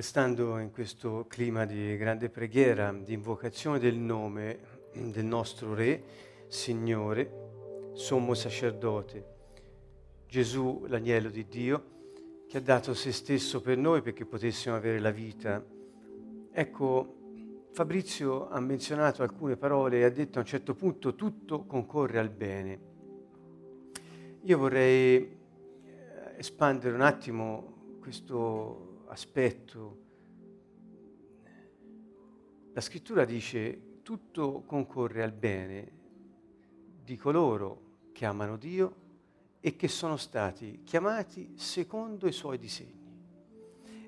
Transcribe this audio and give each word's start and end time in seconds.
Restando 0.00 0.56
in 0.56 0.70
questo 0.70 1.26
clima 1.28 1.66
di 1.66 1.94
grande 1.98 2.30
preghiera, 2.30 2.90
di 2.90 3.12
invocazione 3.12 3.78
del 3.78 3.98
nome 3.98 4.58
del 4.94 5.26
nostro 5.26 5.74
Re, 5.74 6.02
Signore, 6.46 7.90
sommo 7.92 8.32
sacerdote, 8.32 9.24
Gesù, 10.26 10.86
l'agnello 10.88 11.28
di 11.28 11.46
Dio, 11.46 11.84
che 12.48 12.56
ha 12.56 12.60
dato 12.62 12.94
se 12.94 13.12
stesso 13.12 13.60
per 13.60 13.76
noi 13.76 14.00
perché 14.00 14.24
potessimo 14.24 14.74
avere 14.74 15.00
la 15.00 15.10
vita. 15.10 15.62
Ecco, 16.50 17.16
Fabrizio 17.72 18.48
ha 18.48 18.58
menzionato 18.58 19.22
alcune 19.22 19.58
parole 19.58 19.98
e 19.98 20.04
ha 20.04 20.10
detto 20.10 20.38
a 20.38 20.40
un 20.40 20.46
certo 20.46 20.74
punto 20.74 21.14
tutto 21.14 21.66
concorre 21.66 22.18
al 22.18 22.30
bene. 22.30 22.80
Io 24.44 24.56
vorrei 24.56 25.16
eh, 25.18 26.38
espandere 26.38 26.94
un 26.94 27.02
attimo 27.02 27.98
questo 28.00 28.89
aspetto. 29.10 30.08
La 32.72 32.80
scrittura 32.80 33.24
dice 33.24 34.00
tutto 34.02 34.62
concorre 34.62 35.22
al 35.22 35.32
bene 35.32 35.98
di 37.04 37.16
coloro 37.16 37.88
che 38.12 38.24
amano 38.24 38.56
Dio 38.56 38.94
e 39.60 39.76
che 39.76 39.88
sono 39.88 40.16
stati 40.16 40.82
chiamati 40.84 41.54
secondo 41.56 42.26
i 42.26 42.32
suoi 42.32 42.58
disegni. 42.58 42.98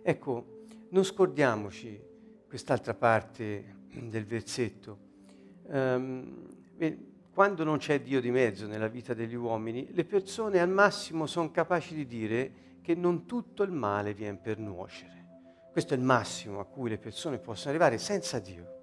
Ecco, 0.03 0.65
non 0.91 1.05
scordiamoci 1.05 2.01
quest'altra 2.47 2.95
parte 2.95 3.81
del 3.93 4.25
versetto. 4.25 5.11
Um, 5.65 6.49
quando 7.33 7.65
non 7.65 7.79
c'è 7.79 8.01
Dio 8.01 8.21
di 8.21 8.31
mezzo 8.31 8.67
nella 8.67 8.89
vita 8.89 9.15
degli 9.15 9.35
uomini, 9.35 9.89
le 9.93 10.05
persone 10.05 10.61
al 10.61 10.69
massimo 10.69 11.27
sono 11.27 11.51
capaci 11.51 11.95
di 11.95 12.07
dire 12.07 12.53
che 12.83 12.95
non 12.95 13.25
tutto 13.25 13.63
il 13.63 13.71
male 13.71 14.13
viene 14.13 14.37
per 14.37 14.59
nuocere. 14.59 15.21
Questo 15.71 15.95
è 15.95 15.97
il 15.97 16.03
massimo 16.03 16.61
a 16.61 16.67
cui 16.67 16.91
le 16.91 16.99
persone 16.99 17.39
possono 17.39 17.71
arrivare 17.71 17.97
senza 17.97 18.39
Dio. 18.39 18.81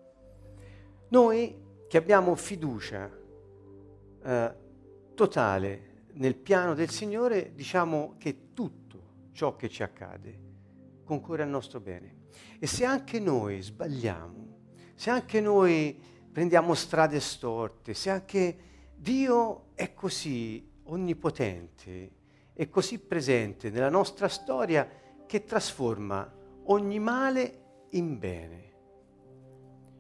Noi 1.10 1.68
che 1.88 1.98
abbiamo 1.98 2.36
fiducia 2.36 3.12
eh, 4.24 4.56
totale 5.14 6.04
nel 6.14 6.36
piano 6.36 6.74
del 6.74 6.90
Signore, 6.90 7.54
diciamo 7.54 8.16
che 8.18 8.54
tutto 8.54 9.28
ciò 9.32 9.56
che 9.56 9.70
ci 9.70 9.84
accade 9.84 10.48
concorre 11.04 11.44
al 11.44 11.50
nostro 11.50 11.80
bene. 11.80 12.28
E 12.60 12.68
se 12.68 12.86
anche 12.86 13.20
noi 13.20 13.62
sbagliamo, 13.62 14.58
se 14.96 15.10
anche 15.10 15.42
noi 15.42 16.00
prendiamo 16.32 16.74
strade 16.74 17.20
storte, 17.20 17.94
se 17.94 18.10
anche 18.10 18.58
Dio 18.96 19.68
è 19.76 19.94
così 19.94 20.68
onnipotente 20.84 22.18
e 22.60 22.68
così 22.68 23.00
presente 23.00 23.70
nella 23.70 23.90
nostra 23.90 24.28
storia 24.28 24.86
che 25.26 25.46
trasforma 25.46 26.30
ogni 26.66 27.00
male 27.00 27.86
in 27.92 28.20
bene. 28.20 28.74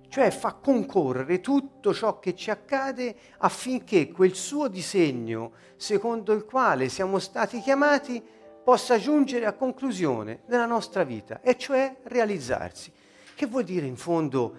Cioè 0.10 0.30
fa 0.30 0.56
concorrere 0.56 1.40
tutto 1.40 1.94
ciò 1.94 2.20
che 2.20 2.36
ci 2.36 2.52
accade 2.52 3.16
affinché 3.38 4.12
quel 4.12 4.36
suo 4.36 4.68
disegno 4.68 5.54
secondo 5.78 6.34
il 6.34 6.44
quale 6.44 6.90
siamo 6.90 7.18
stati 7.20 7.62
chiamati 7.62 8.22
possa 8.62 8.98
giungere 8.98 9.46
a 9.46 9.54
conclusione 9.54 10.42
nella 10.48 10.66
nostra 10.66 11.06
vita, 11.06 11.40
e 11.40 11.58
cioè 11.58 11.96
realizzarsi. 12.04 12.92
Che 13.36 13.46
vuol 13.46 13.64
dire 13.64 13.86
in 13.86 13.96
fondo 13.96 14.58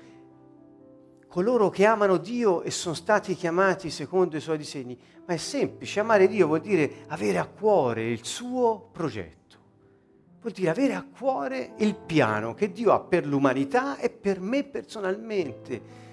coloro 1.31 1.71
che 1.71 1.87
amano 1.87 2.17
Dio 2.17 2.63
e 2.63 2.73
sono 2.73 2.97
stati 2.97 3.37
chiamati 3.37 3.89
secondo 3.89 4.37
i 4.37 4.41
suoi 4.41 4.59
disegni? 4.59 4.99
Ma 5.27 5.35
è 5.35 5.37
semplice, 5.37 6.01
amare 6.01 6.27
Dio 6.27 6.49
vuol 6.49 6.61
dire 6.61 7.05
avere 7.07 7.39
a 7.39 7.47
cuore 7.47 8.11
il 8.11 8.25
suo 8.25 8.89
progetto, 8.91 9.57
vuol 10.41 10.53
dire 10.53 10.71
avere 10.71 10.95
a 10.95 11.07
cuore 11.07 11.75
il 11.77 11.95
piano 11.95 12.53
che 12.53 12.73
Dio 12.73 12.91
ha 12.93 12.99
per 12.99 13.27
l'umanità 13.27 13.97
e 13.99 14.11
per 14.11 14.41
me 14.41 14.65
personalmente. 14.65 16.09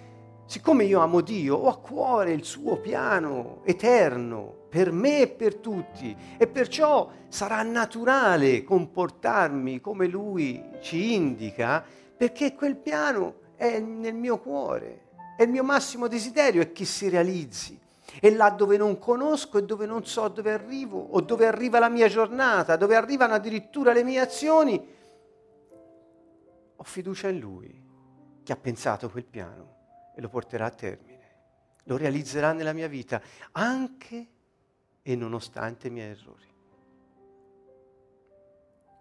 Siccome 0.45 0.83
io 0.83 0.99
amo 0.99 1.21
Dio, 1.21 1.55
ho 1.55 1.67
a 1.67 1.79
cuore 1.79 2.31
il 2.31 2.43
suo 2.43 2.77
piano 2.77 3.61
eterno 3.65 4.65
per 4.69 4.91
me 4.91 5.21
e 5.21 5.27
per 5.29 5.55
tutti 5.55 6.15
e 6.37 6.45
perciò 6.45 7.09
sarà 7.27 7.63
naturale 7.63 8.63
comportarmi 8.63 9.81
come 9.81 10.05
Lui 10.05 10.63
ci 10.79 11.15
indica 11.15 11.83
perché 12.15 12.53
quel 12.53 12.75
piano 12.75 13.45
è 13.55 13.79
nel 13.79 14.13
mio 14.13 14.37
cuore 14.37 15.05
e 15.37 15.43
il 15.43 15.49
mio 15.49 15.63
massimo 15.63 16.07
desiderio 16.07 16.61
è 16.61 16.71
che 16.71 16.83
si 16.83 17.07
realizzi. 17.07 17.79
E 18.19 18.33
là 18.33 18.49
dove 18.49 18.77
non 18.77 18.97
conosco 18.97 19.59
e 19.59 19.63
dove 19.63 19.85
non 19.85 20.05
so 20.05 20.27
dove 20.29 20.51
arrivo 20.51 20.99
o 20.99 21.21
dove 21.21 21.45
arriva 21.45 21.77
la 21.77 21.89
mia 21.89 22.07
giornata, 22.07 22.75
dove 22.75 22.95
arrivano 22.95 23.35
addirittura 23.35 23.93
le 23.93 24.03
mie 24.03 24.19
azioni, 24.19 24.95
ho 26.75 26.83
fiducia 26.83 27.27
in 27.27 27.39
Lui 27.39 27.85
che 28.43 28.51
ha 28.51 28.57
pensato 28.57 29.09
quel 29.09 29.25
piano 29.25 29.75
e 30.15 30.21
lo 30.21 30.29
porterà 30.29 30.65
a 30.65 30.71
termine. 30.71 31.15
Lo 31.83 31.97
realizzerà 31.97 32.53
nella 32.53 32.73
mia 32.73 32.87
vita, 32.87 33.21
anche 33.51 34.27
e 35.03 35.15
nonostante 35.15 35.87
i 35.87 35.91
miei 35.91 36.11
errori. 36.11 36.45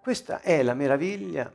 Questa 0.03 0.41
è 0.41 0.63
la 0.63 0.75
meraviglia 0.75 1.53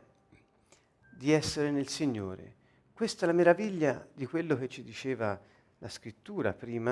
di 1.16 1.32
essere 1.32 1.70
nel 1.72 1.88
Signore. 1.88 2.56
Questa 3.02 3.24
è 3.24 3.28
la 3.28 3.34
meraviglia 3.34 4.08
di 4.14 4.28
quello 4.28 4.56
che 4.56 4.70
ci 4.70 4.84
diceva 4.84 5.42
la 5.80 5.90
scrittura 5.90 6.54
prima. 6.54 6.92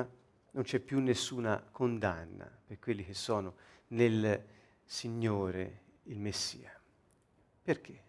Non 0.53 0.63
c'è 0.63 0.79
più 0.79 0.99
nessuna 0.99 1.63
condanna 1.71 2.49
per 2.65 2.79
quelli 2.79 3.05
che 3.05 3.13
sono 3.13 3.53
nel 3.89 4.43
Signore, 4.83 5.81
il 6.05 6.19
Messia. 6.19 6.71
Perché? 7.61 8.01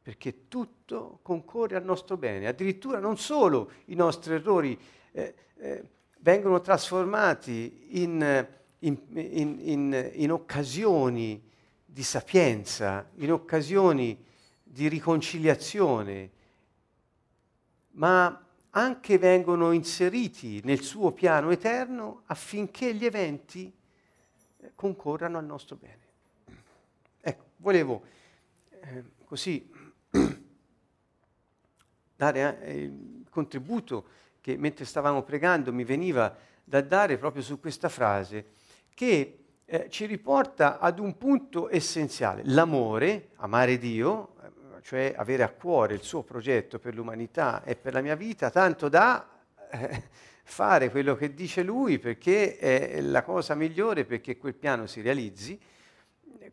perché 0.00 0.48
tutto 0.48 1.18
concorre 1.20 1.76
al 1.76 1.84
nostro 1.84 2.16
bene. 2.16 2.46
Addirittura 2.46 2.98
non 2.98 3.18
solo 3.18 3.72
i 3.88 3.94
nostri 3.94 4.32
errori 4.32 4.80
eh, 5.12 5.34
eh, 5.58 5.84
vengono 6.20 6.62
trasformati 6.62 8.00
in, 8.02 8.48
in, 8.78 8.98
in, 9.12 10.10
in, 10.14 10.32
occasioni 10.32 11.46
di 11.84 12.02
sapienza, 12.02 13.10
in 13.16 13.32
occasioni 13.32 14.24
di 14.62 14.88
riconciliazione, 14.88 16.30
ma 17.94 18.44
anche 18.70 19.18
vengono 19.18 19.72
inseriti 19.72 20.60
nel 20.64 20.82
suo 20.82 21.12
piano 21.12 21.50
eterno 21.50 22.22
affinché 22.26 22.94
gli 22.94 23.04
eventi 23.04 23.72
eh, 24.58 24.72
concorrano 24.74 25.38
al 25.38 25.44
nostro 25.44 25.76
bene. 25.76 26.02
Ecco, 27.20 27.44
volevo 27.56 28.02
eh, 28.68 29.04
così 29.24 29.70
dare 32.16 32.60
eh, 32.62 32.82
il 32.82 33.26
contributo 33.30 34.06
che 34.40 34.56
mentre 34.56 34.84
stavamo 34.84 35.22
pregando 35.22 35.72
mi 35.72 35.84
veniva 35.84 36.36
da 36.64 36.80
dare 36.80 37.16
proprio 37.16 37.42
su 37.42 37.60
questa 37.60 37.88
frase, 37.88 38.52
che 38.92 39.38
eh, 39.64 39.88
ci 39.88 40.06
riporta 40.06 40.78
ad 40.78 40.98
un 40.98 41.16
punto 41.16 41.70
essenziale, 41.70 42.42
l'amore, 42.44 43.30
amare 43.36 43.78
Dio, 43.78 44.33
cioè 44.84 45.14
avere 45.16 45.42
a 45.42 45.48
cuore 45.48 45.94
il 45.94 46.02
suo 46.02 46.22
progetto 46.22 46.78
per 46.78 46.94
l'umanità 46.94 47.64
e 47.64 47.74
per 47.74 47.94
la 47.94 48.02
mia 48.02 48.14
vita, 48.14 48.50
tanto 48.50 48.90
da 48.90 49.26
eh, 49.70 50.02
fare 50.44 50.90
quello 50.90 51.16
che 51.16 51.32
dice 51.32 51.62
lui 51.62 51.98
perché 51.98 52.58
è 52.58 53.00
la 53.00 53.22
cosa 53.22 53.54
migliore 53.54 54.04
perché 54.04 54.36
quel 54.36 54.54
piano 54.54 54.86
si 54.86 55.00
realizzi 55.00 55.58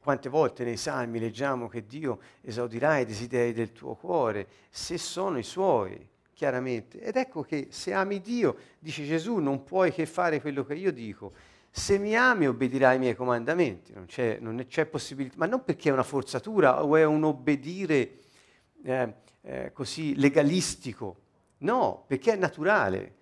quante 0.02 0.30
volte 0.30 0.64
nei 0.64 0.78
salmi 0.78 1.20
leggiamo 1.20 1.68
che 1.68 1.86
Dio 1.86 2.20
esaudirà 2.42 2.98
i 2.98 3.06
desideri 3.06 3.54
del 3.54 3.72
tuo 3.72 3.94
cuore, 3.94 4.48
se 4.72 4.98
sono 4.98 5.38
i 5.38 5.44
suoi, 5.44 6.08
chiaramente. 6.34 7.00
Ed 7.00 7.18
ecco 7.18 7.44
che 7.44 7.68
se 7.70 7.94
ami 7.94 8.20
Dio, 8.20 8.56
dice 8.80 9.06
Gesù, 9.06 9.38
non 9.38 9.64
puoi 9.64 9.92
che 9.92 10.08
fare 10.08 10.42
quello 10.42 10.66
che 10.66 10.74
io 10.74 10.92
dico. 10.92 11.34
Se 11.70 12.00
mi 12.00 12.16
ami 12.16 12.48
obbedirai 12.48 12.94
ai 12.94 13.00
miei 13.00 13.16
comandamenti, 13.16 13.94
non 13.94 14.08
c'è, 14.08 14.40
non 14.42 14.66
c'è 14.68 14.88
possibilità, 14.88 15.36
ma 15.38 15.46
non 15.46 15.64
perché 15.64 15.90
è 15.90 15.94
una 15.94 16.04
forzatura 16.04 16.84
o 16.84 16.96
è 16.96 17.06
un 17.06 17.24
obbedire 17.24 18.21
eh, 18.84 19.14
eh, 19.42 19.72
così 19.74 20.16
legalistico, 20.16 21.18
no, 21.60 22.04
perché 22.08 22.34
è 22.34 22.36
naturale, 22.36 23.16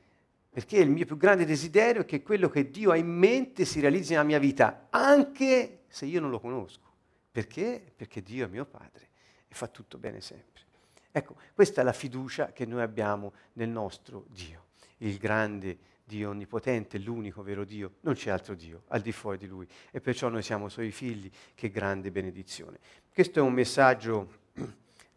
perché 0.50 0.78
il 0.78 0.90
mio 0.90 1.06
più 1.06 1.18
grande 1.18 1.46
desiderio 1.46 2.02
è 2.02 2.06
che 2.06 2.22
quello 2.22 2.50
che 2.50 2.70
Dio 2.70 2.92
ha 2.92 2.96
in 2.96 3.08
mente 3.08 3.66
si 3.66 3.80
realizzi 3.80 4.12
nella 4.12 4.24
mia 4.24 4.40
vita, 4.40 4.88
anche 4.90 5.82
se 5.88 6.06
io 6.06 6.20
non 6.20 6.30
lo 6.30 6.40
conosco. 6.40 6.88
Perché? 7.32 7.82
Perché 7.96 8.22
Dio 8.22 8.46
è 8.46 8.50
mio 8.50 8.66
Padre 8.66 9.10
e 9.48 9.54
fa 9.54 9.68
tutto 9.68 9.98
bene 9.98 10.22
sempre. 10.22 10.64
Ecco, 11.12 11.36
questa 11.54 11.82
è 11.82 11.84
la 11.84 11.94
fiducia 11.94 12.52
che 12.52 12.66
noi 12.66 12.82
abbiamo 12.82 13.34
nel 13.54 13.70
nostro 13.70 14.26
Dio, 14.30 14.68
il 14.98 15.18
grande 15.18 15.78
Dio 16.04 16.30
onnipotente, 16.30 16.98
l'unico 16.98 17.44
vero 17.44 17.64
Dio, 17.64 17.98
non 18.02 18.16
c'è 18.16 18.32
altro 18.32 18.56
Dio 18.56 18.84
al 18.88 19.02
di 19.02 19.12
fuori 19.12 19.38
di 19.38 19.46
Lui 19.46 19.68
e 19.92 20.02
perciò 20.02 20.28
noi 20.28 20.42
siamo 20.42 20.68
Suoi 20.68 20.92
figli, 20.92 21.30
che 21.54 21.70
grande 21.70 22.12
benedizione. 22.12 22.80
Questo 23.14 23.40
è 23.40 23.42
un 23.42 23.54
messaggio 23.54 24.38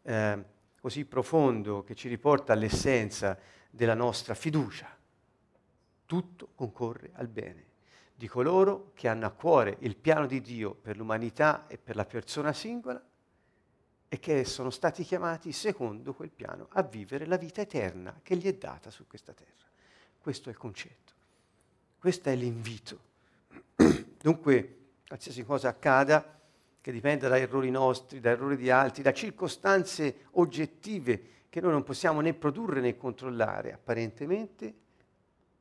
eh, 0.03 0.45
così 0.81 1.05
profondo 1.05 1.83
che 1.85 1.95
ci 1.95 2.09
riporta 2.09 2.53
all'essenza 2.53 3.39
della 3.71 3.95
nostra 3.95 4.35
fiducia. 4.35 4.89
Tutto 6.05 6.49
concorre 6.55 7.11
al 7.15 7.29
bene 7.29 7.71
di 8.15 8.29
coloro 8.29 8.93
che 8.95 9.09
hanno 9.09 9.27
a 9.27 9.31
cuore 9.31 9.79
il 9.81 9.97
piano 9.97 10.27
di 10.27 10.41
Dio 10.41 10.75
per 10.75 10.97
l'umanità 10.97 11.67
e 11.67 11.77
per 11.77 11.97
la 11.97 12.05
persona 12.05 12.53
singola 12.53 13.03
e 14.09 14.19
che 14.21 14.45
sono 14.45 14.71
stati 14.71 15.03
chiamati 15.05 15.53
secondo 15.53 16.13
quel 16.13 16.31
piano 16.31 16.69
a 16.73 16.83
vivere 16.83 17.27
la 17.27 17.37
vita 17.37 17.63
eterna 17.63 18.21
che 18.23 18.37
gli 18.37 18.47
è 18.47 18.55
data 18.55 18.91
su 18.91 19.07
questa 19.07 19.33
terra. 19.33 19.67
Questo 20.21 20.51
è 20.51 20.53
il 20.53 20.59
concetto, 20.59 21.13
questo 21.99 22.29
è 22.29 22.37
l'invito. 22.37 23.01
Dunque, 24.21 24.77
qualsiasi 25.07 25.43
cosa 25.45 25.71
accada, 25.71 26.42
che 26.83 26.91
dipenda 26.91 27.29
da 27.29 27.39
errori 27.39 27.71
nostri, 27.71 28.19
da 28.19 28.31
errori 28.31 28.57
di 28.57 28.69
altri, 28.69 29.03
da 29.03 29.13
circostanze 29.13 30.27
oggettive 30.33 31.23
che 31.49 31.61
noi 31.61 31.71
non 31.71 31.85
possiamo 31.85 32.21
né 32.21 32.35
produrre 32.35 32.81
né 32.81 32.97
controllare, 32.97 33.73
apparentemente, 33.73 34.75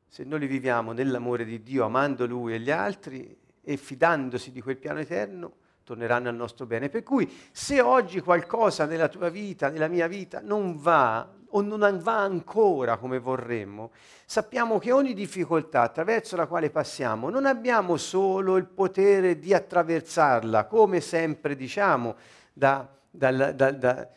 se 0.07 0.23
noi 0.23 0.39
li 0.39 0.47
viviamo 0.47 0.93
nell'amore 0.93 1.45
di 1.45 1.61
Dio, 1.61 1.85
amando 1.85 2.25
Lui 2.25 2.55
e 2.55 2.59
gli 2.59 2.71
altri 2.71 3.37
e 3.61 3.77
fidandosi 3.77 4.51
di 4.51 4.61
quel 4.61 4.77
piano 4.77 4.99
eterno, 4.99 5.53
torneranno 5.83 6.27
al 6.27 6.35
nostro 6.35 6.65
bene. 6.65 6.89
Per 6.89 7.03
cui 7.03 7.31
se 7.51 7.81
oggi 7.81 8.19
qualcosa 8.19 8.85
nella 8.85 9.07
tua 9.07 9.29
vita, 9.29 9.69
nella 9.69 9.87
mia 9.87 10.07
vita, 10.07 10.41
non 10.41 10.75
va 10.75 11.31
o 11.51 11.61
non 11.61 11.99
va 12.01 12.19
ancora 12.19 12.97
come 12.97 13.19
vorremmo, 13.19 13.91
sappiamo 14.25 14.79
che 14.79 14.91
ogni 14.91 15.13
difficoltà 15.13 15.81
attraverso 15.81 16.35
la 16.35 16.47
quale 16.47 16.69
passiamo 16.69 17.29
non 17.29 17.45
abbiamo 17.45 17.97
solo 17.97 18.57
il 18.57 18.65
potere 18.65 19.39
di 19.39 19.53
attraversarla, 19.53 20.65
come 20.65 21.01
sempre 21.01 21.55
diciamo 21.55 22.15
da, 22.53 22.87
da, 23.09 23.31
da, 23.51 24.09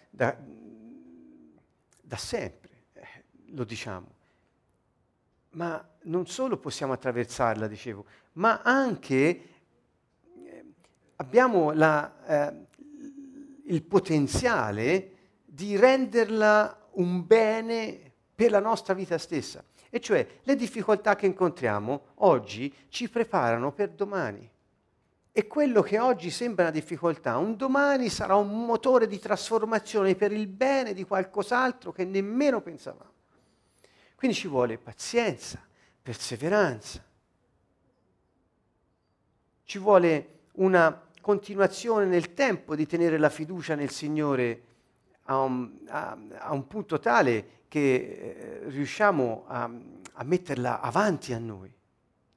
da 2.01 2.17
sempre, 2.17 2.71
eh, 2.93 3.25
lo 3.47 3.65
diciamo. 3.65 4.13
Ma 5.51 5.85
non 6.03 6.27
solo 6.27 6.57
possiamo 6.59 6.93
attraversarla, 6.93 7.67
dicevo, 7.67 8.05
ma 8.33 8.61
anche 8.63 9.49
abbiamo 11.17 11.73
la, 11.73 12.13
eh, 12.27 12.67
il 13.67 13.83
potenziale 13.83 15.11
di 15.45 15.77
renderla 15.77 16.84
un 16.95 17.27
bene 17.27 18.13
per 18.35 18.51
la 18.51 18.61
nostra 18.61 18.95
vita 18.95 19.19
stessa. 19.19 19.63
E 19.91 20.01
cioè 20.01 20.27
le 20.43 20.57
difficoltà 20.57 21.15
che 21.15 21.27
incontriamo 21.27 22.07
oggi 22.17 22.73
ci 22.89 23.09
preparano 23.09 23.73
per 23.73 23.91
domani. 23.91 24.51
E 25.31 25.47
quello 25.47 25.83
che 25.83 25.99
oggi 25.99 26.31
sembra 26.31 26.65
una 26.65 26.73
difficoltà, 26.73 27.37
un 27.39 27.57
domani 27.57 28.09
sarà 28.09 28.37
un 28.37 28.65
motore 28.67 29.07
di 29.07 29.19
trasformazione 29.19 30.15
per 30.15 30.33
il 30.33 30.47
bene 30.47 30.95
di 30.95 31.05
qualcos'altro 31.05 31.93
che 31.93 32.05
nemmeno 32.05 32.61
pensavamo. 32.61 33.13
Quindi 34.15 34.37
ci 34.37 34.49
vuole 34.49 34.79
pazienza, 34.79 35.61
perseveranza. 36.03 37.05
Ci 39.65 39.79
vuole 39.79 40.29
una 40.53 41.03
continuazione 41.21 42.05
nel 42.05 42.35
tempo 42.35 42.77
di 42.77 42.87
tenere 42.87 43.19
la 43.19 43.31
fiducia 43.31 43.75
nel 43.75 43.91
Signore 43.91 44.63
a 45.25 45.39
un, 45.39 45.71
a, 45.87 46.19
a 46.39 46.53
un 46.53 46.67
punto 46.67 46.99
tale 46.99 47.63
che 47.69 48.61
eh, 48.65 48.69
riusciamo 48.69 49.45
a, 49.47 49.71
a 50.13 50.25
metterla 50.25 50.81
avanti 50.81 51.33
a 51.33 51.39
noi, 51.39 51.73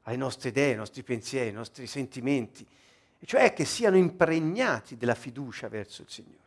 alle 0.04 0.16
nostre 0.16 0.50
idee, 0.50 0.72
ai 0.72 0.78
nostri 0.78 1.04
pensieri, 1.04 1.50
ai 1.50 1.54
nostri 1.54 1.86
sentimenti, 1.88 2.66
cioè 3.26 3.54
che 3.54 3.66
siano 3.66 3.98
impregnati 3.98 4.98
della 4.98 5.16
fiducia 5.16 5.68
verso 5.68 6.02
il 6.02 6.10
Signore. 6.10 6.46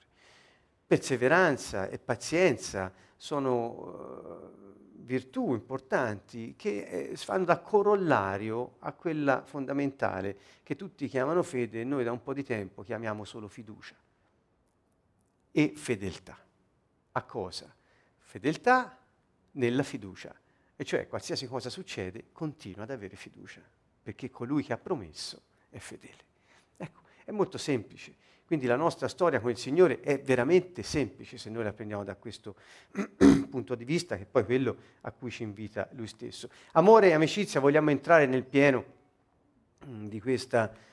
Perseveranza 0.86 1.88
e 1.88 1.98
pazienza 1.98 2.92
sono 3.16 3.66
uh, 3.68 5.04
virtù 5.04 5.52
importanti 5.52 6.54
che 6.56 7.10
eh, 7.10 7.16
fanno 7.16 7.44
da 7.44 7.58
corollario 7.58 8.76
a 8.80 8.92
quella 8.92 9.42
fondamentale 9.44 10.36
che 10.62 10.74
tutti 10.74 11.06
chiamano 11.06 11.42
fede 11.42 11.82
e 11.82 11.84
noi 11.84 12.02
da 12.02 12.12
un 12.12 12.22
po' 12.22 12.32
di 12.32 12.42
tempo 12.42 12.82
chiamiamo 12.82 13.24
solo 13.24 13.46
fiducia. 13.46 13.94
E 15.52 15.72
fedeltà. 15.74 16.38
A 17.12 17.22
cosa? 17.22 17.74
Fedeltà 18.18 18.98
nella 19.52 19.82
fiducia. 19.82 20.34
E 20.76 20.84
cioè 20.84 21.06
qualsiasi 21.08 21.46
cosa 21.46 21.68
succede 21.68 22.26
continua 22.32 22.84
ad 22.84 22.90
avere 22.90 23.16
fiducia, 23.16 23.60
perché 24.02 24.30
colui 24.30 24.62
che 24.62 24.72
ha 24.72 24.78
promesso 24.78 25.42
è 25.68 25.78
fedele. 25.78 26.24
Ecco, 26.76 27.02
è 27.24 27.30
molto 27.32 27.58
semplice. 27.58 28.14
Quindi 28.50 28.66
la 28.66 28.76
nostra 28.76 29.06
storia 29.06 29.40
con 29.40 29.50
il 29.50 29.58
Signore 29.58 30.00
è 30.00 30.20
veramente 30.20 30.82
semplice 30.82 31.38
se 31.38 31.50
noi 31.50 31.62
la 31.62 31.72
prendiamo 31.72 32.02
da 32.02 32.16
questo 32.16 32.56
punto 33.48 33.74
di 33.76 33.84
vista, 33.84 34.16
che 34.16 34.22
è 34.22 34.26
poi 34.26 34.44
quello 34.44 34.76
a 35.02 35.12
cui 35.12 35.30
ci 35.30 35.44
invita 35.44 35.88
Lui 35.92 36.08
stesso. 36.08 36.50
Amore 36.72 37.10
e 37.10 37.12
amicizia, 37.12 37.60
vogliamo 37.60 37.90
entrare 37.90 38.26
nel 38.26 38.44
pieno 38.44 38.84
mm, 39.86 40.06
di 40.06 40.20
questa... 40.20 40.88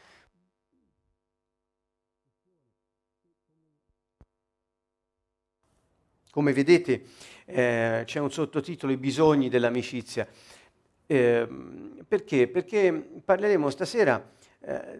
Come 6.37 6.53
vedete 6.53 7.01
eh, 7.45 8.03
c'è 8.05 8.19
un 8.19 8.31
sottotitolo, 8.31 8.91
I 8.91 8.97
bisogni 8.97 9.49
dell'amicizia. 9.49 10.27
Eh, 11.07 11.47
perché? 12.07 12.47
Perché 12.47 13.09
parleremo 13.25 13.71
stasera... 13.71 14.23
Eh, 14.59 14.99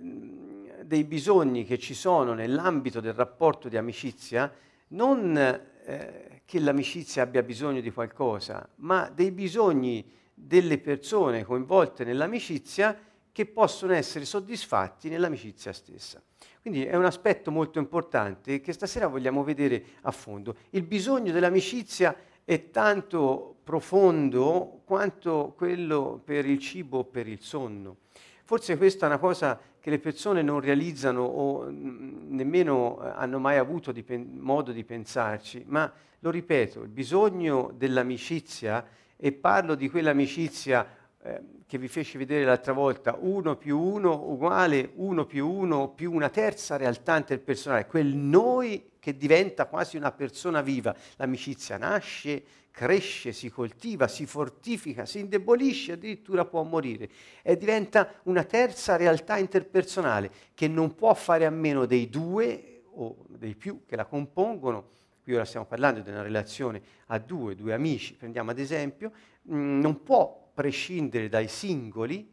dei 0.84 1.04
bisogni 1.04 1.63
che 1.66 1.78
ci 1.78 1.94
sono 1.94 2.34
nell'ambito 2.34 3.01
del 3.01 3.13
rapporto 3.13 3.68
di 3.68 3.78
amicizia, 3.78 4.51
non 4.89 5.38
eh, 5.38 6.42
che 6.45 6.60
l'amicizia 6.60 7.24
abbia 7.24 7.44
bisogno 7.44 7.81
di 7.81 7.92
qualcosa, 7.92 8.68
ma 8.78 9.12
dei 9.13 9.31
bisogni 9.31 10.10
delle 10.33 10.80
persone 10.80 11.44
coinvolte 11.44 12.06
nell'amicizia 12.06 12.98
che 13.38 13.45
possono 13.45 13.94
essere 13.94 14.25
soddisfatti 14.25 15.10
nell'amicizia 15.10 15.72
stessa. 15.72 16.19
Quindi 16.60 16.86
è 16.86 16.95
un 16.95 17.06
aspetto 17.06 17.51
molto 17.51 17.78
importante 17.78 18.62
che 18.62 18.74
stasera 18.74 19.06
vogliamo 19.06 19.44
vedere 19.44 19.84
a 20.01 20.12
fondo. 20.12 20.56
Il 20.72 20.81
bisogno 20.81 21.31
dell'amicizia 21.31 22.16
è 22.44 22.72
tanto 22.72 23.57
profondo 23.63 24.81
quanto 24.86 25.54
quello 25.56 26.19
per 26.25 26.48
il 26.48 26.57
cibo 26.57 26.98
o 26.98 27.04
per 27.04 27.28
il 27.28 27.39
sonno. 27.39 27.98
Forse 28.44 28.75
questa 28.75 29.06
è 29.06 29.10
una 29.10 29.19
cosa 29.19 29.60
che 29.80 29.92
le 29.92 30.00
persone 30.00 30.42
non 30.42 30.60
realizzano 30.60 31.22
o 31.22 31.69
mm, 31.69 32.33
nemmeno 32.36 33.00
eh, 33.04 33.10
hanno 33.18 33.38
mai 33.38 33.57
avuto 33.57 33.92
di 33.92 34.01
pen- 34.01 34.40
modo 34.40 34.72
di 34.72 34.83
pensarci, 34.83 35.63
ma 35.68 35.94
lo 36.22 36.31
ripeto, 36.31 36.81
il 36.81 36.90
bisogno 36.90 37.72
dell'amicizia, 37.75 38.83
e 39.16 39.31
parlo 39.31 39.75
di 39.75 39.90
quell'amicizia 39.90 40.88
eh, 41.27 41.41
che 41.68 41.77
vi 41.77 41.89
feci 41.89 42.18
vedere 42.18 42.45
l'altra 42.45 42.71
volta, 42.71 43.18
uno 43.19 43.57
più 43.57 43.77
uno 43.77 44.13
uguale 44.31 44.91
uno 44.95 45.25
più 45.25 45.50
uno 45.50 45.89
più 45.89 46.13
una 46.13 46.29
terza 46.29 46.77
realtà 46.77 47.18
interpersonale, 47.18 47.85
quel 47.88 48.15
noi 48.15 48.91
che 48.97 49.18
diventa 49.18 49.65
quasi 49.65 49.97
una 49.97 50.13
persona 50.13 50.62
viva. 50.62 50.95
L'amicizia 51.18 51.78
nasce, 51.78 52.42
cresce, 52.71 53.33
si 53.33 53.49
coltiva, 53.49 54.07
si 54.07 54.25
fortifica, 54.25 55.06
si 55.06 55.19
indebolisce, 55.19 55.94
addirittura 55.94 56.45
può 56.45 56.63
morire 56.63 57.09
e 57.42 57.57
diventa 57.57 58.13
una 58.23 58.45
terza 58.45 58.95
realtà 58.95 59.37
interpersonale 59.37 60.31
che 60.54 60.69
non 60.69 60.95
può 60.95 61.13
fare 61.13 61.45
a 61.45 61.49
meno 61.49 61.85
dei 61.85 62.07
due 62.07 62.83
o 62.94 63.25
dei 63.28 63.56
più 63.56 63.81
che 63.85 63.97
la 63.97 64.06
compongono. 64.06 64.87
Qui 65.21 65.35
ora 65.35 65.44
stiamo 65.44 65.66
parlando 65.66 65.99
di 65.99 66.09
una 66.09 66.21
relazione 66.21 66.81
a 67.07 67.19
due, 67.19 67.56
due 67.56 67.73
amici, 67.73 68.13
prendiamo 68.13 68.52
ad 68.52 68.59
esempio, 68.59 69.11
mh, 69.42 69.57
mm, 69.57 69.80
non 69.81 70.04
può 70.04 70.46
prescindere 70.57 71.30
dai 71.30 71.47
singoli, 71.47 72.28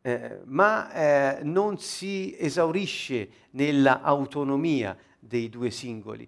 eh, 0.00 0.40
ma 0.46 0.90
eh, 1.38 1.42
non 1.42 1.78
si 1.78 2.34
esaurisce 2.38 3.28
nella 3.50 4.00
autonomia 4.00 4.96
dei 5.18 5.50
due 5.50 5.70
singoli, 5.70 6.26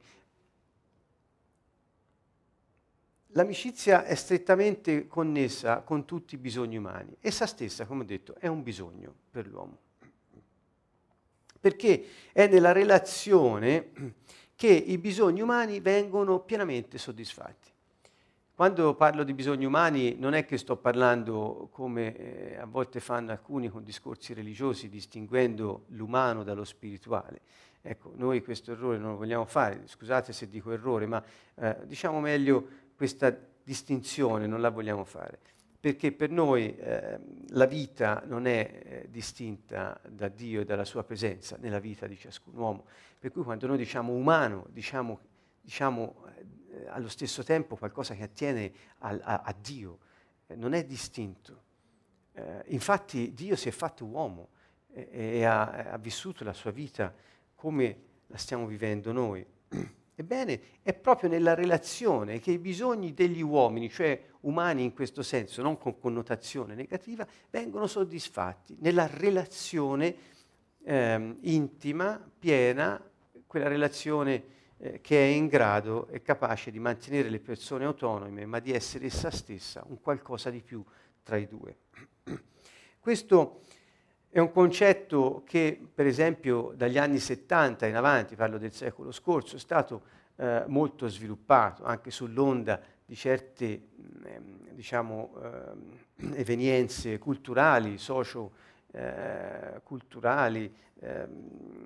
L'amicizia 3.34 4.04
è 4.04 4.16
strettamente 4.16 5.06
connessa 5.06 5.82
con 5.82 6.04
tutti 6.04 6.34
i 6.34 6.38
bisogni 6.38 6.76
umani. 6.76 7.14
Essa 7.20 7.46
stessa, 7.46 7.86
come 7.86 8.02
ho 8.02 8.04
detto, 8.04 8.34
è 8.40 8.48
un 8.48 8.64
bisogno 8.64 9.14
per 9.30 9.46
l'uomo. 9.46 9.78
Perché 11.60 12.06
è 12.32 12.48
nella 12.48 12.72
relazione 12.72 13.92
che 14.56 14.66
i 14.66 14.98
bisogni 14.98 15.42
umani 15.42 15.78
vengono 15.78 16.40
pienamente 16.40 16.98
soddisfatti. 16.98 17.69
Quando 18.60 18.94
parlo 18.94 19.24
di 19.24 19.32
bisogni 19.32 19.64
umani 19.64 20.16
non 20.18 20.34
è 20.34 20.44
che 20.44 20.58
sto 20.58 20.76
parlando 20.76 21.70
come 21.72 22.14
eh, 22.14 22.56
a 22.58 22.66
volte 22.66 23.00
fanno 23.00 23.30
alcuni 23.30 23.70
con 23.70 23.82
discorsi 23.82 24.34
religiosi, 24.34 24.90
distinguendo 24.90 25.84
l'umano 25.92 26.44
dallo 26.44 26.64
spirituale. 26.64 27.40
Ecco, 27.80 28.12
noi 28.16 28.42
questo 28.42 28.72
errore 28.72 28.98
non 28.98 29.12
lo 29.12 29.16
vogliamo 29.16 29.46
fare, 29.46 29.84
scusate 29.86 30.34
se 30.34 30.50
dico 30.50 30.72
errore, 30.72 31.06
ma 31.06 31.24
eh, 31.54 31.78
diciamo 31.86 32.20
meglio 32.20 32.66
questa 32.94 33.34
distinzione 33.64 34.46
non 34.46 34.60
la 34.60 34.68
vogliamo 34.68 35.04
fare, 35.04 35.38
perché 35.80 36.12
per 36.12 36.28
noi 36.28 36.76
eh, 36.76 37.18
la 37.52 37.64
vita 37.64 38.22
non 38.26 38.46
è 38.46 38.82
eh, 38.84 39.06
distinta 39.08 39.98
da 40.06 40.28
Dio 40.28 40.60
e 40.60 40.64
dalla 40.66 40.84
sua 40.84 41.02
presenza 41.02 41.56
nella 41.58 41.78
vita 41.78 42.06
di 42.06 42.18
ciascun 42.18 42.54
uomo. 42.58 42.84
Per 43.18 43.32
cui 43.32 43.42
quando 43.42 43.66
noi 43.66 43.78
diciamo 43.78 44.12
umano, 44.12 44.66
diciamo, 44.68 45.18
diciamo 45.62 46.28
allo 46.88 47.08
stesso 47.08 47.42
tempo 47.42 47.76
qualcosa 47.76 48.14
che 48.14 48.22
attiene 48.22 48.72
a, 48.98 49.08
a, 49.08 49.40
a 49.44 49.54
Dio, 49.58 49.98
eh, 50.46 50.56
non 50.56 50.72
è 50.72 50.84
distinto. 50.84 51.62
Eh, 52.32 52.64
infatti 52.68 53.32
Dio 53.34 53.56
si 53.56 53.68
è 53.68 53.72
fatto 53.72 54.04
uomo 54.04 54.48
e 54.92 55.44
ha, 55.44 55.92
ha 55.92 55.98
vissuto 55.98 56.42
la 56.42 56.52
sua 56.52 56.72
vita 56.72 57.14
come 57.54 58.08
la 58.26 58.36
stiamo 58.36 58.66
vivendo 58.66 59.12
noi. 59.12 59.46
Ebbene, 60.14 60.60
è 60.82 60.92
proprio 60.92 61.30
nella 61.30 61.54
relazione 61.54 62.40
che 62.40 62.50
i 62.50 62.58
bisogni 62.58 63.14
degli 63.14 63.40
uomini, 63.40 63.88
cioè 63.88 64.22
umani 64.40 64.84
in 64.84 64.92
questo 64.92 65.22
senso, 65.22 65.62
non 65.62 65.78
con 65.78 65.98
connotazione 65.98 66.74
negativa, 66.74 67.26
vengono 67.48 67.86
soddisfatti, 67.86 68.76
nella 68.80 69.06
relazione 69.06 70.14
eh, 70.84 71.36
intima, 71.40 72.22
piena, 72.38 73.02
quella 73.46 73.68
relazione 73.68 74.58
eh, 74.82 75.00
che 75.00 75.18
è 75.18 75.26
in 75.26 75.46
grado 75.46 76.08
e 76.08 76.20
capace 76.22 76.70
di 76.70 76.78
mantenere 76.78 77.28
le 77.28 77.40
persone 77.40 77.84
autonome, 77.84 78.46
ma 78.46 78.60
di 78.60 78.72
essere 78.72 79.04
essa 79.06 79.30
stessa 79.30 79.82
un 79.86 80.00
qualcosa 80.00 80.48
di 80.50 80.62
più 80.62 80.82
tra 81.22 81.36
i 81.36 81.46
due. 81.46 81.76
Questo 82.98 83.60
è 84.28 84.38
un 84.38 84.50
concetto 84.52 85.42
che, 85.44 85.78
per 85.92 86.06
esempio, 86.06 86.72
dagli 86.76 86.96
anni 86.98 87.18
70 87.18 87.86
in 87.86 87.96
avanti, 87.96 88.36
parlo 88.36 88.58
del 88.58 88.72
secolo 88.72 89.12
scorso, 89.12 89.56
è 89.56 89.58
stato 89.58 90.02
eh, 90.36 90.64
molto 90.68 91.08
sviluppato 91.08 91.84
anche 91.84 92.10
sull'onda 92.10 92.80
di 93.04 93.16
certe 93.16 93.66
eh, 93.66 93.88
diciamo, 94.70 95.34
eh, 95.42 95.72
evenienze 96.38 97.18
culturali, 97.18 97.98
socio-culturali, 97.98 100.74
eh, 101.00 101.08
ehm, 101.08 101.79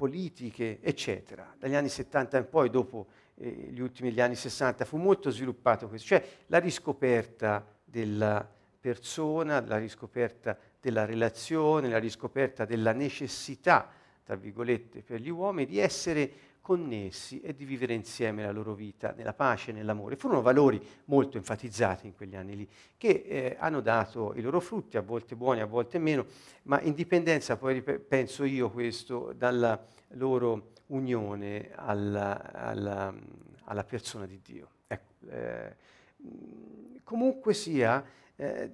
politiche, 0.00 0.78
eccetera. 0.80 1.54
Dagli 1.58 1.74
anni 1.74 1.90
70 1.90 2.38
in 2.38 2.48
poi, 2.48 2.70
dopo 2.70 3.08
eh, 3.34 3.50
gli 3.50 3.80
ultimi 3.80 4.08
degli 4.08 4.22
anni 4.22 4.34
60, 4.34 4.86
fu 4.86 4.96
molto 4.96 5.28
sviluppato 5.28 5.88
questo, 5.88 6.06
cioè 6.06 6.26
la 6.46 6.56
riscoperta 6.56 7.62
della 7.84 8.50
persona, 8.80 9.60
la 9.60 9.76
riscoperta 9.76 10.56
della 10.80 11.04
relazione, 11.04 11.90
la 11.90 11.98
riscoperta 11.98 12.64
della 12.64 12.92
necessità, 12.92 13.90
tra 14.24 14.36
virgolette, 14.36 15.02
per 15.02 15.20
gli 15.20 15.28
uomini 15.28 15.66
di 15.66 15.78
essere 15.78 16.32
connessi 16.70 17.40
e 17.40 17.52
di 17.52 17.64
vivere 17.64 17.94
insieme 17.94 18.44
la 18.44 18.52
loro 18.52 18.74
vita 18.74 19.12
nella 19.16 19.32
pace 19.32 19.70
e 19.70 19.74
nell'amore. 19.74 20.14
Furono 20.14 20.40
valori 20.40 20.80
molto 21.06 21.36
enfatizzati 21.36 22.06
in 22.06 22.14
quegli 22.14 22.36
anni 22.36 22.54
lì, 22.54 22.68
che 22.96 23.24
eh, 23.26 23.56
hanno 23.58 23.80
dato 23.80 24.34
i 24.36 24.40
loro 24.40 24.60
frutti, 24.60 24.96
a 24.96 25.00
volte 25.00 25.34
buoni, 25.34 25.58
a 25.62 25.66
volte 25.66 25.98
meno, 25.98 26.26
ma 26.62 26.80
in 26.80 26.94
dipendenza, 26.94 27.56
poi 27.56 27.82
penso 27.82 28.44
io 28.44 28.70
questo, 28.70 29.32
dalla 29.36 29.84
loro 30.10 30.70
unione 30.86 31.70
alla, 31.74 32.52
alla, 32.52 33.12
alla 33.64 33.82
persona 33.82 34.26
di 34.26 34.40
Dio. 34.40 34.68
Ecco, 34.86 35.28
eh, 35.28 35.74
comunque 37.02 37.52
sia, 37.52 38.04
eh, 38.36 38.70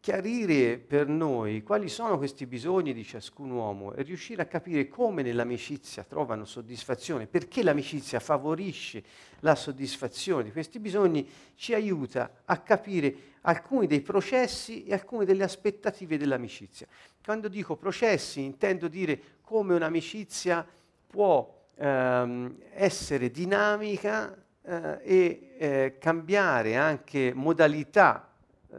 chiarire 0.00 0.78
per 0.78 1.08
noi 1.08 1.62
quali 1.62 1.88
sono 1.90 2.16
questi 2.16 2.46
bisogni 2.46 2.94
di 2.94 3.04
ciascun 3.04 3.50
uomo 3.50 3.92
e 3.92 4.02
riuscire 4.02 4.40
a 4.40 4.46
capire 4.46 4.88
come 4.88 5.22
nell'amicizia 5.22 6.04
trovano 6.04 6.46
soddisfazione, 6.46 7.26
perché 7.26 7.62
l'amicizia 7.62 8.18
favorisce 8.18 9.04
la 9.40 9.54
soddisfazione 9.54 10.44
di 10.44 10.52
questi 10.52 10.78
bisogni, 10.78 11.28
ci 11.54 11.74
aiuta 11.74 12.30
a 12.46 12.58
capire 12.58 13.14
alcuni 13.42 13.86
dei 13.86 14.00
processi 14.00 14.84
e 14.84 14.94
alcune 14.94 15.26
delle 15.26 15.44
aspettative 15.44 16.16
dell'amicizia. 16.16 16.86
Quando 17.22 17.48
dico 17.48 17.76
processi 17.76 18.42
intendo 18.42 18.88
dire 18.88 19.20
come 19.42 19.74
un'amicizia 19.74 20.66
può 21.06 21.62
ehm, 21.76 22.56
essere 22.72 23.30
dinamica 23.30 24.34
eh, 24.62 24.98
e 25.02 25.54
eh, 25.58 25.96
cambiare 25.98 26.76
anche 26.76 27.32
modalità 27.34 28.29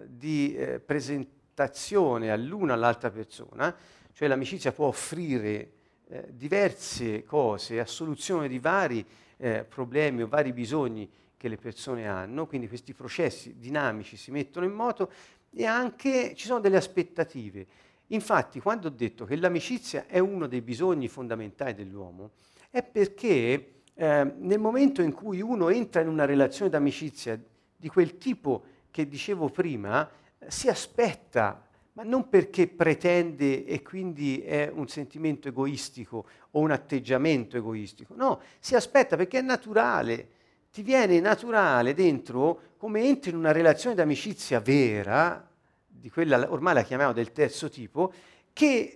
di 0.07 0.55
eh, 0.55 0.79
presentazione 0.79 2.31
all'una 2.31 2.73
all'altra 2.73 3.11
persona, 3.11 3.75
cioè 4.13 4.27
l'amicizia 4.27 4.71
può 4.71 4.87
offrire 4.87 5.71
eh, 6.07 6.27
diverse 6.31 7.23
cose 7.23 7.79
a 7.79 7.85
soluzione 7.85 8.47
di 8.47 8.59
vari 8.59 9.05
eh, 9.37 9.65
problemi 9.67 10.21
o 10.21 10.27
vari 10.27 10.53
bisogni 10.53 11.09
che 11.37 11.47
le 11.47 11.57
persone 11.57 12.07
hanno, 12.07 12.45
quindi 12.45 12.67
questi 12.67 12.93
processi 12.93 13.55
dinamici 13.57 14.15
si 14.15 14.29
mettono 14.29 14.65
in 14.65 14.73
moto 14.73 15.11
e 15.53 15.65
anche 15.65 16.33
ci 16.35 16.45
sono 16.45 16.59
delle 16.59 16.77
aspettative. 16.77 17.65
Infatti, 18.07 18.59
quando 18.59 18.87
ho 18.87 18.91
detto 18.91 19.25
che 19.25 19.35
l'amicizia 19.35 20.05
è 20.05 20.19
uno 20.19 20.47
dei 20.47 20.61
bisogni 20.61 21.07
fondamentali 21.07 21.73
dell'uomo, 21.73 22.31
è 22.69 22.83
perché 22.83 23.81
eh, 23.93 24.33
nel 24.37 24.59
momento 24.59 25.01
in 25.01 25.13
cui 25.13 25.41
uno 25.41 25.69
entra 25.69 26.01
in 26.01 26.07
una 26.07 26.25
relazione 26.25 26.69
d'amicizia 26.69 27.39
di 27.75 27.87
quel 27.87 28.17
tipo 28.17 28.63
che 28.91 29.07
dicevo 29.07 29.49
prima 29.49 30.09
si 30.47 30.67
aspetta, 30.67 31.65
ma 31.93 32.03
non 32.03 32.29
perché 32.29 32.67
pretende 32.67 33.65
e 33.65 33.81
quindi 33.81 34.41
è 34.41 34.71
un 34.73 34.87
sentimento 34.87 35.47
egoistico 35.47 36.25
o 36.51 36.59
un 36.59 36.71
atteggiamento 36.71 37.57
egoistico, 37.57 38.13
no, 38.15 38.41
si 38.59 38.75
aspetta 38.75 39.15
perché 39.15 39.39
è 39.39 39.41
naturale, 39.41 40.29
ti 40.71 40.83
viene 40.83 41.19
naturale 41.19 41.93
dentro 41.93 42.69
come 42.77 43.03
entri 43.03 43.31
in 43.31 43.37
una 43.37 43.51
relazione 43.51 43.95
d'amicizia 43.95 44.59
vera, 44.59 45.47
di 45.87 46.09
quella 46.09 46.51
ormai 46.51 46.73
la 46.73 46.83
chiamiamo 46.83 47.13
del 47.13 47.31
terzo 47.31 47.69
tipo, 47.69 48.11
che 48.53 48.95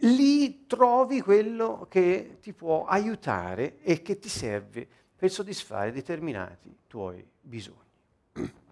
lì 0.00 0.66
trovi 0.66 1.20
quello 1.20 1.86
che 1.88 2.38
ti 2.40 2.52
può 2.52 2.86
aiutare 2.86 3.78
e 3.82 4.02
che 4.02 4.18
ti 4.18 4.28
serve 4.28 4.86
per 5.16 5.30
soddisfare 5.30 5.92
determinati 5.92 6.74
tuoi 6.86 7.26
bisogni. 7.40 7.84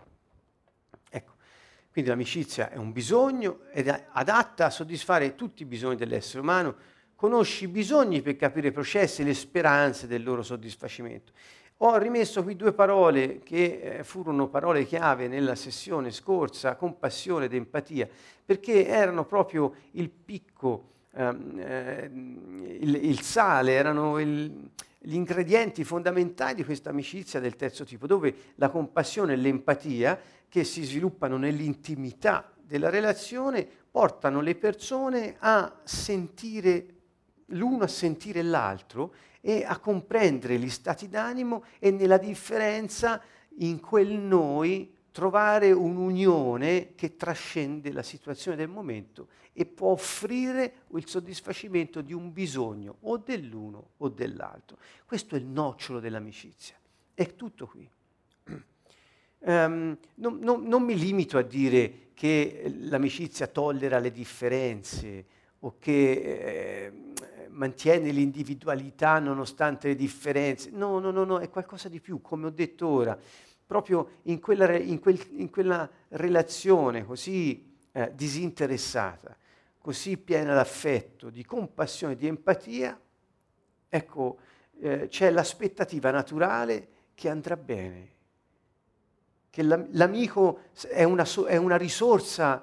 Quindi 1.95 2.11
l'amicizia 2.11 2.71
è 2.71 2.77
un 2.77 2.91
bisogno 2.91 3.61
ed 3.71 3.87
è 3.87 4.07
adatta 4.11 4.67
a 4.67 4.71
soddisfare 4.71 5.37
tutti 5.37 5.63
i 5.63 5.65
bisogni 5.65 5.95
dell'essere 5.95 6.41
umano. 6.41 6.75
Conosci 7.15 7.65
i 7.65 7.69
bisogni 7.69 8.21
per 8.21 8.35
capire 8.35 8.67
i 8.67 8.73
processi 8.73 9.23
e 9.23 9.25
le 9.25 9.33
speranze 9.33 10.09
del 10.09 10.25
loro 10.25 10.43
soddisfacimento. 10.43 11.31
Ho 11.77 11.97
rimesso 11.97 12.43
qui 12.43 12.57
due 12.57 12.73
parole 12.73 13.39
che 13.45 13.99
eh, 13.99 14.03
furono 14.03 14.49
parole 14.49 14.87
chiave 14.87 15.29
nella 15.29 15.55
sessione 15.55 16.11
scorsa, 16.11 16.75
compassione 16.75 17.45
ed 17.45 17.55
empatia, 17.55 18.09
perché 18.45 18.89
erano 18.89 19.25
proprio 19.25 19.75
il 19.93 20.11
picco, 20.11 20.89
ehm, 21.13 21.61
eh, 21.61 22.11
il, 22.81 23.05
il, 23.05 23.21
sale, 23.21 23.71
erano 23.71 24.19
il, 24.19 24.69
gli 24.99 25.15
ingredienti 25.15 25.85
fondamentali 25.85 26.55
di 26.55 26.65
questa 26.65 26.91
amicizia 26.91 27.39
del 27.39 27.55
terzo 27.55 27.85
tipo, 27.85 28.09
dove 28.09 28.35
la 28.57 28.69
compassione 28.69 29.35
e 29.35 29.37
l'empatia 29.37 30.19
che 30.55 30.63
si 30.63 30.85
sviluppano 30.85 31.37
nell'intimità 31.37 32.49
della 32.63 32.89
relazione 32.89 33.67
portano 33.91 34.41
le 34.41 34.55
persone 34.55 35.35
a 35.41 35.81
sentire 35.83 36.87
l'uno 37.47 37.83
a 37.83 37.89
sentire 37.89 38.41
l'altro 38.41 39.17
e 39.41 39.65
a 39.65 39.81
comprendere 39.81 40.57
gli 40.57 40.71
stati 40.71 41.09
d'animo 41.09 41.65
e 41.81 41.91
nella 41.91 42.19
differenza 42.19 43.21
in 43.59 43.81
quel 43.81 44.13
noi 44.13 44.95
trovare 45.11 45.73
un'unione 45.73 46.95
che 46.95 47.17
trascende 47.17 47.91
la 47.91 48.05
situazione 48.05 48.57
del 48.57 48.69
momento 48.69 49.31
e 49.53 49.67
può 49.67 49.89
offrire 49.89 50.83
il 50.93 51.09
soddisfacimento 51.09 52.01
di 52.01 52.13
un 52.13 52.33
bisogno 52.33 52.99
o 53.01 53.17
dell'uno 53.17 53.89
o 53.97 54.09
dell'altro. 54.09 54.79
Questo 55.05 55.35
è 55.35 55.39
il 55.39 55.47
nocciolo 55.47 55.99
dell'amicizia. 55.99 56.77
È 57.13 57.35
tutto 57.35 57.67
qui 57.67 57.91
um, 59.45 59.97
non, 60.17 60.39
non, 60.39 60.63
non, 60.65 60.83
mi 60.83 60.99
limito 60.99 61.39
a 61.39 61.43
dire 61.43 62.11
che 62.15 62.73
l'amicizia 62.81 63.47
tollera 63.47 63.99
le 63.99 64.11
differenze 64.11 65.25
o 65.61 65.77
che 65.79 66.13
eh, 66.13 66.93
mantiene 67.49 68.11
l'individualità 68.11 69.19
nonostante 69.19 69.89
le 69.89 69.95
differenze. 69.95 70.71
No, 70.71 70.99
no, 70.99 71.11
no, 71.11 71.25
no, 71.25 71.39
è 71.39 71.49
qualcosa 71.49 71.89
di 71.89 72.01
più, 72.01 72.21
come 72.21 72.47
ho 72.47 72.51
detto 72.51 72.87
ora. 72.87 73.19
Proprio 73.67 74.19
in 74.23 74.41
quella, 74.41 74.77
in 74.77 75.01
quel, 75.01 75.19
in 75.37 75.51
quella 75.51 75.89
relazione 76.09 77.05
così 77.05 77.73
eh, 77.93 78.13
disinteressata, 78.15 79.35
così 79.79 80.19
piena 80.19 80.55
d'affetto, 80.55 81.31
di 81.31 81.45
compassione, 81.45 82.17
di 82.17 82.27
empatia, 82.27 83.01
ecco, 83.89 84.39
eh, 84.81 85.07
c'è 85.09 85.31
l'aspettativa 85.31 86.11
naturale 86.11 86.89
che 87.15 87.29
andrà 87.29 87.57
bene, 87.57 88.14
che 89.55 89.63
l'amico 89.63 90.63
è 90.89 91.05
una, 91.05 91.25
è 91.47 91.55
una 91.55 91.77
risorsa, 91.77 92.61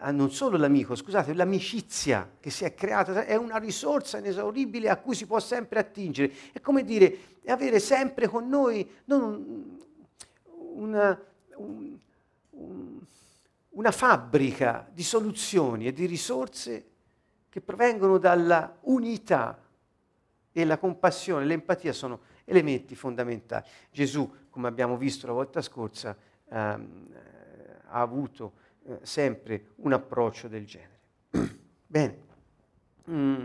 eh, 0.00 0.12
non 0.12 0.30
solo 0.30 0.56
l'amico, 0.56 0.94
scusate, 0.94 1.34
l'amicizia 1.34 2.36
che 2.38 2.50
si 2.50 2.64
è 2.64 2.72
creata 2.72 3.24
è 3.24 3.34
una 3.34 3.56
risorsa 3.56 4.18
inesauribile 4.18 4.88
a 4.88 4.98
cui 4.98 5.16
si 5.16 5.26
può 5.26 5.40
sempre 5.40 5.80
attingere. 5.80 6.32
È 6.52 6.60
come 6.60 6.84
dire, 6.84 7.40
è 7.42 7.50
avere 7.50 7.80
sempre 7.80 8.28
con 8.28 8.48
noi 8.48 8.88
non 9.06 9.76
una, 10.74 11.20
un, 11.56 11.98
un, 12.50 12.98
una 13.70 13.90
fabbrica 13.90 14.88
di 14.92 15.02
soluzioni 15.02 15.88
e 15.88 15.92
di 15.92 16.06
risorse 16.06 16.84
che 17.48 17.60
provengono 17.60 18.18
dalla 18.18 18.76
unità 18.82 19.60
e 20.52 20.64
la 20.64 20.78
compassione, 20.78 21.44
l'empatia 21.44 21.92
sono 21.92 22.20
elementi 22.50 22.94
fondamentali. 22.94 23.64
Gesù, 23.90 24.30
come 24.50 24.68
abbiamo 24.68 24.96
visto 24.96 25.26
la 25.26 25.32
volta 25.32 25.62
scorsa, 25.62 26.16
ehm, 26.48 27.08
ha 27.86 28.00
avuto 28.00 28.52
eh, 28.86 28.98
sempre 29.02 29.68
un 29.76 29.92
approccio 29.92 30.48
del 30.48 30.66
genere. 30.66 30.98
Bene. 31.86 32.28
Mm. 33.08 33.44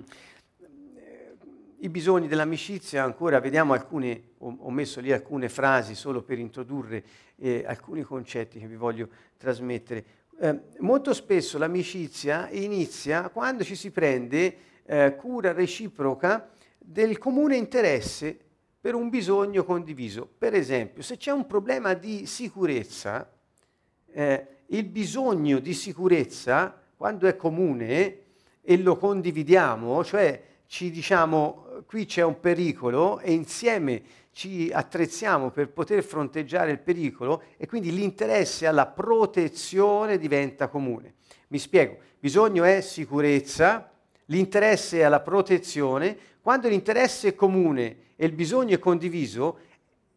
i 1.80 1.90
bisogni 1.90 2.28
dell'amicizia, 2.28 3.04
ancora 3.04 3.40
vediamo 3.40 3.74
alcune, 3.74 4.32
ho, 4.40 4.56
ho, 4.60 4.70
messo 4.70 5.00
lì 5.00 5.12
alcune 5.12 5.50
frasi 5.50 5.96
solo 5.96 6.22
per 6.22 6.38
introdurre 6.38 7.04
eh, 7.38 7.64
alcuni 7.66 8.04
concetti 8.04 8.60
che 8.60 8.68
vi 8.68 8.76
voglio 8.76 9.10
trasmettere. 9.38 10.06
Eh, 10.40 10.60
molto 10.80 11.14
spesso 11.14 11.58
l'amicizia 11.58 12.50
inizia 12.52 13.30
quando 13.30 13.64
ci 13.64 13.76
si 13.76 13.90
prende 13.92 14.58
eh, 14.86 15.16
cura 15.16 15.52
reciproca 15.52 16.50
del 16.78 17.18
comune 17.18 17.56
interesse 17.56 18.45
per 18.86 18.94
un 18.94 19.10
bisogno 19.10 19.64
condiviso. 19.64 20.30
Per 20.38 20.54
esempio, 20.54 21.02
se 21.02 21.18
c'è 21.18 21.32
un 21.32 21.48
problema 21.48 21.96
di 21.96 22.28
sicurezza, 22.28 23.28
eh, 24.12 24.48
il 24.68 24.84
bisogno 24.84 25.58
di 25.58 25.74
sicurezza, 25.74 26.84
quando 26.96 27.26
è 27.26 27.36
comune 27.36 28.18
e 28.62 28.78
lo 28.78 28.96
condividiamo, 28.96 30.04
cioè 30.04 30.40
ci 30.68 30.92
diciamo 30.92 31.82
qui 31.88 32.06
c'è 32.06 32.22
un 32.22 32.40
pericolo 32.40 33.20
e 33.22 33.34
insieme 33.34 34.04
ci 34.32 34.70
attrezziamo 34.72 35.50
per 35.50 35.70
poter 35.70 36.04
fronteggiare 36.04 36.70
il 36.70 36.80
pericolo 36.80 37.42
e 37.58 37.66
quindi 37.66 37.92
l'interesse 37.92 38.68
alla 38.68 38.86
protezione 38.86 40.20
diventa 40.20 40.68
comune. 40.68 41.16
Mi 41.48 41.58
spiego, 41.58 41.98
bisogno 42.20 42.64
è 42.64 42.82
sicurezza, 42.82 43.90
l'interesse 44.26 45.00
è 45.00 45.02
alla 45.02 45.22
protezione, 45.22 46.35
quando 46.46 46.70
l'interesse 46.70 47.30
è 47.30 47.34
comune 47.34 48.14
e 48.16 48.28
il 48.28 48.32
bisogno 48.34 48.76
è 48.76 48.78
condiviso, 48.78 49.58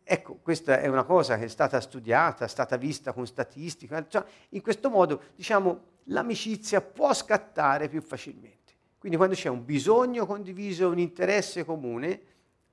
ecco, 0.04 0.38
questa 0.42 0.78
è 0.78 0.86
una 0.86 1.04
cosa 1.04 1.38
che 1.38 1.44
è 1.44 1.48
stata 1.48 1.80
studiata, 1.80 2.44
è 2.44 2.48
stata 2.48 2.76
vista 2.76 3.14
con 3.14 3.26
statistica, 3.26 4.06
cioè, 4.06 4.22
in 4.50 4.60
questo 4.60 4.90
modo, 4.90 5.22
diciamo, 5.34 5.84
l'amicizia 6.04 6.82
può 6.82 7.14
scattare 7.14 7.88
più 7.88 8.02
facilmente. 8.02 8.74
Quindi 8.98 9.16
quando 9.16 9.34
c'è 9.34 9.48
un 9.48 9.64
bisogno 9.64 10.26
condiviso, 10.26 10.90
un 10.90 10.98
interesse 10.98 11.64
comune, 11.64 12.20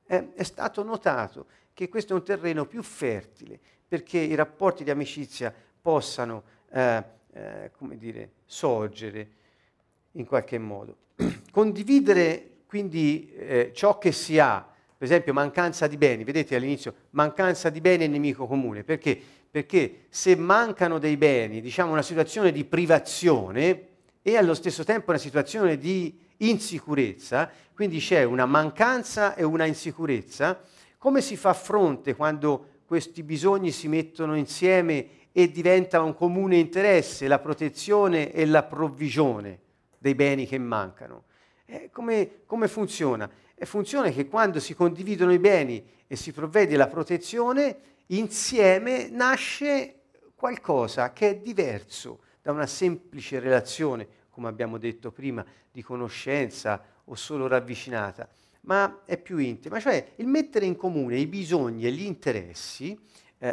eh, 0.06 0.34
è 0.34 0.44
stato 0.44 0.84
notato 0.84 1.46
che 1.72 1.88
questo 1.88 2.12
è 2.12 2.18
un 2.18 2.26
terreno 2.26 2.66
più 2.66 2.84
fertile 2.84 3.58
perché 3.88 4.20
i 4.20 4.36
rapporti 4.36 4.84
di 4.84 4.90
amicizia 4.90 5.56
possano, 5.82 6.44
eh, 6.72 7.04
eh, 7.32 7.72
come 7.78 7.96
dire, 7.96 8.32
sorgere 8.44 9.30
in 10.12 10.26
qualche 10.26 10.58
modo. 10.58 10.98
Condividere 11.52 12.50
quindi 12.66 13.32
eh, 13.38 13.72
ciò 13.74 13.98
che 13.98 14.12
si 14.12 14.40
ha, 14.40 14.66
per 14.98 15.08
esempio 15.08 15.34
mancanza 15.34 15.88
di 15.88 15.98
beni, 15.98 16.24
vedete 16.24 16.56
all'inizio 16.56 16.94
mancanza 17.12 17.70
di 17.70 17.82
beni 17.82 18.06
è 18.06 18.08
nemico 18.08 18.48
comune, 18.48 18.84
perché? 18.84 19.20
Perché 19.50 20.06
se 20.10 20.36
mancano 20.36 21.00
dei 21.00 21.18
beni, 21.18 21.62
diciamo 21.62 21.92
una 21.92 22.02
situazione 22.02 22.52
di 22.52 22.66
privazione, 22.66 23.88
e 24.28 24.38
allo 24.38 24.56
stesso 24.56 24.84
tempo 24.84 25.12
una 25.12 25.20
situazione 25.20 25.78
di 25.78 26.18
insicurezza, 26.38 27.48
quindi 27.76 28.00
c'è 28.00 28.24
una 28.24 28.48
mancanza 28.48 29.36
e 29.36 29.44
una 29.44 29.66
insicurezza, 29.66 30.60
come 30.98 31.22
si 31.22 31.38
fa 31.38 31.54
fronte 31.54 32.16
quando 32.16 32.70
questi 32.88 33.22
bisogni 33.22 33.72
si 33.72 33.88
mettono 33.88 34.36
insieme 34.36 35.08
e 35.32 35.52
diventa 35.52 36.02
un 36.02 36.16
comune 36.16 36.58
interesse 36.58 37.28
la 37.28 37.38
protezione 37.38 38.32
e 38.32 38.48
la 38.48 38.64
provvigione 38.64 39.60
dei 40.00 40.16
beni 40.16 40.48
che 40.48 40.58
mancano? 40.58 41.26
Eh, 41.66 41.90
come, 41.92 42.42
come, 42.46 42.68
funziona? 42.68 43.30
Eh, 43.56 43.66
funziona 43.66 44.10
che 44.10 44.28
quando 44.28 44.60
si 44.60 44.76
condividono 44.76 45.34
i 45.34 45.40
beni 45.40 45.84
e 46.08 46.16
si 46.16 46.32
provvede 46.32 46.76
alla 46.76 46.88
protezione, 46.88 47.78
insieme 48.08 49.10
nasce 49.10 50.02
qualcosa 50.36 51.12
che 51.12 51.30
è 51.30 51.38
diverso 51.38 52.20
da 52.42 52.52
una 52.52 52.68
semplice 52.68 53.40
relazione, 53.40 54.08
come 54.30 54.48
abbiamo 54.48 54.78
detto 54.78 55.12
prima, 55.12 55.44
di 55.72 55.82
conoscenza 55.82 56.84
o 57.06 57.16
solo 57.16 57.48
ravvicinata, 57.48 58.30
ma 58.62 59.02
è 59.06 59.18
più 59.18 59.38
intima, 59.38 59.80
cioè 59.80 60.14
il 60.18 60.28
mettere 60.28 60.66
in 60.66 60.76
comune 60.76 61.18
i 61.18 61.26
bisogni 61.26 61.86
e 61.86 61.92
gli 61.92 62.04
interessi, 62.04 62.98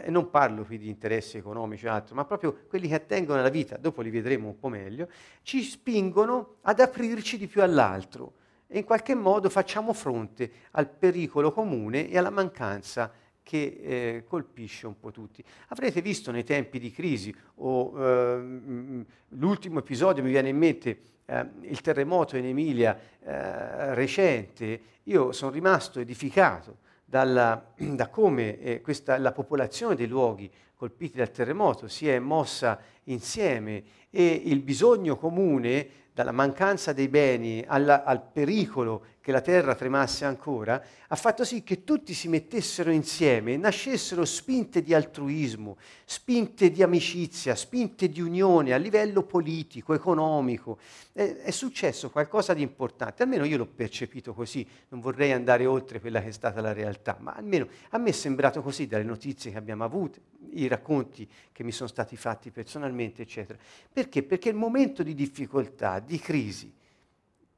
eh, 0.01 0.11
non 0.11 0.31
parlo 0.31 0.65
qui 0.65 0.79
di 0.79 0.89
interessi 0.89 1.37
economici 1.37 1.87
o 1.87 1.93
altro, 1.93 2.15
ma 2.15 2.25
proprio 2.25 2.61
quelli 2.69 2.89
che 2.89 2.95
attengono 2.95 3.41
alla 3.41 3.51
vita, 3.51 3.77
dopo 3.77 4.01
li 4.01 4.11
vedremo 4.11 4.49
un 4.49 4.59
po' 4.59 4.69
meglio, 4.69 5.09
ci 5.43 5.63
spingono 5.63 6.57
ad 6.63 6.81
aprirci 6.81 7.37
di 7.37 7.47
più 7.47 7.63
all'altro 7.63 8.35
e 8.67 8.79
in 8.79 8.85
qualche 8.85 9.15
modo 9.15 9.51
facciamo 9.51 9.93
fronte 9.93 10.51
al 10.73 10.89
pericolo 10.89 11.53
comune 11.53 12.09
e 12.09 12.17
alla 12.17 12.31
mancanza 12.31 13.13
che 13.43 13.81
eh, 13.83 14.25
colpisce 14.27 14.87
un 14.87 14.99
po' 14.99 15.11
tutti. 15.11 15.45
Avrete 15.69 16.01
visto 16.01 16.31
nei 16.31 16.45
tempi 16.45 16.79
di 16.79 16.91
crisi, 16.91 17.35
o 17.57 17.93
eh, 17.99 19.05
l'ultimo 19.29 19.81
episodio 19.81 20.23
mi 20.23 20.31
viene 20.31 20.49
in 20.49 20.57
mente, 20.57 21.01
eh, 21.27 21.47
il 21.63 21.81
terremoto 21.83 22.39
in 22.39 22.47
Emilia 22.47 22.99
eh, 23.21 23.95
recente, 23.95 24.81
io 25.05 25.33
sono 25.33 25.51
rimasto 25.51 26.01
edificato 26.01 26.79
dalla, 27.13 27.75
da 27.77 28.09
come 28.09 28.59
eh, 28.59 28.81
questa, 28.81 29.19
la 29.19 29.33
popolazione 29.33 29.95
dei 29.95 30.07
luoghi 30.07 30.51
colpiti 30.75 31.19
dal 31.19 31.31
terremoto 31.31 31.87
si 31.87 32.09
è 32.09 32.19
mossa 32.19 32.81
insieme 33.05 33.83
e 34.11 34.43
il 34.45 34.61
bisogno 34.61 35.17
comune 35.17 36.01
dalla 36.15 36.33
mancanza 36.33 36.93
dei 36.93 37.09
beni 37.09 37.65
alla, 37.67 38.05
al 38.05 38.23
pericolo 38.23 39.05
che 39.23 39.31
la 39.31 39.41
terra 39.41 39.77
tremasse 39.77 40.25
ancora, 40.25 40.83
ha 41.07 41.17
fatto 41.17 41.45
sì 41.45 41.63
che 41.63 41.85
tutti 41.85 42.13
si 42.13 42.27
mettessero 42.29 42.91
insieme 42.91 43.57
nascessero 43.57 44.25
spinte 44.25 44.83
di 44.83 44.93
altruismo, 44.93 45.79
spinte 46.05 46.73
di 46.73 46.83
amicizia, 46.83 47.55
spinte 47.55 48.09
di 48.09 48.21
unione 48.21 48.75
a 48.75 48.77
livello 48.77 49.23
politico, 49.23 49.95
economico. 49.95 50.79
È, 51.13 51.37
è 51.37 51.51
successo 51.53 52.11
qualcosa 52.11 52.53
di 52.53 52.63
importante, 52.63 53.23
almeno 53.23 53.45
io 53.45 53.59
l'ho 53.59 53.67
percepito 53.67 54.35
così, 54.35 54.67
non 54.89 55.01
vorrei 55.01 55.31
andare 55.31 55.67
oltre 55.67 56.01
quella 56.01 56.21
che 56.21 56.29
è 56.29 56.33
stata 56.33 56.61
la 56.61 56.73
realtà, 56.73 57.17
ma 57.21 57.33
almeno 57.33 57.69
a 57.91 57.99
me 57.99 58.11
è 58.11 58.13
sembrato 58.13 58.61
così 58.61 58.89
dalle 58.89 59.05
notizie 59.05 59.53
che 59.53 59.57
abbiamo 59.57 59.85
avuto, 59.85 60.19
i 60.55 60.67
racconti 60.67 61.29
che 61.53 61.63
mi 61.63 61.71
sono 61.71 61.89
stati 61.89 62.17
fatti 62.17 62.51
personalmente, 62.51 62.92
eccetera. 63.01 63.59
Perché? 63.93 64.23
Perché 64.23 64.49
il 64.49 64.55
momento 64.55 65.03
di 65.03 65.15
difficoltà, 65.15 65.99
di 66.01 66.19
crisi, 66.19 66.73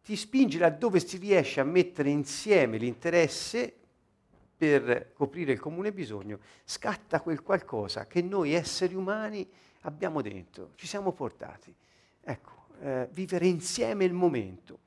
ti 0.03 0.17
spinge 0.17 0.59
laddove 0.59 1.01
si 1.01 1.17
riesce 1.17 1.61
a 1.61 1.65
mettere 1.65 2.11
insieme 2.11 2.77
l'interesse 2.77 3.73
per 4.57 5.13
coprire 5.15 5.53
il 5.53 5.61
comune 5.61 5.93
bisogno, 5.93 6.39
scatta 6.65 7.21
quel 7.21 7.43
qualcosa 7.43 8.07
che 8.07 8.23
noi 8.23 8.53
esseri 8.53 8.95
umani 8.95 9.49
abbiamo 9.81 10.23
dentro, 10.23 10.71
ci 10.77 10.87
siamo 10.87 11.13
portati. 11.13 11.75
Ecco, 12.23 12.67
eh, 12.81 13.09
vivere 13.13 13.47
insieme 13.47 14.05
il 14.05 14.13
momento 14.13 14.79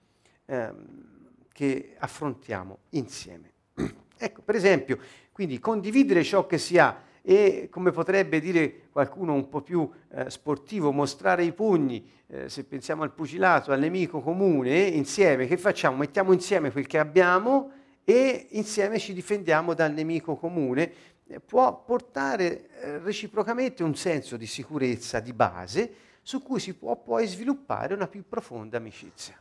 ehm, 0.45 1.05
che 1.51 1.95
affrontiamo 1.97 2.79
insieme. 2.89 3.51
ecco, 4.17 4.41
per 4.41 4.55
esempio, 4.55 4.99
quindi 5.31 5.59
condividere 5.59 6.23
ciò 6.23 6.45
che 6.45 6.57
si 6.57 6.77
ha 6.77 7.03
e 7.29 7.67
come 7.69 7.91
potrebbe 7.91 8.39
dire 8.39 8.83
qualcuno 8.89 9.33
un 9.33 9.49
po' 9.49 9.59
più 9.59 9.91
eh, 10.11 10.29
sportivo, 10.29 10.93
mostrare 10.93 11.43
i 11.43 11.51
pugni, 11.51 12.09
eh, 12.27 12.47
se 12.47 12.63
pensiamo 12.63 13.03
al 13.03 13.11
pugilato, 13.11 13.73
al 13.73 13.81
nemico 13.81 14.21
comune, 14.21 14.83
insieme, 14.83 15.45
che 15.45 15.57
facciamo? 15.57 15.97
Mettiamo 15.97 16.31
insieme 16.31 16.71
quel 16.71 16.87
che 16.87 16.97
abbiamo 16.97 17.69
e 18.05 18.47
insieme 18.51 18.97
ci 18.97 19.11
difendiamo 19.11 19.73
dal 19.73 19.91
nemico 19.91 20.37
comune, 20.37 20.93
eh, 21.27 21.41
può 21.41 21.83
portare 21.83 22.69
eh, 22.79 22.99
reciprocamente 22.99 23.83
un 23.83 23.97
senso 23.97 24.37
di 24.37 24.47
sicurezza 24.47 25.19
di 25.19 25.33
base 25.33 25.93
su 26.21 26.41
cui 26.41 26.61
si 26.61 26.75
può 26.75 26.95
poi 26.95 27.27
sviluppare 27.27 27.93
una 27.93 28.07
più 28.07 28.23
profonda 28.25 28.77
amicizia. 28.77 29.37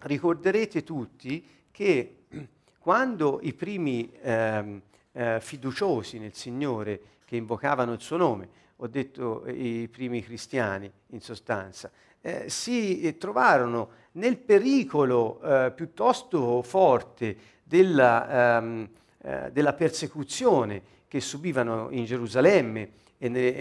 Ricorderete 0.00 0.82
tutti 0.82 1.46
che 1.70 2.16
quando 2.78 3.40
i 3.42 3.52
primi 3.52 4.10
ehm, 4.22 4.80
eh, 5.18 5.40
fiduciosi 5.40 6.20
nel 6.20 6.34
Signore 6.34 7.00
che 7.24 7.34
invocavano 7.34 7.92
il 7.92 8.00
suo 8.00 8.16
nome, 8.16 8.48
ho 8.76 8.86
detto 8.86 9.44
eh, 9.44 9.52
i 9.52 9.88
primi 9.88 10.22
cristiani 10.22 10.90
in 11.08 11.20
sostanza, 11.20 11.90
eh, 12.20 12.48
si 12.48 13.16
trovarono 13.18 13.90
nel 14.12 14.38
pericolo 14.38 15.40
eh, 15.42 15.72
piuttosto 15.74 16.62
forte 16.62 17.36
della, 17.64 18.58
ehm, 18.58 18.88
eh, 19.22 19.50
della, 19.50 19.72
persecuzione 19.72 20.82
che 21.08 21.20
subivano 21.20 21.88
in 21.90 22.04
Gerusalemme 22.04 22.90
e, 23.18 23.28
ne, 23.28 23.54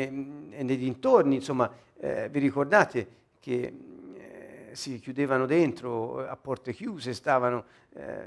e 0.51 0.63
nei 0.63 0.77
dintorni, 0.77 1.35
insomma, 1.35 1.71
eh, 1.99 2.29
vi 2.29 2.39
ricordate 2.39 3.07
che 3.39 3.73
si 4.73 4.99
chiudevano 4.99 5.47
dentro 5.47 6.27
a 6.27 6.35
porte 6.35 6.71
chiuse, 6.71 7.13
stavano, 7.13 7.63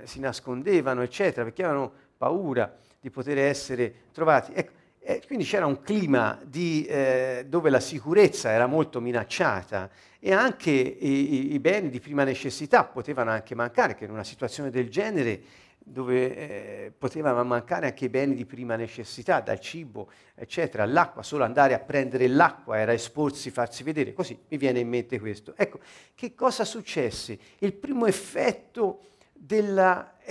si 0.03 0.19
nascondevano, 0.19 1.03
eccetera, 1.03 1.45
perché 1.45 1.63
avevano 1.63 1.93
paura 2.17 2.77
di 3.01 3.11
poter 3.11 3.39
essere 3.39 3.93
trovati. 4.13 4.53
Ecco, 4.55 4.73
eh, 5.03 5.23
quindi 5.27 5.45
c'era 5.45 5.65
un 5.65 5.81
clima 5.81 6.39
di, 6.45 6.85
eh, 6.85 7.47
dove 7.49 7.71
la 7.71 7.81
sicurezza 7.81 8.51
era 8.51 8.67
molto 8.67 9.01
minacciata 9.01 9.89
e 10.19 10.33
anche 10.33 10.71
i, 10.71 11.55
i, 11.55 11.59
beni 11.59 11.89
di 11.89 12.01
prima 12.01 12.23
necessità 12.23 12.85
potevano 12.85 13.31
anche 13.31 13.55
mancare, 13.55 13.95
che 13.95 14.05
in 14.05 14.11
una 14.11 14.25
situazione 14.25 14.69
del 14.69 14.91
genere 14.91 15.41
dove 15.83 16.37
eh, 16.37 16.93
potevano 16.97 17.43
mancare 17.43 17.87
anche 17.87 18.05
i 18.05 18.09
beni 18.11 18.35
di 18.35 18.45
prima 18.45 18.77
necessità, 18.77 19.41
dal 19.41 19.59
cibo, 19.59 20.11
eccetera, 20.35 20.85
l'acqua, 20.85 21.23
solo 21.23 21.45
andare 21.45 21.73
a 21.73 21.79
prendere 21.79 22.29
l'acqua 22.29 22.79
era 22.79 22.93
esporsi, 22.93 23.51
farsi 23.51 23.83
vedere, 23.83 24.13
così 24.13 24.39
mi 24.49 24.59
viene 24.59 24.81
in 24.81 24.89
mente 24.89 25.19
questo. 25.19 25.55
Ecco, 25.57 25.81
che 26.15 26.35
cosa 26.35 26.67
successe? 26.67 27.39
Il 27.59 27.73
primo 27.73 28.05
effetto 28.05 29.07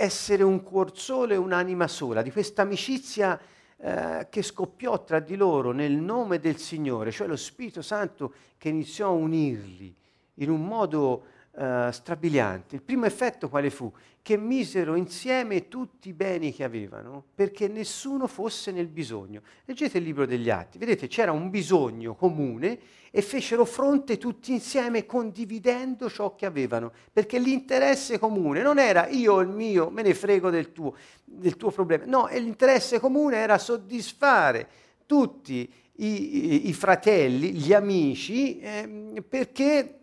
dell'essere 0.00 0.42
un 0.42 0.62
cuor 0.62 0.96
solo 0.96 1.34
e 1.34 1.36
un'anima 1.36 1.86
sola, 1.86 2.22
di 2.22 2.32
questa 2.32 2.62
amicizia 2.62 3.38
eh, 3.76 4.28
che 4.30 4.40
scoppiò 4.42 5.04
tra 5.04 5.20
di 5.20 5.36
loro 5.36 5.72
nel 5.72 5.92
nome 5.92 6.40
del 6.40 6.56
Signore, 6.56 7.10
cioè 7.10 7.26
lo 7.26 7.36
Spirito 7.36 7.82
Santo 7.82 8.32
che 8.56 8.70
iniziò 8.70 9.08
a 9.08 9.10
unirli 9.10 9.94
in 10.34 10.48
un 10.48 10.64
modo 10.64 11.24
eh, 11.52 11.88
strabiliante. 11.92 12.76
Il 12.76 12.82
primo 12.82 13.06
effetto 13.06 13.48
quale 13.48 13.70
fu? 13.70 13.92
Che 14.22 14.36
misero 14.36 14.94
insieme 14.94 15.68
tutti 15.68 16.10
i 16.10 16.12
beni 16.12 16.54
che 16.54 16.62
avevano 16.62 17.24
perché 17.34 17.68
nessuno 17.68 18.26
fosse 18.26 18.70
nel 18.70 18.86
bisogno. 18.86 19.42
Leggete 19.64 19.98
il 19.98 20.04
libro 20.04 20.26
degli 20.26 20.48
Atti, 20.48 20.78
vedete 20.78 21.08
c'era 21.08 21.32
un 21.32 21.50
bisogno 21.50 22.14
comune 22.14 22.78
e 23.10 23.22
fecero 23.22 23.64
fronte 23.64 24.18
tutti 24.18 24.52
insieme 24.52 25.06
condividendo 25.06 26.08
ciò 26.08 26.34
che 26.36 26.46
avevano, 26.46 26.92
perché 27.12 27.38
l'interesse 27.38 28.18
comune 28.18 28.62
non 28.62 28.78
era 28.78 29.08
io 29.08 29.34
o 29.34 29.40
il 29.40 29.48
mio, 29.48 29.90
me 29.90 30.02
ne 30.02 30.14
frego 30.14 30.50
del 30.50 30.70
tuo, 30.70 30.94
del 31.24 31.56
tuo 31.56 31.70
problema, 31.72 32.04
no, 32.04 32.28
l'interesse 32.32 33.00
comune 33.00 33.38
era 33.38 33.58
soddisfare 33.58 34.68
tutti 35.06 35.68
i, 35.96 36.06
i, 36.06 36.68
i 36.68 36.72
fratelli, 36.72 37.52
gli 37.52 37.72
amici, 37.72 38.60
eh, 38.60 39.22
perché 39.28 39.99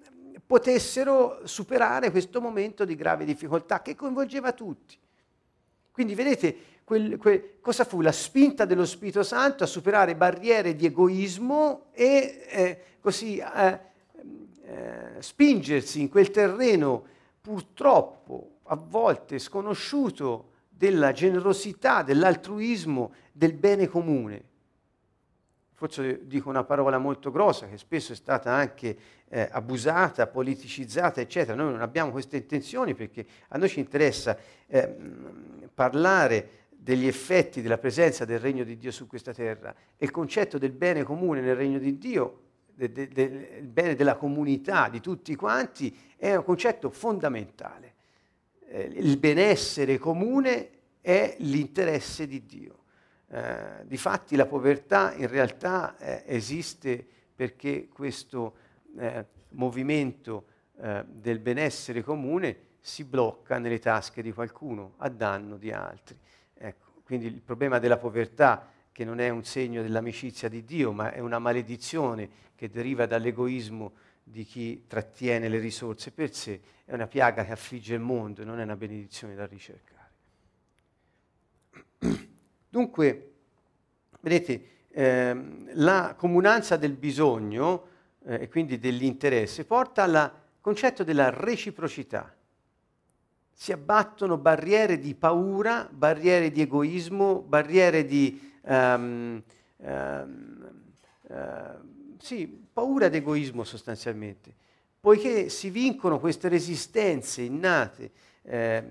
potessero 0.48 1.42
superare 1.44 2.10
questo 2.10 2.40
momento 2.40 2.86
di 2.86 2.96
grave 2.96 3.26
difficoltà 3.26 3.82
che 3.82 3.96
coinvolgeva 3.96 4.54
tutti. 4.54 4.98
Quindi 5.92 6.16
vedete 6.16 6.56
quel, 6.86 7.18
quel, 7.18 7.60
cosa 7.60 7.84
fu 7.84 8.00
la 8.00 8.14
spinta 8.14 8.64
dello 8.64 8.86
Spirito 8.86 9.24
Santo 9.24 9.66
a 9.66 9.68
superare 9.68 10.16
barriere 10.16 10.74
di 10.74 10.86
egoismo 10.86 11.88
e 11.92 12.46
eh, 12.48 12.82
così 13.02 13.40
eh, 13.40 13.80
eh, 14.64 15.16
spingersi 15.20 16.00
in 16.00 16.10
quel 16.10 16.32
terreno 16.32 17.04
purtroppo 17.42 18.60
a 18.64 18.76
volte 18.76 19.40
sconosciuto 19.40 20.52
della 20.70 21.12
generosità, 21.12 22.04
dell'altruismo, 22.04 23.12
del 23.34 23.54
bene 23.54 23.88
comune. 23.88 24.44
Forse 25.80 26.26
dico 26.26 26.50
una 26.50 26.64
parola 26.64 26.98
molto 26.98 27.30
grossa 27.30 27.68
che 27.68 27.78
spesso 27.78 28.12
è 28.12 28.16
stata 28.16 28.52
anche 28.52 28.98
eh, 29.30 29.48
abusata, 29.52 30.26
politicizzata, 30.26 31.22
eccetera. 31.22 31.56
Noi 31.56 31.72
non 31.72 31.82
abbiamo 31.82 32.10
queste 32.10 32.38
intenzioni 32.38 32.96
perché 32.96 33.24
a 33.50 33.60
noi 33.60 33.70
ci 33.70 33.80
interessa 33.80 34.36
eh, 34.66 34.96
parlare 35.72 36.50
degli 36.70 37.06
effetti 37.06 37.62
della 37.62 37.78
presenza 37.78 38.26
del 38.26 38.40
regno 38.40 38.64
di 38.64 38.76
Dio 38.76 38.90
su 38.90 39.06
questa 39.06 39.34
terra 39.34 39.72
e 39.96 40.06
il 40.06 40.10
concetto 40.10 40.58
del 40.58 40.72
bene 40.72 41.04
comune 41.04 41.42
nel 41.42 41.56
regno 41.56 41.78
di 41.78 42.00
Dio, 42.00 42.40
del 42.74 42.90
de, 42.90 43.08
de, 43.10 43.62
bene 43.62 43.94
della 43.94 44.16
comunità, 44.16 44.90
di 44.90 45.00
tutti 45.00 45.36
quanti, 45.36 45.96
è 46.16 46.34
un 46.34 46.44
concetto 46.44 46.90
fondamentale. 46.90 47.94
Eh, 48.68 48.82
il 48.96 49.18
benessere 49.18 50.00
comune 50.00 50.70
è 51.02 51.36
l'interesse 51.38 52.26
di 52.26 52.44
Dio. 52.48 52.78
Eh, 53.30 53.86
difatti 53.86 54.38
la 54.38 54.46
povertà 54.46 55.14
in 55.14 55.28
realtà 55.28 55.98
eh, 55.98 56.24
esiste 56.28 57.06
perché 57.36 57.90
questo 57.90 58.56
eh, 58.98 59.26
movimento 59.50 60.46
eh, 60.80 61.04
del 61.06 61.40
benessere 61.40 62.04
comune 62.04 62.66
si 62.80 63.04
blocca 63.04 63.60
nelle 63.60 63.80
tasche 63.80 64.22
di 64.22 64.32
qualcuno 64.32 64.94
a 64.98 65.10
danno 65.10 65.58
di 65.58 65.72
altri. 65.72 66.18
Ecco, 66.54 67.02
quindi 67.04 67.26
il 67.26 67.42
problema 67.42 67.80
della 67.80 67.98
povertà, 67.98 68.72
che 68.92 69.04
non 69.04 69.20
è 69.20 69.30
un 69.30 69.44
segno 69.44 69.82
dell'amicizia 69.82 70.48
di 70.48 70.64
Dio, 70.64 70.92
ma 70.92 71.12
è 71.12 71.20
una 71.20 71.38
maledizione 71.38 72.30
che 72.56 72.70
deriva 72.70 73.06
dall'egoismo 73.06 73.94
di 74.24 74.44
chi 74.44 74.86
trattiene 74.88 75.50
le 75.50 75.60
risorse 75.60 76.12
per 76.12 76.34
sé, 76.34 76.62
è 76.86 76.94
una 76.94 77.08
piaga 77.08 77.44
che 77.46 77.52
affligge 77.52 77.94
il 77.94 78.00
mondo 78.00 78.42
e 78.42 78.46
non 78.46 78.60
è 78.60 78.64
una 78.64 78.76
benedizione 78.76 79.36
da 79.36 79.46
ricercare. 79.46 79.96
Dunque, 82.70 83.32
vedete, 84.20 84.68
ehm, 84.90 85.70
la 85.74 86.16
comunanza 86.18 86.76
del 86.76 86.94
bisogno 86.94 87.88
eh, 88.26 88.44
e 88.44 88.50
quindi 88.50 88.78
dell'interesse 88.78 89.66
porta 89.66 90.04
al 90.04 90.32
concetto 90.60 91.04
della 91.04 91.30
reciprocità. 91.30 92.34
Si 93.54 93.72
abbattono 93.72 94.38
barriere 94.38 95.00
di 95.00 95.16
paura, 95.16 95.88
barriere 95.92 96.52
di 96.52 96.62
egoismo, 96.62 97.42
barriere 97.42 98.06
di... 98.06 98.56
Um, 98.64 99.42
um, 99.78 100.84
uh, 101.22 101.36
sì, 102.20 102.48
paura 102.48 103.06
ed 103.06 103.16
egoismo 103.16 103.64
sostanzialmente, 103.64 104.54
poiché 105.00 105.50
si 105.50 105.70
vincono 105.70 106.20
queste 106.20 106.50
resistenze 106.50 107.42
innate 107.42 108.12
eh, 108.44 108.84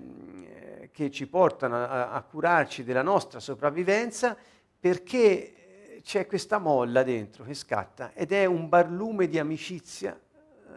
che 0.91 1.11
ci 1.11 1.27
portano 1.27 1.75
a, 1.75 2.11
a, 2.11 2.21
curarci 2.21 2.83
della 2.83 3.01
nostra 3.01 3.39
sopravvivenza, 3.39 4.35
perché 4.79 5.99
c'è 6.03 6.25
questa 6.25 6.57
molla 6.57 7.03
dentro 7.03 7.43
che 7.43 7.53
scatta 7.53 8.13
ed 8.13 8.31
è 8.31 8.45
un 8.45 8.69
barlume 8.69 9.27
di 9.27 9.39
amicizia 9.39 10.17
eh, 10.17 10.71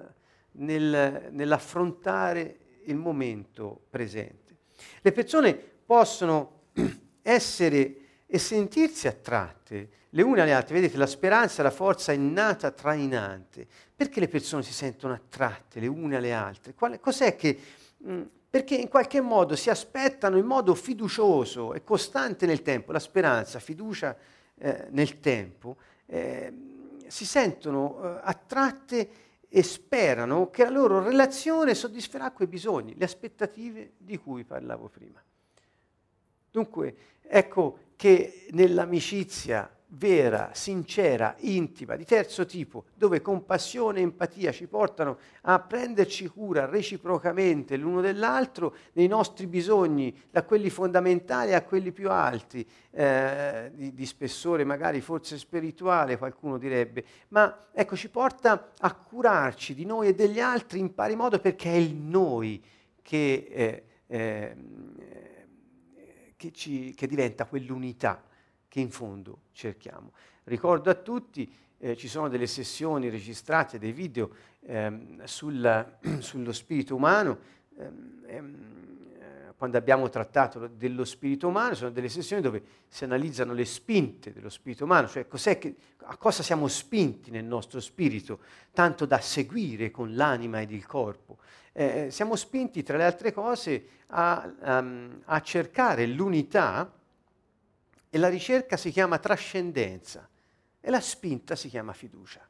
nel, 0.53 1.29
nell'affrontare 1.31 2.59
il 2.85 2.97
momento 2.97 3.83
presente. 3.91 4.57
Le 5.01 5.13
persone 5.13 5.55
possono 5.55 6.63
essere 7.23 7.95
e 8.27 8.39
sentirsi 8.39 9.09
attratte 9.09 9.91
le 10.11 10.23
une 10.23 10.41
alle 10.41 10.53
altre. 10.53 10.75
Vedete, 10.75 10.97
la 10.97 11.07
speranza 11.07 11.63
la 11.63 11.71
forza 11.71 12.13
innata 12.13 12.71
trainante. 12.71 13.67
Perché 13.95 14.21
le 14.21 14.29
persone 14.29 14.63
si 14.63 14.73
sentono 14.73 15.15
attratte 15.15 15.81
le 15.81 15.87
une 15.87 16.17
alle 16.17 16.33
altre? 16.33 16.75
Qual, 16.75 16.99
cos'è 17.01 17.37
che... 17.37 17.59
Mh, 17.99 18.13
mm, 18.13 18.23
perché 18.51 18.75
in 18.75 18.89
qualche 18.89 19.21
modo 19.21 19.55
si 19.55 19.71
aspettano 19.71 20.37
in 20.37 20.45
modo 20.45 20.75
fiducioso 20.75 21.73
e 21.73 21.85
costante 21.85 22.47
nel 22.47 22.63
tempo, 22.63 22.91
la 22.91 22.99
speranza, 22.99 23.61
fiducia 23.61 24.17
eh, 24.57 24.89
nel 24.91 25.21
tempo, 25.21 25.77
eh, 26.07 26.53
si 27.07 27.25
sentono 27.25 28.03
eh, 28.03 28.21
attratte 28.25 29.11
e 29.49 29.63
sperano 29.63 30.51
che 30.51 30.65
la 30.65 30.71
loro 30.71 31.01
relazione 31.01 31.75
soddisferà 31.75 32.33
quei 32.33 32.49
bisogni, 32.49 32.97
le 32.97 33.05
aspettative 33.05 33.93
di 33.97 34.19
cui 34.19 34.45
parlavo 34.45 34.89
prima. 34.89 35.23
Dunque, 36.51 36.97
ecco 37.23 37.79
che 37.95 38.49
nell'amicizia 38.51 39.71
vera, 39.93 40.51
sincera, 40.53 41.35
intima, 41.39 41.97
di 41.97 42.05
terzo 42.05 42.47
tipo, 42.47 42.85
dove 42.95 43.21
compassione 43.21 43.99
e 43.99 44.03
empatia 44.03 44.53
ci 44.53 44.67
portano 44.67 45.19
a 45.43 45.59
prenderci 45.59 46.29
cura 46.29 46.67
reciprocamente 46.67 47.77
l'uno 47.77 48.01
dell'altro, 48.01 48.75
nei 48.93 49.09
nostri 49.09 49.47
bisogni, 49.47 50.17
da 50.31 50.45
quelli 50.45 50.71
fondamentali 50.71 51.55
a 51.55 51.63
quelli 51.63 51.91
più 51.91 52.09
alti, 52.11 52.65
eh, 52.93 53.71
di, 53.75 53.93
di, 53.93 54.07
spessore 54.07 54.65
magari 54.65 55.01
forse 55.01 55.39
spirituale, 55.39 56.19
qualcuno 56.19 56.57
direbbe, 56.57 57.05
ma 57.29 57.67
ecco 57.73 57.97
ci 57.97 58.11
porta 58.11 58.73
a 58.79 58.95
curarci 58.95 59.75
di 59.75 59.85
noi 59.85 60.09
e 60.09 60.15
degli 60.15 60.41
altri 60.41 60.79
in 60.79 60.95
pari 60.95 61.17
modo 61.17 61.41
perché 61.41 61.73
è 61.73 61.77
il 61.77 61.95
noi 61.95 62.63
che, 63.03 63.49
eh, 63.51 63.85
eh, 64.07 64.57
che, 66.37 66.53
ci, 66.53 66.95
che 66.95 67.07
diventa 67.09 67.45
quell'unità 67.47 68.23
che 68.71 68.79
in 68.79 68.91
fondo 68.91 69.41
cerchiamo. 69.51 70.13
Ricordo 70.45 70.91
a 70.91 70.95
tutti, 70.95 71.53
eh, 71.79 71.97
ci 71.97 72.07
sono 72.07 72.29
delle 72.29 72.47
sessioni 72.47 73.11
registrate, 73.11 73.81
dei 73.81 73.91
video 73.91 74.31
ehm, 74.61 75.25
sulla, 75.25 75.99
sullo 76.21 76.53
spirito 76.53 76.95
umano, 76.95 77.39
ehm, 77.77 78.23
ehm, 78.27 78.55
eh, 79.19 79.53
quando 79.57 79.77
abbiamo 79.77 80.09
trattato 80.09 80.69
dello 80.69 81.05
spirito 81.05 81.49
umano, 81.49 81.75
sono 81.75 81.91
delle 81.91 82.09
sessioni 82.09 82.41
dove 82.41 82.63
si 82.87 83.03
analizzano 83.03 83.55
le 83.55 83.65
spinte 83.65 84.33
dello 84.33 84.49
spirito 84.49 84.85
umano, 84.85 85.09
cioè 85.09 85.27
che, 85.27 85.75
a 86.03 86.17
cosa 86.17 86.45
siamo 86.45 86.69
spinti 86.69 87.33
nel 87.33 87.45
nostro 87.45 87.81
spirito, 87.81 88.39
tanto 88.73 89.05
da 89.05 89.19
seguire 89.19 89.91
con 89.91 90.15
l'anima 90.15 90.61
ed 90.61 90.71
il 90.71 90.87
corpo. 90.87 91.39
Eh, 91.73 92.07
siamo 92.13 92.37
spinti, 92.37 92.85
tra 92.85 92.97
le 92.97 93.05
altre 93.05 93.33
cose, 93.33 93.85
a, 94.09 94.49
um, 94.61 95.23
a 95.25 95.41
cercare 95.41 96.07
l'unità 96.07 97.00
e 98.11 98.19
la 98.19 98.29
ricerca 98.29 98.77
si 98.77 98.91
chiama 98.91 99.19
trascendenza 99.19 100.29
e 100.81 100.91
la 100.91 101.01
spinta 101.01 101.57
si 101.57 101.69
chiama 101.69 101.93
fiducia. 101.93 102.41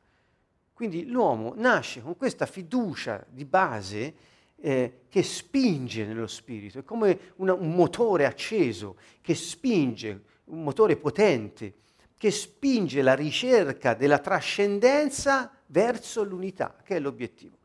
Quindi 0.73 1.07
l'uomo 1.07 1.53
nasce 1.57 2.01
con 2.01 2.16
questa 2.16 2.46
fiducia 2.46 3.27
di 3.29 3.44
base 3.44 4.14
eh, 4.57 5.03
che 5.09 5.23
spinge 5.23 6.07
nello 6.07 6.27
spirito, 6.27 6.79
è 6.79 6.85
come 6.85 7.33
una, 7.37 7.53
un 7.53 7.75
motore 7.75 8.25
acceso 8.25 8.96
che 9.20 9.35
spinge, 9.35 10.23
un 10.44 10.62
motore 10.62 10.96
potente, 10.96 11.75
che 12.16 12.31
spinge 12.31 13.03
la 13.03 13.14
ricerca 13.14 13.92
della 13.94 14.18
trascendenza 14.18 15.53
verso 15.66 16.25
l'unità, 16.25 16.77
che 16.83 16.96
è 16.96 16.99
l'obiettivo. 16.99 17.59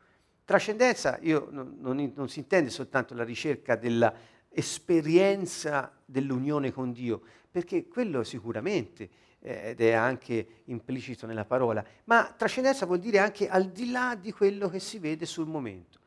Trascendenza 0.46 1.18
io, 1.22 1.48
non, 1.52 1.78
non, 1.80 2.12
non 2.16 2.30
si 2.30 2.40
intende 2.40 2.70
soltanto 2.70 3.14
la 3.14 3.24
ricerca 3.24 3.76
dell'esperienza 3.76 5.92
dell'unione 6.06 6.72
con 6.72 6.92
Dio, 6.92 7.22
perché 7.56 7.88
quello 7.88 8.26
sicuramente, 8.26 9.10
eh, 9.40 9.70
ed 9.70 9.80
è 9.80 9.94
anche 9.94 10.64
implicito 10.66 11.26
nella 11.26 11.46
parola, 11.46 11.82
ma 12.04 12.34
trascendenza 12.36 12.86
vuol 12.86 13.00
dire 13.00 13.20
anche 13.20 13.48
al 13.48 13.70
di 13.70 13.92
là 13.92 14.14
di 14.20 14.34
quello 14.34 14.68
che 14.68 14.80
si 14.80 15.00
vede 15.00 15.26
sul 15.26 15.48
momento. 15.48 16.00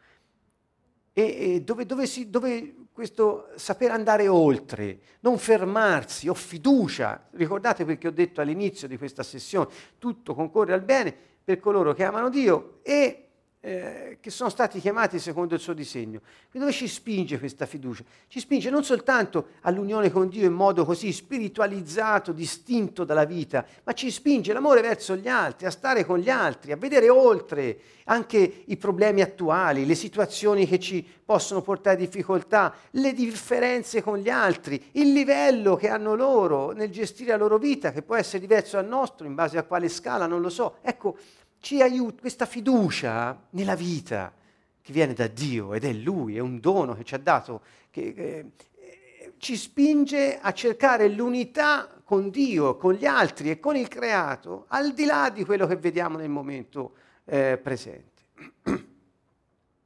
e, 1.14 1.54
e 1.54 1.62
dove, 1.62 1.86
dove, 1.86 2.06
si, 2.06 2.28
dove 2.28 2.74
questo 2.92 3.48
saper 3.54 3.92
andare 3.92 4.28
oltre, 4.28 5.00
non 5.20 5.38
fermarsi, 5.38 6.28
ho 6.28 6.34
fiducia. 6.34 7.28
Ricordate 7.30 7.86
perché 7.86 8.08
ho 8.08 8.12
detto 8.12 8.42
all'inizio 8.42 8.86
di 8.86 8.98
questa 8.98 9.22
sessione, 9.22 9.70
tutto 9.96 10.34
concorre 10.34 10.74
al 10.74 10.82
bene 10.82 11.16
per 11.42 11.60
coloro 11.60 11.94
che 11.94 12.04
amano 12.04 12.28
Dio 12.28 12.80
e 12.82 13.27
eh, 13.60 14.18
che 14.20 14.30
sono 14.30 14.50
stati 14.50 14.78
chiamati 14.80 15.18
secondo 15.18 15.54
il 15.54 15.60
suo 15.60 15.72
disegno. 15.72 16.20
E 16.52 16.58
dove 16.58 16.72
ci 16.72 16.86
spinge 16.86 17.38
questa 17.38 17.66
fiducia? 17.66 18.04
Ci 18.28 18.40
spinge 18.40 18.70
non 18.70 18.84
soltanto 18.84 19.48
all'unione 19.62 20.10
con 20.10 20.28
Dio 20.28 20.46
in 20.46 20.52
modo 20.52 20.84
così 20.84 21.12
spiritualizzato, 21.12 22.32
distinto 22.32 23.04
dalla 23.04 23.24
vita, 23.24 23.66
ma 23.84 23.92
ci 23.92 24.10
spinge 24.10 24.52
l'amore 24.52 24.80
verso 24.80 25.16
gli 25.16 25.28
altri, 25.28 25.66
a 25.66 25.70
stare 25.70 26.04
con 26.04 26.18
gli 26.18 26.30
altri, 26.30 26.72
a 26.72 26.76
vedere 26.76 27.08
oltre 27.08 27.80
anche 28.04 28.62
i 28.66 28.76
problemi 28.76 29.20
attuali, 29.20 29.84
le 29.84 29.94
situazioni 29.94 30.66
che 30.66 30.78
ci 30.78 31.06
possono 31.24 31.60
portare 31.60 31.96
difficoltà, 31.96 32.74
le 32.92 33.12
differenze 33.12 34.02
con 34.02 34.18
gli 34.18 34.30
altri, 34.30 34.82
il 34.92 35.12
livello 35.12 35.76
che 35.76 35.88
hanno 35.88 36.14
loro 36.14 36.70
nel 36.70 36.90
gestire 36.90 37.32
la 37.32 37.36
loro 37.36 37.58
vita, 37.58 37.92
che 37.92 38.02
può 38.02 38.16
essere 38.16 38.40
diverso 38.40 38.76
dal 38.76 38.86
nostro, 38.86 39.26
in 39.26 39.34
base 39.34 39.58
a 39.58 39.64
quale 39.64 39.88
scala, 39.88 40.26
non 40.26 40.40
lo 40.40 40.48
so. 40.48 40.76
Ecco, 40.80 41.18
ci 41.60 41.82
aiuta 41.82 42.20
questa 42.20 42.46
fiducia 42.46 43.46
nella 43.50 43.74
vita 43.74 44.32
che 44.80 44.92
viene 44.92 45.12
da 45.12 45.26
Dio 45.26 45.74
ed 45.74 45.84
è 45.84 45.92
Lui, 45.92 46.36
è 46.36 46.40
un 46.40 46.60
dono 46.60 46.94
che 46.94 47.04
ci 47.04 47.14
ha 47.14 47.18
dato, 47.18 47.62
che 47.90 48.14
eh, 48.16 48.52
ci 49.38 49.56
spinge 49.56 50.38
a 50.40 50.52
cercare 50.52 51.08
l'unità 51.08 52.00
con 52.04 52.30
Dio, 52.30 52.76
con 52.76 52.94
gli 52.94 53.04
altri 53.04 53.50
e 53.50 53.60
con 53.60 53.76
il 53.76 53.88
creato, 53.88 54.64
al 54.68 54.94
di 54.94 55.04
là 55.04 55.30
di 55.30 55.44
quello 55.44 55.66
che 55.66 55.76
vediamo 55.76 56.16
nel 56.16 56.30
momento 56.30 56.94
eh, 57.24 57.58
presente. 57.62 58.22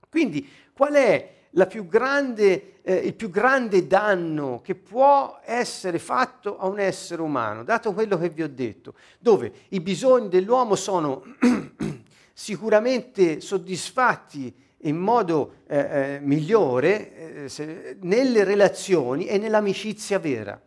Quindi 0.08 0.48
qual 0.72 0.94
è 0.94 1.41
più 1.68 1.86
grande, 1.86 2.80
eh, 2.82 2.94
il 2.94 3.14
più 3.14 3.30
grande 3.30 3.86
danno 3.86 4.60
che 4.62 4.74
può 4.74 5.40
essere 5.44 5.98
fatto 5.98 6.58
a 6.58 6.66
un 6.66 6.78
essere 6.78 7.22
umano, 7.22 7.62
dato 7.64 7.92
quello 7.92 8.18
che 8.18 8.30
vi 8.30 8.42
ho 8.42 8.48
detto, 8.48 8.94
dove 9.18 9.52
i 9.68 9.80
bisogni 9.80 10.28
dell'uomo 10.28 10.74
sono 10.74 11.22
sicuramente 12.32 13.40
soddisfatti 13.40 14.54
in 14.84 14.96
modo 14.96 15.56
eh, 15.66 15.78
eh, 15.78 16.18
migliore 16.20 17.44
eh, 17.44 17.48
se, 17.48 17.96
nelle 18.00 18.44
relazioni 18.44 19.26
e 19.26 19.38
nell'amicizia 19.38 20.18
vera. 20.18 20.60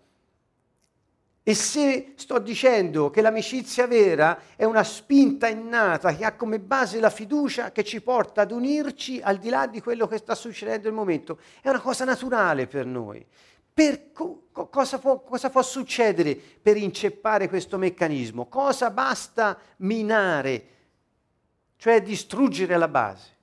E 1.48 1.54
se 1.54 2.14
sto 2.16 2.40
dicendo 2.40 3.12
che 3.12 3.22
l'amicizia 3.22 3.86
vera 3.86 4.40
è 4.56 4.64
una 4.64 4.84
spinta 4.84 5.48
innata 5.48 6.16
che 6.16 6.26
ha 6.26 6.34
come 6.34 6.60
base 6.60 7.00
la 7.00 7.12
fiducia 7.12 7.72
che 7.72 7.84
ci 7.84 8.02
porta 8.02 8.42
ad 8.42 8.52
unirci 8.52 9.22
al 9.22 9.38
di 9.38 9.50
là 9.50 9.68
di 9.68 9.80
quello 9.80 10.08
che 10.08 10.18
sta 10.18 10.34
succedendo 10.34 10.88
nel 10.88 10.98
momento, 10.98 11.38
è 11.62 11.70
una 11.70 11.82
cosa 11.82 12.04
naturale 12.04 12.66
per 12.66 12.88
noi. 12.88 13.24
Per 13.72 14.12
co- 14.12 14.48
cosa, 14.52 14.98
può, 14.98 15.22
cosa 15.22 15.52
può 15.52 15.62
succedere 15.62 16.34
per 16.36 16.78
inceppare 16.78 17.48
questo 17.48 17.78
meccanismo? 17.78 18.48
Cosa 18.48 18.90
basta 18.90 19.56
minare, 19.78 20.66
cioè 21.78 22.02
distruggere 22.02 22.74
alla 22.74 22.88
base? 22.88 23.35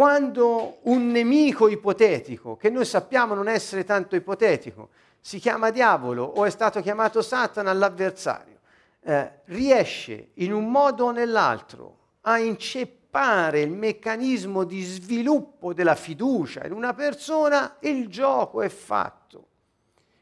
Quando 0.00 0.78
un 0.84 1.10
nemico 1.10 1.68
ipotetico, 1.68 2.56
che 2.56 2.70
noi 2.70 2.86
sappiamo 2.86 3.34
non 3.34 3.48
essere 3.48 3.84
tanto 3.84 4.16
ipotetico, 4.16 4.88
si 5.20 5.38
chiama 5.38 5.68
diavolo 5.68 6.24
o 6.24 6.46
è 6.46 6.50
stato 6.50 6.80
chiamato 6.80 7.20
Satana 7.20 7.70
l'avversario, 7.74 8.60
eh, 9.02 9.30
riesce 9.44 10.28
in 10.36 10.54
un 10.54 10.70
modo 10.70 11.04
o 11.04 11.10
nell'altro 11.10 11.96
a 12.22 12.38
inceppare 12.38 13.60
il 13.60 13.72
meccanismo 13.72 14.64
di 14.64 14.80
sviluppo 14.80 15.74
della 15.74 15.96
fiducia 15.96 16.64
in 16.64 16.72
una 16.72 16.94
persona, 16.94 17.76
il 17.80 18.08
gioco 18.08 18.62
è 18.62 18.70
fatto. 18.70 19.48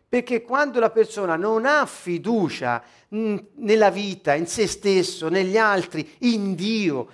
Perché 0.08 0.42
quando 0.42 0.80
la 0.80 0.90
persona 0.90 1.36
non 1.36 1.66
ha 1.66 1.86
fiducia 1.86 2.82
mh, 3.10 3.36
nella 3.58 3.90
vita, 3.90 4.34
in 4.34 4.48
se 4.48 4.66
stesso, 4.66 5.28
negli 5.28 5.56
altri, 5.56 6.16
in 6.22 6.56
Dio, 6.56 7.08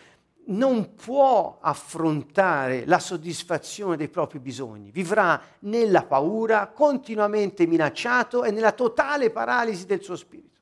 non 0.47 0.95
può 0.95 1.59
affrontare 1.61 2.85
la 2.87 2.99
soddisfazione 2.99 3.97
dei 3.97 4.09
propri 4.09 4.39
bisogni, 4.39 4.91
vivrà 4.91 5.41
nella 5.61 6.05
paura, 6.05 6.69
continuamente 6.69 7.67
minacciato 7.67 8.45
e 8.45 8.51
nella 8.51 8.73
totale 8.73 9.31
paralisi 9.31 9.87
del 9.87 10.03
suo 10.03 10.17
spirito. 10.17 10.53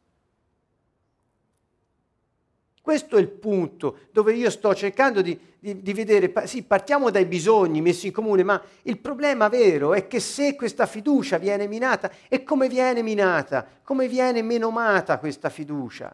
Questo 2.82 3.16
è 3.16 3.20
il 3.20 3.28
punto 3.28 3.98
dove 4.10 4.34
io 4.34 4.50
sto 4.50 4.74
cercando 4.74 5.22
di, 5.22 5.38
di, 5.60 5.82
di, 5.82 5.92
vedere, 5.92 6.32
sì, 6.46 6.64
partiamo 6.64 7.10
dai 7.10 7.26
bisogni 7.26 7.80
messi 7.80 8.08
in 8.08 8.12
comune, 8.12 8.42
ma 8.42 8.60
il 8.82 8.98
problema 8.98 9.48
vero 9.48 9.94
è 9.94 10.08
che 10.08 10.18
se 10.18 10.56
questa 10.56 10.86
fiducia 10.86 11.38
viene 11.38 11.68
minata, 11.68 12.10
e 12.28 12.42
come 12.42 12.68
viene 12.68 13.02
minata? 13.02 13.64
Come 13.84 14.08
viene 14.08 14.42
menomata 14.42 15.18
questa 15.18 15.48
fiducia? 15.48 16.12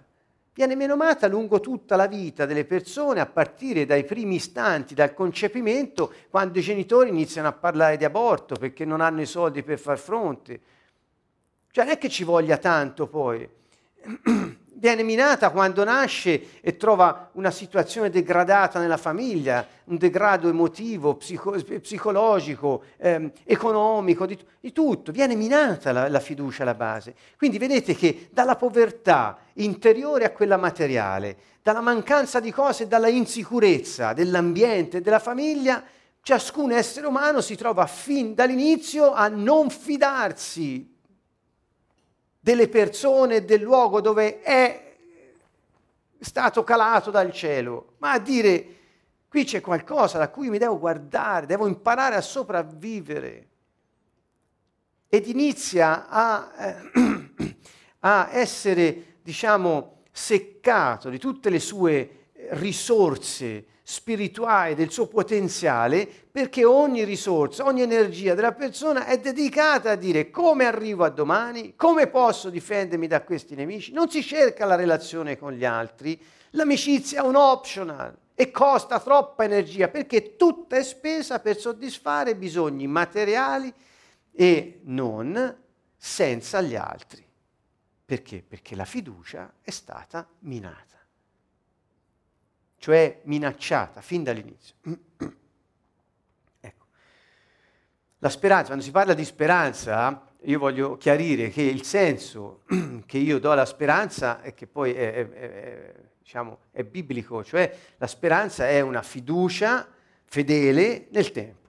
Viene 0.58 0.74
menomata 0.74 1.28
lungo 1.28 1.60
tutta 1.60 1.94
la 1.94 2.08
vita 2.08 2.44
delle 2.44 2.64
persone, 2.64 3.20
a 3.20 3.26
partire 3.26 3.86
dai 3.86 4.04
primi 4.04 4.34
istanti, 4.34 4.92
dal 4.92 5.14
concepimento, 5.14 6.12
quando 6.30 6.58
i 6.58 6.62
genitori 6.62 7.10
iniziano 7.10 7.46
a 7.46 7.52
parlare 7.52 7.96
di 7.96 8.04
aborto 8.04 8.56
perché 8.56 8.84
non 8.84 9.00
hanno 9.00 9.20
i 9.20 9.26
soldi 9.26 9.62
per 9.62 9.78
far 9.78 10.00
fronte. 10.00 10.60
Cioè 11.70 11.84
non 11.84 11.94
è 11.94 11.98
che 11.98 12.08
ci 12.08 12.24
voglia 12.24 12.56
tanto 12.56 13.06
poi. 13.06 13.48
viene 14.78 15.02
minata 15.02 15.50
quando 15.50 15.84
nasce 15.84 16.60
e 16.60 16.76
trova 16.76 17.30
una 17.32 17.50
situazione 17.50 18.10
degradata 18.10 18.78
nella 18.78 18.96
famiglia, 18.96 19.66
un 19.84 19.96
degrado 19.96 20.48
emotivo, 20.48 21.16
psico- 21.16 21.56
psicologico, 21.80 22.84
ehm, 22.96 23.30
economico, 23.44 24.24
di, 24.26 24.38
di, 24.60 24.72
tutto. 24.72 25.12
Viene 25.12 25.34
minata 25.34 25.92
la, 25.92 26.08
la 26.08 26.20
fiducia 26.20 26.62
alla 26.62 26.74
base. 26.74 27.14
Quindi 27.36 27.58
vedete 27.58 27.94
che 27.94 28.28
dalla 28.30 28.56
povertà 28.56 29.38
interiore 29.54 30.24
a 30.24 30.30
quella 30.30 30.56
materiale, 30.56 31.36
dalla 31.62 31.80
mancanza 31.80 32.40
di 32.40 32.52
cose, 32.52 32.86
dalla 32.86 33.08
insicurezza 33.08 34.12
dell'ambiente, 34.12 35.00
della 35.00 35.18
famiglia, 35.18 35.82
ciascun 36.22 36.72
essere 36.72 37.06
umano 37.06 37.40
si 37.40 37.56
trova 37.56 37.86
fin 37.86 38.34
dall'inizio 38.34 39.12
a 39.12 39.28
non 39.28 39.70
fidarsi 39.70 40.96
delle 42.48 42.68
persone 42.68 43.44
del 43.44 43.60
luogo 43.60 44.00
dove 44.00 44.40
è 44.40 44.96
stato 46.18 46.64
calato 46.64 47.10
dal 47.10 47.30
cielo, 47.30 47.96
ma 47.98 48.12
a 48.12 48.18
dire 48.18 48.76
qui 49.28 49.44
c'è 49.44 49.60
qualcosa 49.60 50.16
da 50.16 50.30
cui 50.30 50.48
mi 50.48 50.56
devo 50.56 50.78
guardare, 50.78 51.44
devo 51.44 51.66
imparare 51.66 52.14
a 52.14 52.22
sopravvivere. 52.22 53.48
Ed 55.10 55.26
inizia 55.26 56.08
a, 56.08 56.50
eh, 56.58 57.56
a 58.00 58.30
essere, 58.32 59.16
diciamo, 59.22 60.04
seccato 60.10 61.10
di 61.10 61.18
tutte 61.18 61.50
le 61.50 61.60
sue 61.60 62.28
risorse 62.52 63.66
spirituale, 63.90 64.74
del 64.74 64.90
suo 64.90 65.06
potenziale, 65.06 66.06
perché 66.30 66.62
ogni 66.66 67.04
risorsa, 67.04 67.64
ogni 67.64 67.80
energia 67.80 68.34
della 68.34 68.52
persona 68.52 69.06
è 69.06 69.18
dedicata 69.18 69.92
a 69.92 69.96
dire 69.96 70.28
come 70.28 70.66
arrivo 70.66 71.04
a 71.04 71.08
domani, 71.08 71.74
come 71.74 72.06
posso 72.06 72.50
difendermi 72.50 73.06
da 73.06 73.22
questi 73.22 73.54
nemici. 73.54 73.92
Non 73.92 74.10
si 74.10 74.22
cerca 74.22 74.66
la 74.66 74.74
relazione 74.74 75.38
con 75.38 75.52
gli 75.52 75.64
altri, 75.64 76.22
l'amicizia 76.50 77.22
è 77.22 77.26
un 77.26 77.36
optional 77.36 78.14
e 78.34 78.50
costa 78.50 79.00
troppa 79.00 79.44
energia 79.44 79.88
perché 79.88 80.36
tutta 80.36 80.76
è 80.76 80.82
spesa 80.82 81.40
per 81.40 81.56
soddisfare 81.56 82.36
bisogni 82.36 82.86
materiali 82.86 83.72
e 84.30 84.80
non 84.84 85.56
senza 85.96 86.60
gli 86.60 86.76
altri. 86.76 87.26
Perché? 88.04 88.44
Perché 88.46 88.76
la 88.76 88.84
fiducia 88.84 89.50
è 89.62 89.70
stata 89.70 90.28
minata 90.40 90.97
cioè 92.78 93.20
minacciata 93.24 94.00
fin 94.00 94.22
dall'inizio. 94.22 94.74
ecco. 96.60 96.86
La 98.18 98.30
speranza, 98.30 98.66
quando 98.66 98.84
si 98.84 98.90
parla 98.90 99.14
di 99.14 99.24
speranza, 99.24 100.26
io 100.42 100.58
voglio 100.58 100.96
chiarire 100.96 101.50
che 101.50 101.62
il 101.62 101.82
senso 101.82 102.62
che 103.06 103.18
io 103.18 103.38
do 103.38 103.50
alla 103.50 103.66
speranza 103.66 104.40
è 104.40 104.54
che 104.54 104.66
poi 104.66 104.92
è, 104.92 105.12
è, 105.12 105.28
è, 105.28 105.94
diciamo, 106.18 106.60
è 106.70 106.84
biblico, 106.84 107.44
cioè 107.44 107.76
la 107.96 108.06
speranza 108.06 108.68
è 108.68 108.80
una 108.80 109.02
fiducia 109.02 109.86
fedele 110.24 111.08
nel 111.10 111.30
tempo 111.30 111.66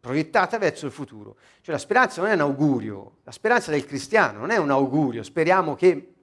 proiettata 0.00 0.58
verso 0.58 0.86
il 0.86 0.92
futuro. 0.92 1.36
Cioè 1.60 1.74
la 1.74 1.80
speranza 1.80 2.22
non 2.22 2.30
è 2.30 2.34
un 2.34 2.40
augurio, 2.40 3.18
la 3.24 3.32
speranza 3.32 3.70
del 3.70 3.84
cristiano 3.84 4.38
non 4.38 4.50
è 4.50 4.56
un 4.56 4.70
augurio, 4.70 5.22
speriamo 5.22 5.74
che 5.74 6.14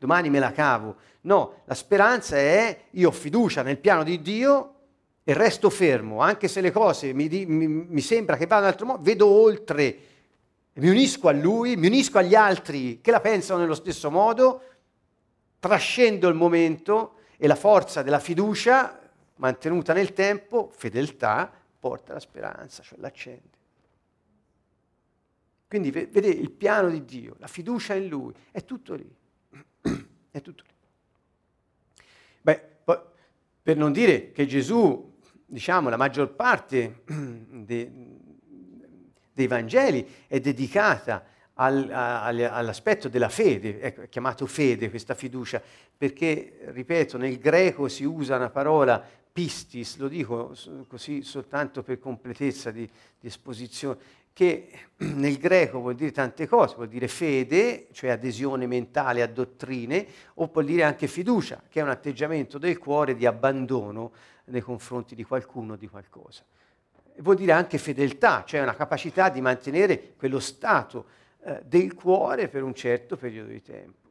domani 0.00 0.30
me 0.30 0.38
la 0.38 0.50
cavo. 0.50 0.96
No, 1.22 1.60
la 1.66 1.74
speranza 1.74 2.36
è 2.36 2.84
io 2.92 3.08
ho 3.08 3.12
fiducia 3.12 3.62
nel 3.62 3.76
piano 3.76 4.02
di 4.02 4.22
Dio 4.22 4.74
e 5.22 5.34
resto 5.34 5.68
fermo, 5.68 6.20
anche 6.20 6.48
se 6.48 6.62
le 6.62 6.72
cose 6.72 7.12
mi, 7.12 7.28
mi, 7.28 7.66
mi 7.66 8.00
sembra 8.00 8.38
che 8.38 8.46
vadano 8.46 8.66
in 8.68 8.72
altro 8.72 8.86
modo, 8.86 9.02
vedo 9.02 9.26
oltre, 9.26 9.98
mi 10.72 10.88
unisco 10.88 11.28
a 11.28 11.32
Lui, 11.32 11.76
mi 11.76 11.86
unisco 11.88 12.16
agli 12.16 12.34
altri 12.34 13.02
che 13.02 13.10
la 13.10 13.20
pensano 13.20 13.60
nello 13.60 13.74
stesso 13.74 14.10
modo 14.10 14.62
trascendo 15.58 16.28
il 16.28 16.34
momento 16.34 17.16
e 17.36 17.46
la 17.46 17.54
forza 17.54 18.00
della 18.00 18.18
fiducia 18.18 18.98
mantenuta 19.36 19.92
nel 19.92 20.14
tempo, 20.14 20.70
fedeltà, 20.74 21.52
porta 21.78 22.14
la 22.14 22.20
speranza, 22.20 22.82
cioè 22.82 22.98
l'accende. 22.98 23.58
Quindi 25.68 25.90
vedete 25.90 26.28
il 26.28 26.50
piano 26.50 26.88
di 26.88 27.04
Dio, 27.04 27.36
la 27.38 27.46
fiducia 27.46 27.92
in 27.94 28.08
Lui, 28.08 28.32
è 28.50 28.64
tutto 28.64 28.94
lì. 28.94 29.18
È 30.30 30.40
tutto 30.40 30.64
lì. 30.66 30.74
Beh, 32.42 32.70
per 33.62 33.76
non 33.76 33.92
dire 33.92 34.32
che 34.32 34.46
Gesù, 34.46 35.16
diciamo, 35.44 35.88
la 35.88 35.96
maggior 35.96 36.30
parte 36.30 37.02
de, 37.06 37.90
dei 39.32 39.46
Vangeli 39.46 40.06
è 40.26 40.40
dedicata 40.40 41.24
al, 41.54 41.90
al, 41.90 42.40
all'aspetto 42.40 43.08
della 43.08 43.28
fede, 43.28 43.80
ecco, 43.80 44.00
è 44.02 44.08
chiamato 44.08 44.46
fede 44.46 44.88
questa 44.88 45.14
fiducia, 45.14 45.62
perché, 45.96 46.60
ripeto, 46.64 47.18
nel 47.18 47.38
greco 47.38 47.88
si 47.88 48.04
usa 48.04 48.36
una 48.36 48.48
parola 48.48 49.06
pistis, 49.32 49.98
lo 49.98 50.08
dico 50.08 50.56
così 50.88 51.22
soltanto 51.22 51.82
per 51.82 51.98
completezza 51.98 52.70
di, 52.70 52.88
di 53.20 53.26
esposizione, 53.26 53.98
che 54.32 54.70
nel 54.98 55.38
greco 55.38 55.80
vuol 55.80 55.94
dire 55.94 56.12
tante 56.12 56.46
cose, 56.46 56.74
vuol 56.74 56.88
dire 56.88 57.08
fede, 57.08 57.88
cioè 57.92 58.10
adesione 58.10 58.66
mentale 58.66 59.22
a 59.22 59.26
dottrine, 59.26 60.06
o 60.34 60.50
vuol 60.52 60.64
dire 60.64 60.82
anche 60.82 61.06
fiducia, 61.06 61.62
che 61.68 61.80
è 61.80 61.82
un 61.82 61.88
atteggiamento 61.88 62.58
del 62.58 62.78
cuore 62.78 63.14
di 63.14 63.26
abbandono 63.26 64.12
nei 64.46 64.60
confronti 64.60 65.14
di 65.14 65.24
qualcuno 65.24 65.74
o 65.74 65.76
di 65.76 65.88
qualcosa. 65.88 66.44
Vuol 67.18 67.36
dire 67.36 67.52
anche 67.52 67.78
fedeltà, 67.78 68.44
cioè 68.46 68.62
una 68.62 68.74
capacità 68.74 69.28
di 69.28 69.40
mantenere 69.40 70.14
quello 70.16 70.38
stato 70.38 71.06
eh, 71.42 71.60
del 71.64 71.94
cuore 71.94 72.48
per 72.48 72.62
un 72.62 72.74
certo 72.74 73.16
periodo 73.16 73.50
di 73.50 73.62
tempo. 73.62 74.08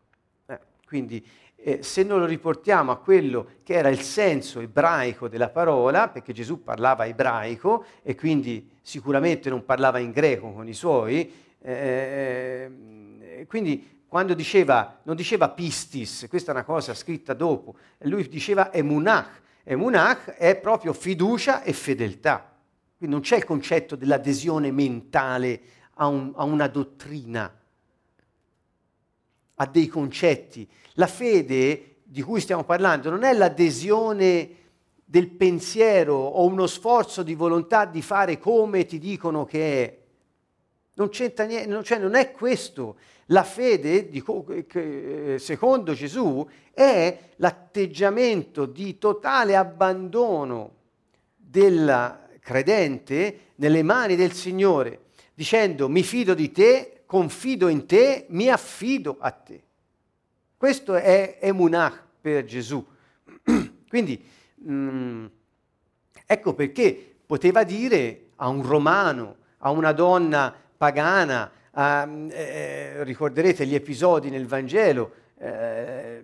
Eh, 0.48 0.60
quindi 0.86 1.26
eh, 1.62 1.84
se 1.84 2.04
non 2.04 2.20
lo 2.20 2.26
riportiamo 2.26 2.92
a 2.92 2.98
quello 2.98 3.48
che 3.64 3.74
era 3.74 3.90
il 3.90 4.02
senso 4.02 4.60
ebraico 4.60 5.28
della 5.28 5.50
parola, 5.50 6.08
perché 6.08 6.34
Gesù 6.34 6.64
parlava 6.64 7.06
ebraico 7.06 7.86
e 8.02 8.16
quindi 8.16 8.70
sicuramente 8.82 9.50
non 9.50 9.66
parlava 9.66 10.00
in 10.00 10.12
greco 10.12 10.52
con 10.54 10.68
i 10.68 10.74
suoi, 10.74 11.32
eh, 11.62 13.46
quindi 13.48 13.98
quando 14.08 14.34
diceva, 14.34 15.00
non 15.04 15.16
diceva 15.16 15.50
pistis, 15.50 16.26
questa 16.30 16.52
è 16.52 16.56
una 16.56 16.64
cosa 16.64 16.94
scritta 16.94 17.34
dopo, 17.34 17.76
lui 18.00 18.28
diceva 18.28 18.74
emunach, 18.74 19.42
emunach 19.64 20.32
è 20.32 20.56
proprio 20.56 20.94
fiducia 20.94 21.62
e 21.62 21.74
fedeltà, 21.74 22.56
quindi 22.98 23.16
non 23.16 23.24
c'è 23.24 23.36
il 23.36 23.46
concetto 23.46 23.96
dell'adesione 23.96 24.72
mentale 24.72 25.62
a, 25.96 26.08
un, 26.08 26.32
a 26.36 26.44
una 26.44 26.68
dottrina, 26.68 27.59
a 29.62 29.66
dei 29.66 29.88
concetti. 29.88 30.68
La 30.94 31.08
fede 31.08 31.98
di 32.04 32.22
cui 32.22 32.42
stiamo 32.42 32.64
parlando 32.64 33.10
non 33.10 33.24
è 33.24 33.34
l'adesione 33.34 34.50
del 35.06 35.30
pensiero 35.30 36.16
o 36.16 36.46
uno 36.46 36.68
sforzo 36.68 37.24
di 37.24 37.36
volontà 37.36 37.86
di 37.86 38.02
fare 38.02 38.38
come 38.38 38.86
ti 38.86 39.00
dicono 39.00 39.46
che 39.46 39.84
è. 39.84 39.98
Non 40.96 41.10
c'entra 41.10 41.46
niente, 41.46 41.68
non, 41.68 41.84
cioè 41.84 41.98
non 41.98 42.16
è 42.16 42.32
questo. 42.32 42.98
La 43.28 43.44
fede, 43.44 44.10
che, 44.68 45.38
secondo 45.40 45.94
Gesù, 45.94 46.48
è 46.74 47.18
l'atteggiamento 47.38 48.66
di 48.66 48.98
totale 48.98 49.56
abbandono 49.56 50.74
del 51.36 52.28
credente 52.40 53.40
nelle 53.56 53.84
mani 53.84 54.16
del 54.16 54.34
Signore 54.34 55.08
dicendo 55.40 55.88
mi 55.88 56.04
fido 56.04 56.34
di 56.34 56.52
te, 56.52 56.99
confido 57.10 57.70
in 57.70 57.88
te, 57.88 58.28
mi 58.30 58.50
affido 58.50 59.18
a 59.20 59.32
te. 59.32 59.64
Questo 60.56 60.94
è 60.94 61.40
Emunah 61.42 62.06
per 62.22 62.46
Gesù. 62.46 62.86
Quindi 63.90 64.24
mh, 64.58 64.72
mm, 64.72 65.26
ecco 66.28 66.54
perché 66.54 67.16
poteva 67.26 67.64
dire 67.64 68.28
a 68.36 68.48
un 68.50 68.62
romano, 68.62 69.38
a 69.58 69.72
una 69.72 69.92
donna 69.92 70.54
pagana, 70.78 71.52
a, 71.72 72.08
eh, 72.30 73.04
ricorderete 73.04 73.66
gli 73.66 73.74
episodi 73.74 74.30
nel 74.30 74.46
Vangelo, 74.46 75.12
eh, 75.40 76.24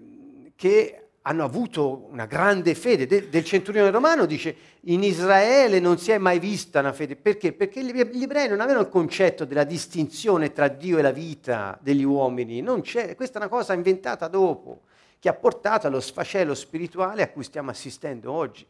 che 0.55 1.04
hanno 1.27 1.43
avuto 1.43 2.07
una 2.09 2.25
grande 2.25 2.75
fede. 2.75 3.07
De, 3.07 3.29
del 3.29 3.43
centurione 3.43 3.89
romano 3.89 4.25
dice 4.25 4.55
in 4.81 5.03
Israele 5.03 5.79
non 5.79 5.97
si 5.97 6.11
è 6.11 6.17
mai 6.17 6.39
vista 6.39 6.79
una 6.79 6.93
fede. 6.93 7.15
Perché? 7.15 7.53
Perché 7.53 7.83
gli 7.83 8.23
ebrei 8.23 8.47
non 8.47 8.61
avevano 8.61 8.83
il 8.83 8.89
concetto 8.89 9.45
della 9.45 9.63
distinzione 9.63 10.53
tra 10.53 10.67
Dio 10.67 10.99
e 10.99 11.01
la 11.01 11.11
vita 11.11 11.77
degli 11.81 12.03
uomini. 12.03 12.63
Questa 12.63 13.33
è 13.33 13.37
una 13.37 13.47
cosa 13.47 13.73
inventata 13.73 14.27
dopo, 14.27 14.81
che 15.19 15.29
ha 15.29 15.33
portato 15.33 15.87
allo 15.87 15.99
sfacelo 15.99 16.53
spirituale 16.53 17.23
a 17.23 17.29
cui 17.29 17.43
stiamo 17.43 17.71
assistendo 17.71 18.31
oggi. 18.31 18.65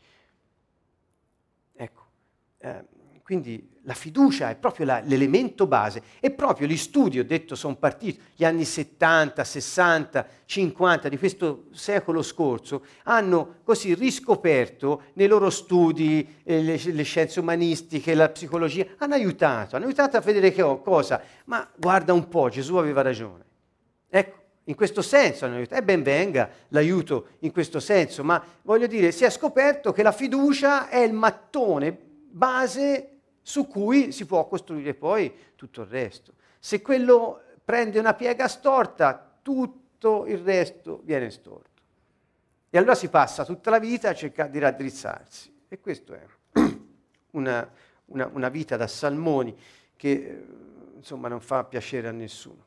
Ecco. 1.76 2.04
Eh, 2.60 2.84
quindi 3.26 3.68
la 3.86 3.96
fiducia 3.96 4.52
è 4.52 4.56
proprio 4.56 4.86
la, 4.86 5.02
l'elemento 5.04 5.66
base 5.66 6.00
e 6.20 6.30
proprio 6.30 6.68
gli 6.68 6.78
studi, 6.78 7.18
ho 7.18 7.26
detto, 7.26 7.56
sono 7.56 7.76
partiti, 7.76 8.22
gli 8.36 8.46
anni 8.46 8.64
70, 8.64 9.44
60, 9.44 10.28
50 10.46 11.10
di 11.10 11.18
questo 11.18 11.66
secolo 11.72 12.22
scorso, 12.22 12.86
hanno 13.06 13.56
così 13.64 13.96
riscoperto 13.96 15.06
nei 15.14 15.26
loro 15.26 15.50
studi 15.50 16.36
eh, 16.44 16.62
le, 16.62 16.80
le, 16.80 17.04
scienze 17.04 17.40
umanistiche, 17.40 18.14
la 18.14 18.30
psicologia, 18.30 18.86
hanno 19.00 19.16
aiutato, 19.16 19.76
hanno 19.76 19.86
aiutato 19.86 20.18
a 20.18 20.22
vedere 20.22 20.52
che 20.52 20.62
oh, 20.62 20.80
cosa, 20.82 21.20
ma 21.46 21.68
guarda 21.76 22.14
un 22.14 22.30
po', 22.30 22.50
Gesù 22.50 22.76
aveva 22.76 23.02
ragione. 23.02 23.44
Ecco, 24.08 24.38
in 24.66 24.76
questo 24.76 25.02
senso 25.02 25.46
hanno 25.46 25.56
aiutato, 25.56 25.82
e 25.82 25.84
ben 25.84 26.04
venga 26.04 26.48
l'aiuto 26.68 27.30
in 27.40 27.52
questo 27.52 27.80
senso, 27.80 28.24
ma 28.24 28.40
voglio 28.62 28.86
dire, 28.86 29.12
si 29.12 29.24
è 29.24 29.32
scoperto 29.32 29.92
che 29.92 30.04
la 30.04 30.12
fiducia 30.12 30.90
è 30.90 31.00
il 31.00 31.14
mattone 31.14 31.98
base 32.36 33.15
su 33.48 33.68
cui 33.68 34.12
si 34.12 34.26
può 34.26 34.48
costruire 34.48 34.96
poi 34.96 35.32
tutto 35.56 35.82
il 35.82 35.88
resto. 35.88 36.34
Se 36.58 36.82
quello 36.82 37.44
prende 37.64 38.00
una 38.00 38.16
piega 38.16 38.48
storta, 38.48 39.38
tutto 39.44 40.26
il 40.26 40.40
resto 40.40 41.02
viene 41.04 41.30
storto. 41.30 41.70
E 42.72 42.78
allora 42.80 42.96
si 42.96 43.08
passa 43.08 43.46
tutta 43.46 43.70
la 43.70 43.78
vita 43.78 44.10
a 44.10 44.16
cercare 44.16 44.50
di 44.50 44.58
raddrizzarsi. 44.58 45.62
E 45.68 45.80
questa 45.80 46.16
è 46.16 46.26
una, 47.32 47.70
una, 48.06 48.28
una, 48.34 48.50
vita 48.50 48.78
da 48.78 48.88
salmoni 48.88 49.56
che 49.96 50.10
eh, 50.10 50.46
insomma 50.96 51.28
non 51.28 51.40
fa 51.40 51.66
piacere 51.66 52.08
a 52.08 52.12
nessuno. 52.12 52.66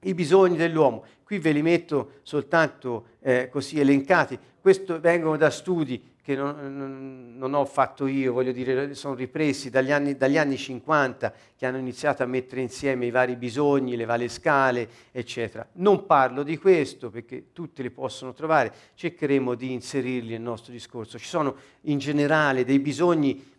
I 0.00 0.14
bisogni 0.14 0.56
dell'uomo, 0.56 1.04
qui 1.24 1.38
ve 1.38 1.52
li 1.52 1.60
metto 1.60 2.20
soltanto 2.22 3.08
eh, 3.20 3.50
così 3.50 3.78
elencati, 3.78 4.38
questo 4.62 4.98
vengono 4.98 5.36
da 5.36 5.50
studi 5.50 6.13
che 6.24 6.34
non, 6.34 7.34
non, 7.36 7.52
ho 7.52 7.66
fatto 7.66 8.06
io, 8.06 8.32
voglio 8.32 8.50
dire, 8.50 8.94
sono 8.94 9.14
ripresi 9.14 9.68
dagli 9.68 9.92
anni, 9.92 10.16
dagli 10.16 10.38
anni 10.38 10.56
50 10.56 11.34
che 11.54 11.66
hanno 11.66 11.76
iniziato 11.76 12.22
a 12.22 12.26
mettere 12.26 12.62
insieme 12.62 13.04
i 13.04 13.10
vari 13.10 13.36
bisogni, 13.36 13.94
le 13.94 14.06
varie 14.06 14.30
scale, 14.30 14.88
eccetera. 15.12 15.68
Non 15.72 16.06
parlo 16.06 16.42
di 16.42 16.56
questo 16.56 17.10
perché 17.10 17.52
tutti 17.52 17.82
li 17.82 17.90
possono 17.90 18.32
trovare, 18.32 18.72
cercheremo 18.94 19.54
di 19.54 19.72
inserirli 19.72 20.30
nel 20.30 20.40
nostro 20.40 20.72
discorso. 20.72 21.18
Ci 21.18 21.26
sono 21.26 21.56
in 21.82 21.98
generale 21.98 22.64
dei 22.64 22.78
bisogni 22.78 23.52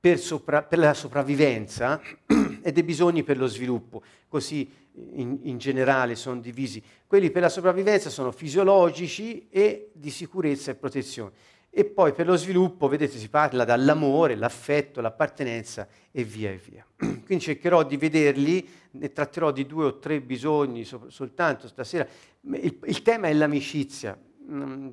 per, 0.00 0.18
sopra, 0.18 0.64
per 0.64 0.80
la 0.80 0.94
sopravvivenza 0.94 2.00
e 2.62 2.72
dei 2.72 2.82
bisogni 2.82 3.22
per 3.22 3.38
lo 3.38 3.46
sviluppo, 3.46 4.02
così 4.26 4.68
in, 5.12 5.38
in 5.42 5.56
generale 5.58 6.16
sono 6.16 6.40
divisi. 6.40 6.82
Quelli 7.06 7.30
per 7.30 7.42
la 7.42 7.48
sopravvivenza 7.48 8.10
sono 8.10 8.32
fisiologici 8.32 9.46
e 9.50 9.90
di 9.92 10.10
sicurezza 10.10 10.72
e 10.72 10.74
protezione 10.74 11.50
e 11.74 11.86
poi 11.86 12.12
per 12.12 12.26
lo 12.26 12.36
sviluppo, 12.36 12.86
vedete, 12.86 13.16
si 13.16 13.30
parla 13.30 13.64
dall'amore, 13.64 14.34
l'affetto, 14.34 15.00
l'appartenenza 15.00 15.88
e 16.10 16.22
via 16.22 16.50
e 16.50 16.60
via. 16.68 16.84
Quindi 17.24 17.40
cercherò 17.40 17.82
di 17.82 17.96
vederli, 17.96 18.68
ne 18.90 19.10
tratterò 19.10 19.50
di 19.50 19.64
due 19.64 19.86
o 19.86 19.98
tre 19.98 20.20
bisogni 20.20 20.84
so- 20.84 21.08
soltanto 21.08 21.68
stasera. 21.68 22.06
Il, 22.42 22.78
il, 22.84 23.00
tema 23.00 23.28
è 23.28 23.32
l'amicizia. 23.32 24.18
Mm, 24.50 24.88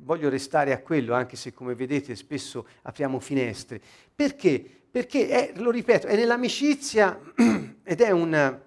voglio 0.00 0.30
restare 0.30 0.72
a 0.72 0.80
quello, 0.80 1.12
anche 1.12 1.36
se 1.36 1.52
come 1.52 1.74
vedete 1.74 2.16
spesso 2.16 2.66
apriamo 2.80 3.20
finestre. 3.20 3.78
Perché? 4.14 4.64
Perché, 4.90 5.28
è, 5.28 5.52
lo 5.60 5.70
ripeto, 5.70 6.06
è 6.06 6.16
nell'amicizia 6.16 7.20
ed 7.84 8.00
è 8.00 8.10
una 8.10 8.58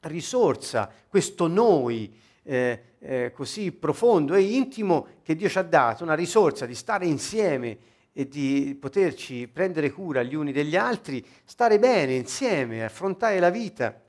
risorsa, 0.00 0.90
questo 1.08 1.46
noi, 1.46 2.22
eh, 2.44 2.82
eh, 3.00 3.32
così 3.32 3.72
profondo 3.72 4.34
e 4.34 4.42
intimo 4.42 5.06
che 5.22 5.34
Dio 5.34 5.48
ci 5.48 5.58
ha 5.58 5.62
dato, 5.62 6.04
una 6.04 6.14
risorsa 6.14 6.66
di 6.66 6.74
stare 6.74 7.06
insieme 7.06 7.78
e 8.12 8.28
di 8.28 8.76
poterci 8.78 9.48
prendere 9.48 9.90
cura 9.90 10.22
gli 10.22 10.34
uni 10.34 10.52
degli 10.52 10.76
altri, 10.76 11.24
stare 11.44 11.78
bene 11.78 12.14
insieme, 12.14 12.84
affrontare 12.84 13.40
la 13.40 13.50
vita 13.50 14.00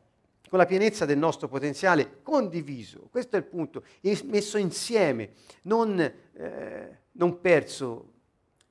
con 0.47 0.59
la 0.59 0.65
pienezza 0.65 1.05
del 1.05 1.17
nostro 1.17 1.47
potenziale 1.47 2.19
condiviso. 2.21 3.07
Questo 3.09 3.35
è 3.35 3.39
il 3.39 3.45
punto, 3.45 3.83
messo 4.25 4.57
insieme, 4.57 5.31
non, 5.63 5.99
eh, 5.99 6.97
non 7.13 7.41
perso 7.41 8.11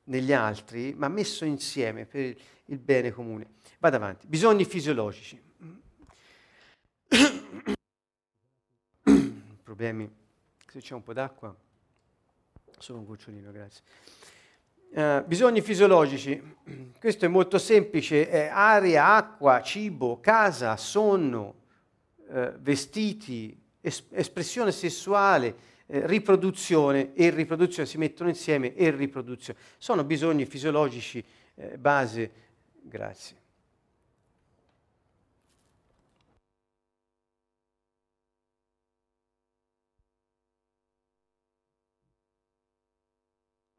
negli 0.05 0.33
altri, 0.33 0.95
ma 0.97 1.09
messo 1.09 1.45
insieme 1.45 2.07
per 2.07 2.37
il 2.67 2.79
bene 2.79 3.11
comune. 3.11 3.47
Vado 3.79 3.97
avanti. 3.97 4.27
Bisogni 4.27 4.65
fisiologici. 4.65 5.44
Problemi 9.75 10.09
se 10.71 10.79
c'è 10.79 10.95
un 10.95 11.03
po' 11.03 11.13
d'acqua, 11.13 11.55
solo 12.79 13.01
un 13.01 13.05
gocciolino, 13.05 13.51
grazie. 13.51 13.83
Uh, 14.91 15.27
bisogni 15.27 15.61
fisiologici, 15.61 16.41
questo 17.01 17.25
è 17.25 17.29
molto 17.29 17.59
semplice, 17.59 18.29
è 18.29 18.47
aria, 18.47 19.17
acqua, 19.17 19.61
cibo, 19.63 20.21
casa, 20.21 20.77
sonno, 20.77 21.55
uh, 22.29 22.53
vestiti, 22.61 23.61
es- 23.81 24.05
espressione 24.11 24.71
sessuale, 24.71 25.73
eh, 25.87 26.07
riproduzione 26.07 27.13
e 27.15 27.31
riproduzione 27.31 27.89
si 27.89 27.99
mettono 27.99 28.29
insieme 28.29 28.75
e 28.75 28.91
riproduzione. 28.91 29.59
Sono 29.77 30.05
bisogni 30.05 30.47
fisiologici 30.47 31.23
eh, 31.57 31.77
base. 31.77 32.31
Grazie. 32.81 33.44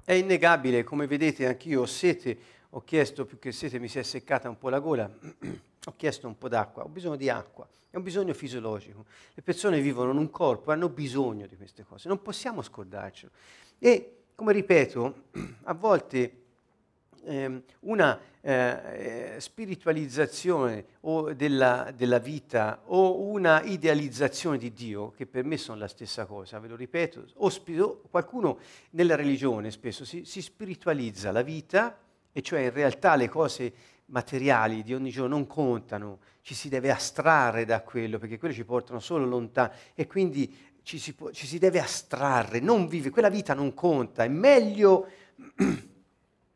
È 0.06 0.14
innegabile, 0.14 0.84
come 0.84 1.08
vedete 1.08 1.48
anch'io 1.48 1.82
ho 1.82 1.86
sete, 1.88 2.38
ho 2.70 2.84
chiesto 2.84 3.26
più 3.26 3.40
che 3.40 3.52
sete, 3.52 3.80
mi 3.80 3.88
si 3.88 3.98
è 3.98 4.04
seccata 4.04 4.48
un 4.48 4.60
po' 4.60 4.70
la 4.70 4.78
gola, 4.78 5.10
ho 5.20 5.94
chiesto 5.98 6.28
un 6.28 6.38
po' 6.38 6.48
d'acqua, 6.48 6.84
ho 6.84 6.88
bisogno 6.90 7.16
di 7.16 7.28
acqua, 7.28 7.68
è 7.90 7.98
un 7.98 8.04
bisogno 8.04 8.36
fisiologico. 8.36 9.06
Le 9.34 9.42
persone 9.42 9.82
vivono 9.82 10.12
in 10.12 10.18
un 10.18 10.30
corpo, 10.30 10.72
hanno 10.72 10.90
bisogno 10.90 11.48
di 11.48 11.56
queste 11.56 11.84
cose, 11.84 12.08
non 12.08 12.22
possiamo 12.22 12.62
scordarcelo. 12.62 13.32
E, 13.80 14.26
come 14.36 14.54
ripeto, 14.54 15.24
a 15.64 15.74
volte 15.74 16.45
eh, 17.26 17.64
una 17.82 18.20
eh, 18.42 19.36
spiritualizzazione 19.38 20.86
della, 21.36 21.92
della, 21.96 22.20
vita 22.20 22.82
o 22.86 23.22
una 23.22 23.62
idealizzazione 23.64 24.58
di 24.58 24.72
Dio, 24.72 25.12
che 25.12 25.26
per 25.26 25.44
me 25.44 25.58
sono 25.58 25.80
la 25.80 25.88
stessa 25.88 26.26
cosa, 26.26 26.60
ve 26.60 26.68
lo 26.68 26.76
ripeto, 26.76 27.26
o 27.36 27.50
spi- 27.50 27.82
qualcuno 28.10 28.60
nella 28.92 29.16
religione 29.16 29.72
spesso 29.72 30.06
si, 30.06 30.26
si 30.26 30.42
spiritualizza 30.42 31.32
la 31.32 31.42
vita, 31.42 31.98
e 32.32 32.42
cioè 32.42 32.62
in 32.62 32.74
realtà 32.74 33.16
le 33.16 33.30
cose 33.30 33.74
materiali 34.08 34.84
di 34.84 34.94
ogni 34.94 35.10
giorno 35.10 35.36
non 35.36 35.48
contano, 35.48 36.20
ci 36.42 36.54
si 36.54 36.70
deve 36.70 36.92
astrarre 36.92 37.66
da 37.66 37.82
quello, 37.82 38.20
perché 38.20 38.38
quelle 38.38 38.54
ci 38.54 38.66
portano 38.66 39.00
solo 39.00 39.26
lontano 39.26 39.72
e 39.96 40.06
quindi 40.06 40.74
ci 40.84 41.00
si, 41.00 41.14
può, 41.16 41.32
ci 41.32 41.48
si 41.48 41.58
deve 41.58 41.80
astrarre, 41.80 42.60
non 42.60 42.88
vive, 42.88 43.10
quella 43.10 43.30
vita 43.30 43.56
non 43.56 43.74
conta, 43.74 44.24
è 44.24 44.28
meglio 44.28 45.08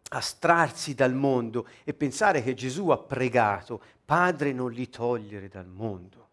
astrarsi 0.09 0.93
dal 0.93 1.13
mondo 1.13 1.67
e 1.83 1.93
pensare 1.93 2.43
che 2.43 2.53
Gesù 2.53 2.89
ha 2.89 2.97
pregato, 2.97 3.81
Padre 4.05 4.51
non 4.53 4.71
li 4.71 4.89
togliere 4.89 5.47
dal 5.47 5.67
mondo, 5.67 6.27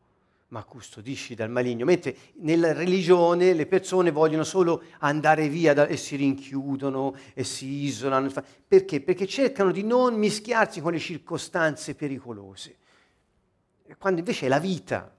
ma 0.48 0.64
custodisci 0.64 1.34
dal 1.34 1.50
maligno. 1.50 1.84
Mentre 1.84 2.16
nella 2.36 2.72
religione 2.72 3.52
le 3.52 3.66
persone 3.66 4.10
vogliono 4.10 4.44
solo 4.44 4.82
andare 4.98 5.48
via 5.48 5.74
da, 5.74 5.86
e 5.86 5.96
si 5.96 6.16
rinchiudono 6.16 7.14
e 7.34 7.44
si 7.44 7.84
isolano. 7.84 8.30
Perché? 8.66 9.00
Perché 9.00 9.26
cercano 9.26 9.72
di 9.72 9.82
non 9.82 10.14
mischiarsi 10.14 10.80
con 10.80 10.92
le 10.92 10.98
circostanze 10.98 11.94
pericolose. 11.94 12.76
Quando 13.98 14.20
invece 14.20 14.46
è 14.46 14.48
la 14.48 14.58
vita 14.58 15.15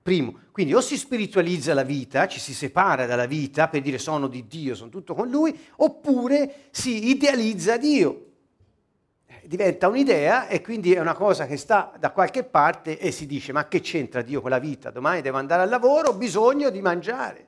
Primo, 0.00 0.38
quindi 0.52 0.74
o 0.74 0.80
si 0.80 0.96
spiritualizza 0.96 1.74
la 1.74 1.82
vita, 1.82 2.26
ci 2.28 2.40
si 2.40 2.54
separa 2.54 3.06
dalla 3.06 3.26
vita 3.26 3.68
per 3.68 3.80
dire 3.82 3.98
sono 3.98 4.28
di 4.28 4.46
Dio, 4.46 4.74
sono 4.74 4.90
tutto 4.90 5.14
con 5.14 5.28
Lui, 5.28 5.58
oppure 5.76 6.66
si 6.70 7.08
idealizza 7.08 7.76
Dio. 7.76 8.26
Eh, 9.26 9.42
diventa 9.46 9.88
un'idea 9.88 10.48
e 10.48 10.60
quindi 10.60 10.92
è 10.92 11.00
una 11.00 11.14
cosa 11.14 11.46
che 11.46 11.56
sta 11.56 11.92
da 11.98 12.10
qualche 12.10 12.44
parte 12.44 12.98
e 12.98 13.10
si 13.10 13.26
dice 13.26 13.52
ma 13.52 13.68
che 13.68 13.80
c'entra 13.80 14.22
Dio 14.22 14.40
con 14.40 14.50
la 14.50 14.58
vita? 14.58 14.90
Domani 14.90 15.20
devo 15.20 15.38
andare 15.38 15.62
al 15.62 15.68
lavoro, 15.68 16.10
ho 16.10 16.14
bisogno 16.14 16.70
di 16.70 16.80
mangiare. 16.80 17.46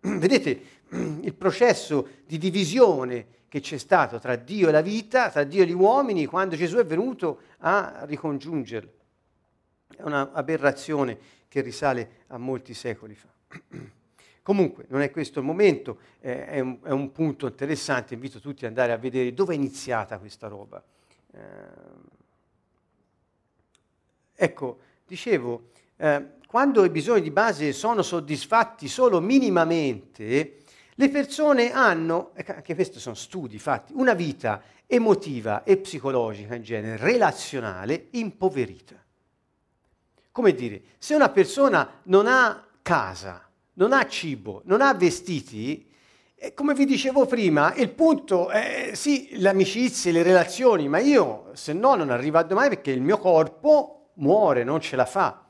Vedete 0.00 0.62
il 1.22 1.34
processo 1.34 2.08
di 2.26 2.38
divisione 2.38 3.38
che 3.48 3.60
c'è 3.60 3.78
stato 3.78 4.18
tra 4.20 4.36
Dio 4.36 4.68
e 4.68 4.72
la 4.72 4.80
vita, 4.80 5.28
tra 5.28 5.42
Dio 5.42 5.64
e 5.64 5.66
gli 5.66 5.72
uomini, 5.72 6.26
quando 6.26 6.54
Gesù 6.54 6.76
è 6.76 6.84
venuto 6.84 7.40
a 7.58 8.04
ricongiungerli. 8.04 8.98
È 9.96 10.02
un'aberrazione 10.02 11.18
che 11.48 11.60
risale 11.60 12.24
a 12.28 12.38
molti 12.38 12.74
secoli 12.74 13.14
fa. 13.14 13.28
Comunque, 14.42 14.86
non 14.88 15.02
è 15.02 15.10
questo 15.10 15.38
il 15.40 15.44
momento, 15.44 15.98
eh, 16.20 16.46
è, 16.46 16.60
un, 16.60 16.78
è, 16.82 16.90
un, 16.90 17.12
punto 17.12 17.46
interessante, 17.46 18.14
invito 18.14 18.40
tutti 18.40 18.64
ad 18.64 18.70
andare 18.70 18.92
a 18.92 18.96
vedere 18.96 19.34
dove 19.34 19.52
è 19.52 19.56
iniziata 19.56 20.18
questa 20.18 20.48
roba. 20.48 20.82
Eh, 21.32 21.38
ecco, 24.34 24.78
dicevo, 25.06 25.70
eh, 25.96 26.38
quando 26.46 26.84
i 26.84 26.90
bisogni 26.90 27.22
di 27.22 27.30
base 27.30 27.72
sono 27.72 28.02
soddisfatti 28.02 28.88
solo 28.88 29.20
minimamente, 29.20 30.56
le 30.94 31.08
persone 31.08 31.72
hanno, 31.72 32.32
anche 32.34 32.74
questi 32.74 32.98
sono 32.98 33.14
studi 33.14 33.58
fatti, 33.58 33.92
una 33.94 34.14
vita 34.14 34.62
emotiva 34.86 35.62
e 35.62 35.76
psicologica 35.76 36.54
in 36.54 36.62
genere, 36.62 36.96
relazionale, 36.96 38.08
impoverita. 38.10 38.96
Come 40.32 40.52
dire, 40.52 40.82
se 40.98 41.14
una 41.14 41.28
persona 41.30 42.00
non 42.04 42.26
ha 42.26 42.64
casa, 42.82 43.48
non 43.74 43.92
ha 43.92 44.06
cibo, 44.06 44.62
non 44.64 44.80
ha 44.80 44.94
vestiti, 44.94 45.88
eh, 46.34 46.54
come 46.54 46.72
vi 46.74 46.86
dicevo 46.86 47.26
prima, 47.26 47.74
il 47.74 47.90
punto 47.90 48.48
è 48.48 48.92
sì, 48.94 49.28
le 49.32 49.48
amicizie, 49.48 50.12
le 50.12 50.22
relazioni, 50.22 50.88
ma 50.88 50.98
io 50.98 51.50
se 51.52 51.72
no 51.72 51.94
non 51.94 52.10
arrivo 52.10 52.38
a 52.38 52.42
domani 52.42 52.70
perché 52.70 52.92
il 52.92 53.02
mio 53.02 53.18
corpo 53.18 54.12
muore, 54.14 54.64
non 54.64 54.80
ce 54.80 54.96
la 54.96 55.04
fa. 55.04 55.44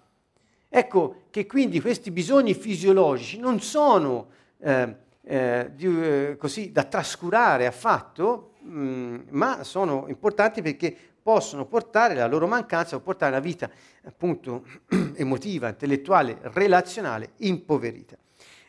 Ecco 0.68 1.22
che 1.30 1.46
quindi 1.46 1.80
questi 1.80 2.10
bisogni 2.10 2.54
fisiologici 2.54 3.38
non 3.38 3.60
sono 3.60 4.28
eh, 4.58 4.96
eh, 5.22 5.70
di, 5.74 5.86
eh, 5.86 6.36
così 6.38 6.72
da 6.72 6.84
trascurare 6.84 7.66
affatto, 7.66 8.54
mh, 8.60 8.80
mm, 8.80 9.18
ma 9.30 9.62
sono 9.64 10.06
importanti 10.08 10.62
perché 10.62 11.09
possono 11.22 11.66
portare, 11.66 12.14
la 12.14 12.26
loro 12.26 12.46
mancanza 12.46 12.96
può 12.96 13.06
portare 13.06 13.32
una 13.32 13.40
vita 13.40 13.70
appunto 14.04 14.64
emotiva, 15.14 15.68
intellettuale, 15.68 16.38
relazionale 16.42 17.32
impoverita. 17.38 18.16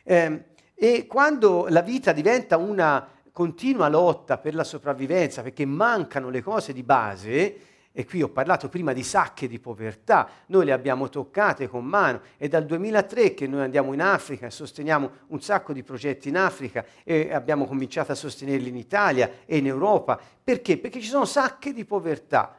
Eh, 0.04 0.44
e 0.74 1.06
quando 1.06 1.66
la 1.68 1.80
vita 1.80 2.12
diventa 2.12 2.56
una 2.56 3.08
continua 3.32 3.88
lotta 3.88 4.38
per 4.38 4.54
la 4.54 4.64
sopravvivenza, 4.64 5.42
perché 5.42 5.64
mancano 5.64 6.28
le 6.28 6.42
cose 6.42 6.72
di 6.72 6.82
base, 6.82 7.56
e 7.94 8.06
qui 8.06 8.22
ho 8.22 8.28
parlato 8.28 8.70
prima 8.70 8.94
di 8.94 9.02
sacche 9.02 9.46
di 9.46 9.58
povertà, 9.58 10.28
noi 10.46 10.64
le 10.64 10.72
abbiamo 10.72 11.10
toccate 11.10 11.68
con 11.68 11.84
mano, 11.84 12.22
è 12.38 12.48
dal 12.48 12.64
2003 12.64 13.34
che 13.34 13.46
noi 13.46 13.60
andiamo 13.60 13.92
in 13.92 14.00
Africa 14.00 14.46
e 14.46 14.50
sosteniamo 14.50 15.10
un 15.28 15.40
sacco 15.42 15.74
di 15.74 15.82
progetti 15.82 16.30
in 16.30 16.38
Africa 16.38 16.84
e 17.04 17.32
abbiamo 17.32 17.66
cominciato 17.66 18.12
a 18.12 18.14
sostenerli 18.14 18.70
in 18.70 18.76
Italia 18.76 19.30
e 19.44 19.58
in 19.58 19.66
Europa. 19.66 20.18
Perché? 20.42 20.78
Perché 20.78 21.00
ci 21.00 21.08
sono 21.08 21.26
sacche 21.26 21.74
di 21.74 21.84
povertà. 21.84 22.56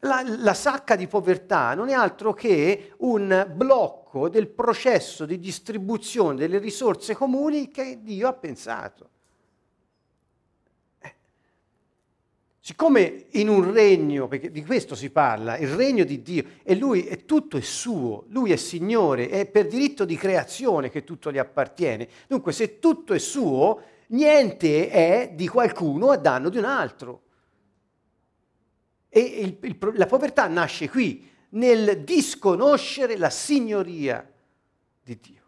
La, 0.00 0.22
la 0.24 0.54
sacca 0.54 0.96
di 0.96 1.06
povertà 1.06 1.74
non 1.74 1.88
è 1.88 1.92
altro 1.92 2.34
che 2.34 2.94
un 2.98 3.52
blocco 3.54 4.28
del 4.28 4.48
processo 4.48 5.24
di 5.24 5.38
distribuzione 5.38 6.34
delle 6.36 6.58
risorse 6.58 7.14
comuni 7.14 7.68
che 7.68 8.00
Dio 8.02 8.26
ha 8.26 8.32
pensato. 8.34 9.10
Siccome 12.66 13.26
in 13.32 13.50
un 13.50 13.74
regno, 13.74 14.26
perché 14.26 14.50
di 14.50 14.64
questo 14.64 14.94
si 14.94 15.10
parla, 15.10 15.58
il 15.58 15.68
regno 15.68 16.02
di 16.02 16.22
Dio, 16.22 16.44
e 16.62 16.74
lui 16.74 17.04
è 17.04 17.26
tutto 17.26 17.58
è 17.58 17.60
suo, 17.60 18.24
lui 18.28 18.52
è 18.52 18.56
Signore, 18.56 19.28
è 19.28 19.44
per 19.44 19.66
diritto 19.66 20.06
di 20.06 20.16
creazione 20.16 20.88
che 20.88 21.04
tutto 21.04 21.30
gli 21.30 21.36
appartiene. 21.36 22.08
Dunque, 22.26 22.52
se 22.52 22.78
tutto 22.78 23.12
è 23.12 23.18
suo, 23.18 23.82
niente 24.06 24.88
è 24.88 25.32
di 25.34 25.46
qualcuno 25.46 26.08
a 26.08 26.16
danno 26.16 26.48
di 26.48 26.56
un 26.56 26.64
altro. 26.64 27.22
E 29.10 29.20
il, 29.20 29.58
il, 29.60 29.92
la 29.96 30.06
povertà 30.06 30.46
nasce 30.46 30.88
qui, 30.88 31.30
nel 31.50 32.02
disconoscere 32.02 33.18
la 33.18 33.28
signoria 33.28 34.26
di 35.02 35.18
Dio. 35.20 35.42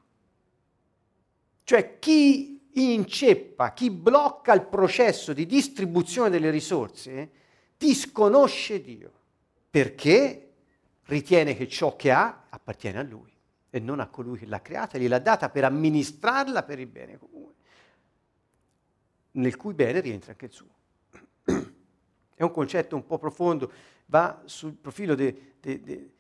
Cioè 1.64 1.98
chi 1.98 2.55
inceppa, 2.78 3.72
chi 3.72 3.90
blocca 3.90 4.52
il 4.52 4.66
processo 4.66 5.32
di 5.32 5.46
distribuzione 5.46 6.30
delle 6.30 6.50
risorse, 6.50 7.30
disconosce 7.76 8.80
Dio, 8.80 9.12
perché 9.70 10.52
ritiene 11.04 11.56
che 11.56 11.68
ciò 11.68 11.96
che 11.96 12.10
ha 12.10 12.46
appartiene 12.48 12.98
a 12.98 13.02
Lui 13.02 13.32
e 13.70 13.78
non 13.78 14.00
a 14.00 14.08
colui 14.08 14.38
che 14.38 14.46
l'ha 14.46 14.60
creata 14.60 14.98
gliel'ha 14.98 15.18
data 15.18 15.48
per 15.50 15.64
amministrarla 15.64 16.62
per 16.62 16.78
il 16.78 16.86
bene 16.86 17.18
comune, 17.18 17.54
nel 19.32 19.56
cui 19.56 19.74
bene 19.74 20.00
rientra 20.00 20.32
anche 20.32 20.46
il 20.46 20.52
suo. 20.52 20.74
È 22.34 22.42
un 22.42 22.50
concetto 22.50 22.96
un 22.96 23.06
po' 23.06 23.18
profondo, 23.18 23.70
va 24.06 24.42
sul 24.44 24.74
profilo 24.74 25.14
de, 25.14 25.54
de, 25.60 25.80
de, 25.80 26.10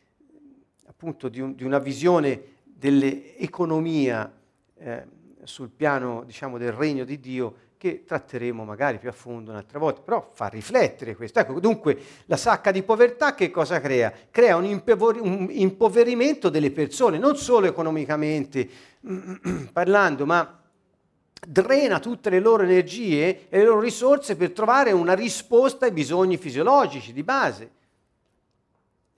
appunto 0.86 1.28
di, 1.28 1.40
un, 1.40 1.54
di, 1.54 1.64
una 1.64 1.78
visione 1.78 2.54
dell'economia 2.64 4.32
eh, 4.78 5.06
sul 5.46 5.70
piano 5.70 6.22
diciamo, 6.24 6.58
del 6.58 6.72
regno 6.72 7.04
di 7.04 7.18
Dio 7.18 7.54
che 7.78 8.04
tratteremo 8.04 8.64
magari 8.64 8.98
più 8.98 9.08
a 9.08 9.12
fondo 9.12 9.50
un'altra 9.50 9.78
volta, 9.78 10.00
però 10.00 10.30
fa 10.32 10.46
riflettere 10.46 11.14
questo. 11.14 11.40
Ecco, 11.40 11.60
dunque 11.60 11.98
la 12.26 12.36
sacca 12.36 12.70
di 12.70 12.82
povertà 12.82 13.34
che 13.34 13.50
cosa 13.50 13.80
crea? 13.80 14.12
Crea 14.30 14.56
un, 14.56 14.64
impoveri- 14.64 15.20
un 15.20 15.48
impoverimento 15.50 16.48
delle 16.48 16.70
persone, 16.70 17.18
non 17.18 17.36
solo 17.36 17.66
economicamente 17.66 18.68
parlando, 19.72 20.24
ma 20.24 20.62
drena 21.46 22.00
tutte 22.00 22.30
le 22.30 22.40
loro 22.40 22.62
energie 22.62 23.48
e 23.48 23.58
le 23.58 23.64
loro 23.64 23.80
risorse 23.80 24.36
per 24.36 24.52
trovare 24.52 24.92
una 24.92 25.12
risposta 25.12 25.84
ai 25.84 25.92
bisogni 25.92 26.38
fisiologici 26.38 27.12
di 27.12 27.22
base. 27.22 27.70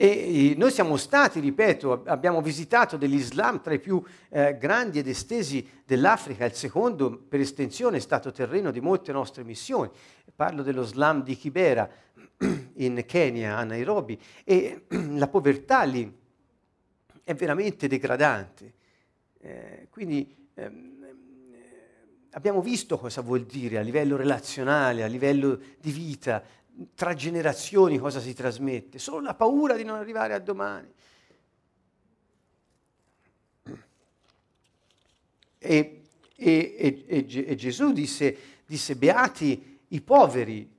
E 0.00 0.54
noi 0.56 0.70
siamo 0.70 0.96
stati, 0.96 1.40
ripeto, 1.40 2.04
abbiamo 2.06 2.40
visitato 2.40 2.96
dell'Islam 2.96 3.60
tra 3.60 3.74
i 3.74 3.80
più 3.80 4.00
eh, 4.28 4.56
grandi 4.56 5.00
ed 5.00 5.08
estesi 5.08 5.68
dell'Africa, 5.84 6.44
il 6.44 6.52
secondo 6.52 7.16
per 7.16 7.40
estensione 7.40 7.96
è 7.96 8.00
stato 8.00 8.30
terreno 8.30 8.70
di 8.70 8.80
molte 8.80 9.10
nostre 9.10 9.42
missioni. 9.42 9.90
Parlo 10.36 10.62
dello 10.62 10.82
Islam 10.82 11.24
di 11.24 11.36
Kibera 11.36 11.90
in 12.74 13.02
Kenya, 13.08 13.56
a 13.56 13.64
Nairobi, 13.64 14.16
e 14.44 14.84
la 15.16 15.26
povertà 15.26 15.82
lì 15.82 16.16
è 17.24 17.34
veramente 17.34 17.88
degradante. 17.88 18.74
Eh, 19.40 19.88
quindi 19.90 20.32
ehm, 20.54 21.06
abbiamo 22.30 22.62
visto 22.62 22.98
cosa 22.98 23.20
vuol 23.20 23.46
dire 23.46 23.78
a 23.78 23.82
livello 23.82 24.16
relazionale, 24.16 25.02
a 25.02 25.08
livello 25.08 25.58
di 25.80 25.90
vita, 25.90 26.40
tra 26.94 27.14
generazioni 27.14 27.98
cosa 27.98 28.20
si 28.20 28.34
trasmette, 28.34 28.98
solo 28.98 29.20
la 29.20 29.34
paura 29.34 29.74
di 29.74 29.84
non 29.84 29.96
arrivare 29.96 30.34
a 30.34 30.38
domani. 30.38 30.92
E, 35.58 36.02
e, 36.36 37.04
e, 37.06 37.26
e 37.46 37.54
Gesù 37.56 37.92
disse, 37.92 38.36
disse, 38.64 38.94
beati 38.94 39.80
i 39.88 40.00
poveri, 40.00 40.70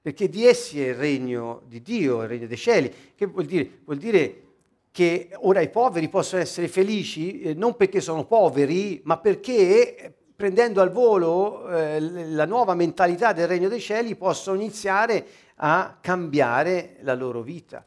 perché 0.00 0.28
di 0.28 0.46
essi 0.46 0.80
è 0.80 0.88
il 0.88 0.94
regno 0.94 1.62
di 1.66 1.82
Dio, 1.82 2.22
il 2.22 2.28
regno 2.28 2.46
dei 2.46 2.56
cieli. 2.56 2.92
Che 3.14 3.26
vuol 3.26 3.44
dire? 3.44 3.80
Vuol 3.84 3.98
dire 3.98 4.42
che 4.90 5.30
ora 5.34 5.60
i 5.60 5.70
poveri 5.70 6.08
possono 6.08 6.40
essere 6.40 6.68
felici 6.68 7.40
eh, 7.40 7.54
non 7.54 7.76
perché 7.76 8.00
sono 8.00 8.24
poveri, 8.24 9.00
ma 9.04 9.18
perché 9.18 10.14
prendendo 10.38 10.80
al 10.80 10.92
volo 10.92 11.68
eh, 11.68 11.98
la 11.98 12.44
nuova 12.44 12.74
mentalità 12.74 13.32
del 13.32 13.48
regno 13.48 13.66
dei 13.68 13.80
cieli, 13.80 14.14
possono 14.14 14.56
iniziare 14.56 15.26
a 15.56 15.98
cambiare 16.00 16.98
la 17.00 17.14
loro 17.14 17.42
vita. 17.42 17.84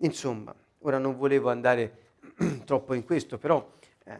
Insomma, 0.00 0.54
ora 0.80 0.98
non 0.98 1.16
volevo 1.16 1.48
andare 1.48 2.10
troppo 2.66 2.92
in 2.92 3.02
questo, 3.02 3.38
però 3.38 3.66
eh, 4.04 4.18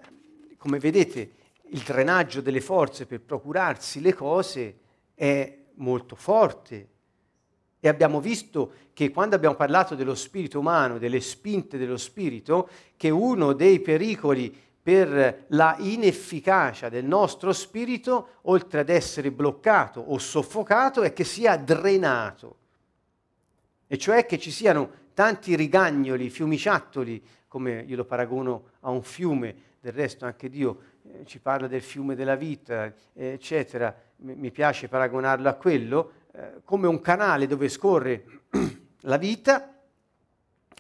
come 0.57 0.79
vedete 0.79 1.33
il 1.65 1.81
drenaggio 1.81 2.41
delle 2.41 2.63
forze 2.63 3.05
per 3.05 3.21
procurarsi 3.21 4.01
le 4.01 4.15
cose 4.15 4.79
è 5.15 5.59
molto 5.75 6.17
forte. 6.17 6.89
E 7.79 7.89
abbiamo 7.89 8.23
visto 8.23 8.73
che 8.95 9.11
quando 9.11 9.37
abbiamo 9.37 9.57
parlato 9.57 9.95
dello 9.95 10.15
spirito 10.15 10.59
umano, 10.59 10.97
delle 10.97 11.21
spinte 11.21 11.77
dello 11.77 11.99
spirito, 11.99 12.71
che 12.97 13.11
uno 13.11 13.53
dei 13.53 13.81
pericoli 13.81 14.69
per 14.83 15.45
la 15.49 15.77
inefficacia 15.79 16.89
del 16.89 17.05
nostro 17.05 17.53
spirito, 17.53 18.39
oltre 18.43 18.81
ad 18.81 18.89
essere 18.89 19.31
bloccato 19.31 20.01
o 20.01 20.19
soffocato, 20.19 21.03
è 21.03 21.13
che 21.13 21.25
sia 21.25 21.57
drenato. 21.57 22.57
E 23.87 23.99
cioè 23.99 24.25
che 24.25 24.39
ci 24.39 24.51
siano 24.51 24.91
tanti 25.15 25.55
rigagnoli, 25.57 26.31
fiumiciattoli, 26.31 27.23
come 27.49 27.85
io 27.87 27.97
lo 27.97 28.05
paragono 28.05 28.65
a 28.81 28.91
un 28.91 29.03
fiume, 29.03 29.69
del 29.81 29.93
resto 29.93 30.27
anche 30.27 30.49
Dio 30.49 30.91
eh, 31.03 31.25
ci 31.25 31.41
parla 31.41 31.67
del 31.67 31.83
fiume 31.83 32.15
della 32.15 32.37
vita, 32.37 32.85
eh, 32.85 32.95
eccetera, 33.15 33.95
M- 34.17 34.33
mi 34.33 34.51
piace 34.51 34.89
paragonarlo 34.89 35.49
a 35.49 35.55
quello, 35.55 36.13
eh, 36.33 36.61
come 36.65 36.87
un 36.87 37.01
canale 37.01 37.47
dove 37.47 37.69
scorre 37.69 38.25
la 39.01 39.17
vita. 39.17 39.75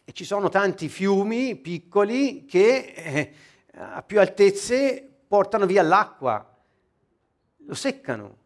E 0.04 0.12
ci 0.12 0.24
sono 0.24 0.48
tanti 0.48 0.88
fiumi 0.88 1.56
piccoli 1.56 2.44
che 2.44 2.92
eh, 2.94 3.32
a 3.80 4.02
più 4.02 4.20
altezze 4.20 5.08
portano 5.26 5.64
via 5.64 5.82
l'acqua, 5.82 6.46
lo 7.56 7.74
seccano. 7.74 8.36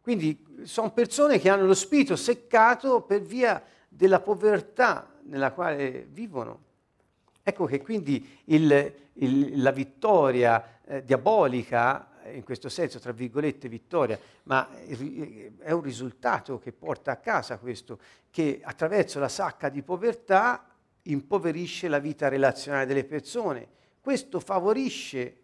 Quindi 0.00 0.62
sono 0.62 0.92
persone 0.92 1.38
che 1.38 1.50
hanno 1.50 1.66
lo 1.66 1.74
spirito 1.74 2.16
seccato 2.16 3.02
per 3.02 3.20
via 3.20 3.62
della 3.86 4.20
povertà 4.20 5.12
nella 5.24 5.52
quale 5.52 6.06
vivono. 6.08 6.68
Ecco 7.42 7.66
che 7.66 7.82
quindi 7.82 8.40
il, 8.44 8.94
il, 9.14 9.62
la 9.62 9.72
vittoria 9.72 10.80
eh, 10.84 11.04
diabolica, 11.04 12.08
in 12.32 12.44
questo 12.44 12.68
senso, 12.68 12.98
tra 12.98 13.12
virgolette, 13.12 13.68
vittoria, 13.68 14.18
ma 14.44 14.68
è 15.58 15.70
un 15.70 15.82
risultato 15.82 16.58
che 16.58 16.72
porta 16.72 17.12
a 17.12 17.16
casa 17.16 17.58
questo, 17.58 17.98
che 18.30 18.60
attraverso 18.62 19.18
la 19.18 19.28
sacca 19.28 19.68
di 19.68 19.82
povertà 19.82 20.69
impoverisce 21.02 21.88
la 21.88 21.98
vita 21.98 22.28
relazionale 22.28 22.86
delle 22.86 23.04
persone. 23.04 23.66
Questo 24.00 24.40
favorisce 24.40 25.36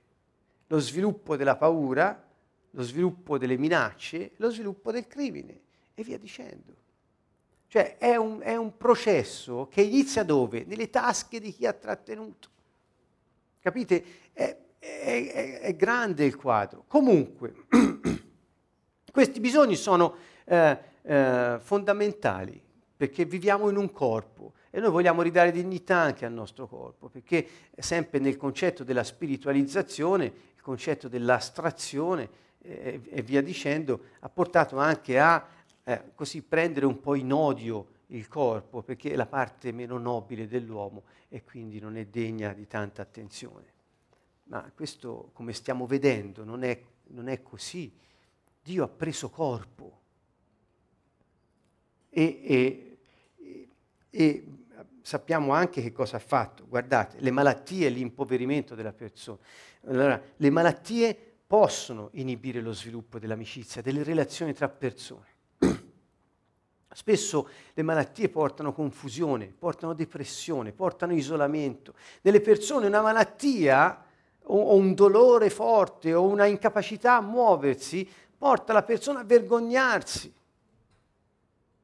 lo 0.67 0.79
sviluppo 0.79 1.37
della 1.37 1.57
paura, 1.57 2.25
lo 2.71 2.83
sviluppo 2.83 3.39
delle 3.39 3.57
minacce, 3.57 4.33
lo 4.37 4.51
sviluppo 4.51 4.91
del 4.93 5.07
crimine 5.07 5.61
e 5.95 6.03
via 6.03 6.19
dicendo. 6.19 6.85
Cioè 7.69 7.97
è 7.99 8.17
un, 8.17 8.41
è 8.41 8.57
un 8.57 8.77
processo 8.77 9.69
che 9.71 9.83
inizia 9.83 10.23
dove? 10.23 10.65
Nelle 10.65 10.91
tasche 10.91 11.41
di 11.41 11.53
chi 11.53 11.67
ha 11.67 11.73
trattenuto. 11.73 12.49
Capite? 13.61 14.05
È, 14.33 14.57
è, 14.79 15.61
è 15.61 15.77
grande 15.77 16.25
il 16.25 16.37
quadro. 16.37 16.85
Comunque, 16.87 17.67
questi 19.13 19.41
bisogni 19.41 19.75
sono 19.75 20.15
eh, 20.45 20.79
eh, 21.03 21.59
fondamentali 21.61 22.63
perché 22.97 23.25
viviamo 23.25 23.69
in 23.69 23.77
un 23.77 23.91
corpo 23.93 24.53
e 24.77 24.81
noi 24.81 24.91
vogliamo 24.91 25.23
ridare 25.23 25.53
dignità 25.53 25.97
anche 25.97 26.27
al 26.27 26.35
nostro 26.35 26.67
corpo, 26.67 27.09
perché 27.09 27.49
sempre 27.79 28.19
nel 28.19 28.37
concetto 28.37 28.85
della 28.85 29.05
spiritualizzazione, 29.05 30.27
il 30.27 30.61
concetto 30.61 31.09
dell'astrazione 31.09 32.29
eh, 32.61 33.01
e 33.03 33.23
via 33.23 33.41
dicendo, 33.41 34.09
ha 34.19 34.29
portato 34.29 34.77
anche 34.77 35.19
a 35.19 35.49
eh, 35.83 36.11
così 36.15 36.43
prendere 36.43 36.85
un 36.85 37.01
po' 37.01 37.15
in 37.15 37.33
odio 37.33 37.87
il 38.09 38.29
corpo, 38.29 38.83
perché 38.83 39.13
è 39.13 39.17
la 39.17 39.25
parte 39.25 39.73
meno 39.73 39.97
nobile 39.97 40.47
dell'uomo 40.47 41.05
e 41.31 41.43
quindi 41.43 41.81
non 41.81 41.97
è 41.97 42.05
degna 42.05 42.53
di 42.53 42.67
tanta 42.67 43.01
attenzione. 43.01 43.73
Ma 44.49 44.71
questo, 44.75 45.31
come 45.33 45.55
stiamo 45.55 45.87
vedendo, 45.87 46.45
non 46.45 46.63
è, 46.63 46.79
non 47.05 47.29
è 47.29 47.41
così. 47.43 47.91
Dio 48.63 48.85
ha 48.85 48.89
preso 48.89 49.31
corpo 49.31 50.01
e, 52.11 52.41
e, 52.45 52.99
e 54.11 54.45
sappiamo 55.07 55.53
anche 55.53 55.83
che 55.83 55.93
cosa 55.93 56.17
ha 56.17 56.19
fatto. 56.19 56.67
Guardate, 56.67 57.19
le 57.21 57.31
malattie 57.31 57.89
l'impoverimento 57.91 58.75
della 58.75 58.93
persona. 58.93 59.39
Allora, 59.87 60.21
le 60.35 60.51
malattie 60.51 61.17
possono 61.47 62.09
inibire 62.15 62.61
lo 62.61 62.73
sviluppo 62.73 63.21
dell'amicizia, 63.21 63.83
delle 63.83 64.03
relazioni 64.03 64.53
tra 64.53 64.69
persone. 64.69 65.27
Spesso 66.91 67.49
le 67.73 67.83
malattie 67.85 68.29
portano 68.29 68.73
confusione, 68.73 69.55
portano 69.57 69.93
depressione, 69.93 70.73
portano 70.73 71.13
isolamento. 71.13 71.95
Nelle 72.23 72.41
persone 72.41 72.89
una 72.89 73.01
malattia 73.01 74.05
o 74.43 74.75
un 74.75 74.93
dolore 74.93 75.51
forte 75.51 76.15
o 76.15 76.23
una 76.23 76.47
incapacità 76.47 77.19
a 77.19 77.21
muoversi 77.21 78.11
porta 78.37 78.73
la 78.73 78.83
persona 78.83 79.21
a 79.21 79.25
vergognarsi 79.25 80.35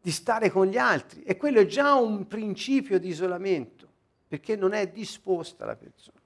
di 0.03 0.11
stare 0.11 0.51
con 0.51 0.67
gli 0.67 0.77
altri 0.77 1.23
e 1.23 1.37
quello 1.37 1.61
è 1.61 1.67
già 1.67 1.95
un 1.95 2.27
principio 2.27 2.99
di 2.99 3.09
isolamento, 3.09 3.89
perché 4.27 4.57
non 4.57 4.73
è 4.73 4.89
disposta 4.89 5.65
la 5.65 5.77
persona. 5.77 6.19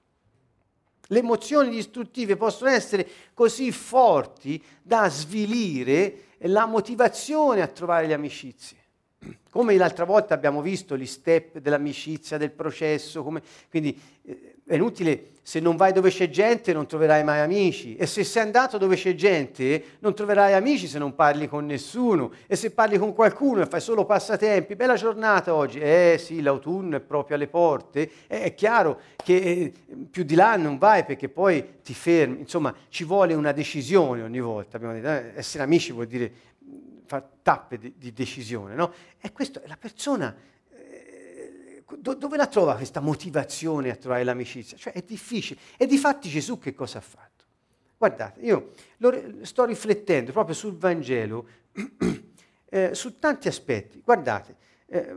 Le 1.09 1.19
emozioni 1.19 1.69
distruttive 1.69 2.35
possono 2.35 2.71
essere 2.71 3.07
così 3.33 3.71
forti 3.71 4.61
da 4.81 5.07
svilire 5.09 6.23
la 6.39 6.65
motivazione 6.65 7.61
a 7.61 7.67
trovare 7.67 8.07
le 8.07 8.13
amicizie. 8.13 8.77
Come 9.49 9.75
l'altra 9.77 10.05
volta 10.05 10.33
abbiamo 10.33 10.61
visto 10.61 10.97
gli 10.97 11.05
step 11.05 11.59
dell'amicizia, 11.59 12.37
del 12.37 12.51
processo, 12.51 13.23
come, 13.23 13.41
quindi 13.69 13.99
eh, 14.23 14.56
è 14.67 14.75
inutile, 14.75 15.29
se 15.47 15.61
non 15.61 15.77
vai 15.77 15.93
dove 15.93 16.09
c'è 16.09 16.29
gente 16.29 16.73
non 16.73 16.87
troverai 16.87 17.23
mai 17.23 17.39
amici. 17.39 17.95
E 17.95 18.05
se 18.05 18.25
sei 18.25 18.43
andato 18.43 18.77
dove 18.77 18.97
c'è 18.97 19.15
gente 19.15 19.81
non 19.99 20.13
troverai 20.13 20.53
amici 20.53 20.87
se 20.87 20.99
non 20.99 21.15
parli 21.15 21.47
con 21.47 21.65
nessuno. 21.65 22.33
E 22.47 22.57
se 22.57 22.71
parli 22.71 22.97
con 22.97 23.13
qualcuno 23.13 23.61
e 23.61 23.65
fai 23.65 23.79
solo 23.79 24.03
passatempi, 24.03 24.75
bella 24.75 24.95
giornata 24.95 25.53
oggi, 25.53 25.79
eh 25.79 26.17
sì, 26.19 26.41
l'autunno 26.41 26.97
è 26.97 26.99
proprio 26.99 27.37
alle 27.37 27.47
porte, 27.47 28.11
eh, 28.27 28.41
è 28.41 28.53
chiaro 28.55 28.99
che 29.15 29.35
eh, 29.37 29.73
più 30.11 30.23
di 30.23 30.35
là 30.35 30.57
non 30.57 30.77
vai 30.77 31.05
perché 31.05 31.29
poi 31.29 31.75
ti 31.81 31.93
fermi, 31.93 32.39
insomma 32.41 32.75
ci 32.89 33.05
vuole 33.05 33.33
una 33.33 33.53
decisione 33.53 34.23
ogni 34.23 34.41
volta, 34.41 34.77
detto, 34.77 35.07
eh, 35.07 35.31
essere 35.35 35.63
amici 35.63 35.93
vuol 35.93 36.07
dire 36.07 36.29
fare 37.05 37.23
tappe 37.41 37.77
di, 37.77 37.93
di 37.97 38.11
decisione, 38.11 38.75
no? 38.75 38.91
E 39.17 39.31
questo, 39.31 39.61
la 39.65 39.77
persona 39.77 40.35
do, 41.95 42.13
dove 42.15 42.37
la 42.37 42.47
trova 42.47 42.75
questa 42.75 42.99
motivazione 42.99 43.89
a 43.89 43.95
trovare 43.95 44.23
l'amicizia? 44.23 44.77
Cioè 44.77 44.93
è 44.93 45.03
difficile. 45.05 45.59
E 45.77 45.85
di 45.85 45.97
fatti 45.97 46.29
Gesù 46.29 46.59
che 46.59 46.73
cosa 46.73 46.97
ha 46.97 47.01
fatto? 47.01 47.45
Guardate, 47.97 48.41
io 48.41 48.73
lo, 48.97 49.43
sto 49.43 49.65
riflettendo 49.65 50.31
proprio 50.31 50.53
sul 50.53 50.77
Vangelo, 50.77 51.47
eh, 52.69 52.93
su 52.93 53.17
tanti 53.17 53.47
aspetti. 53.47 54.01
Guardate, 54.03 54.55
eh, 54.85 55.13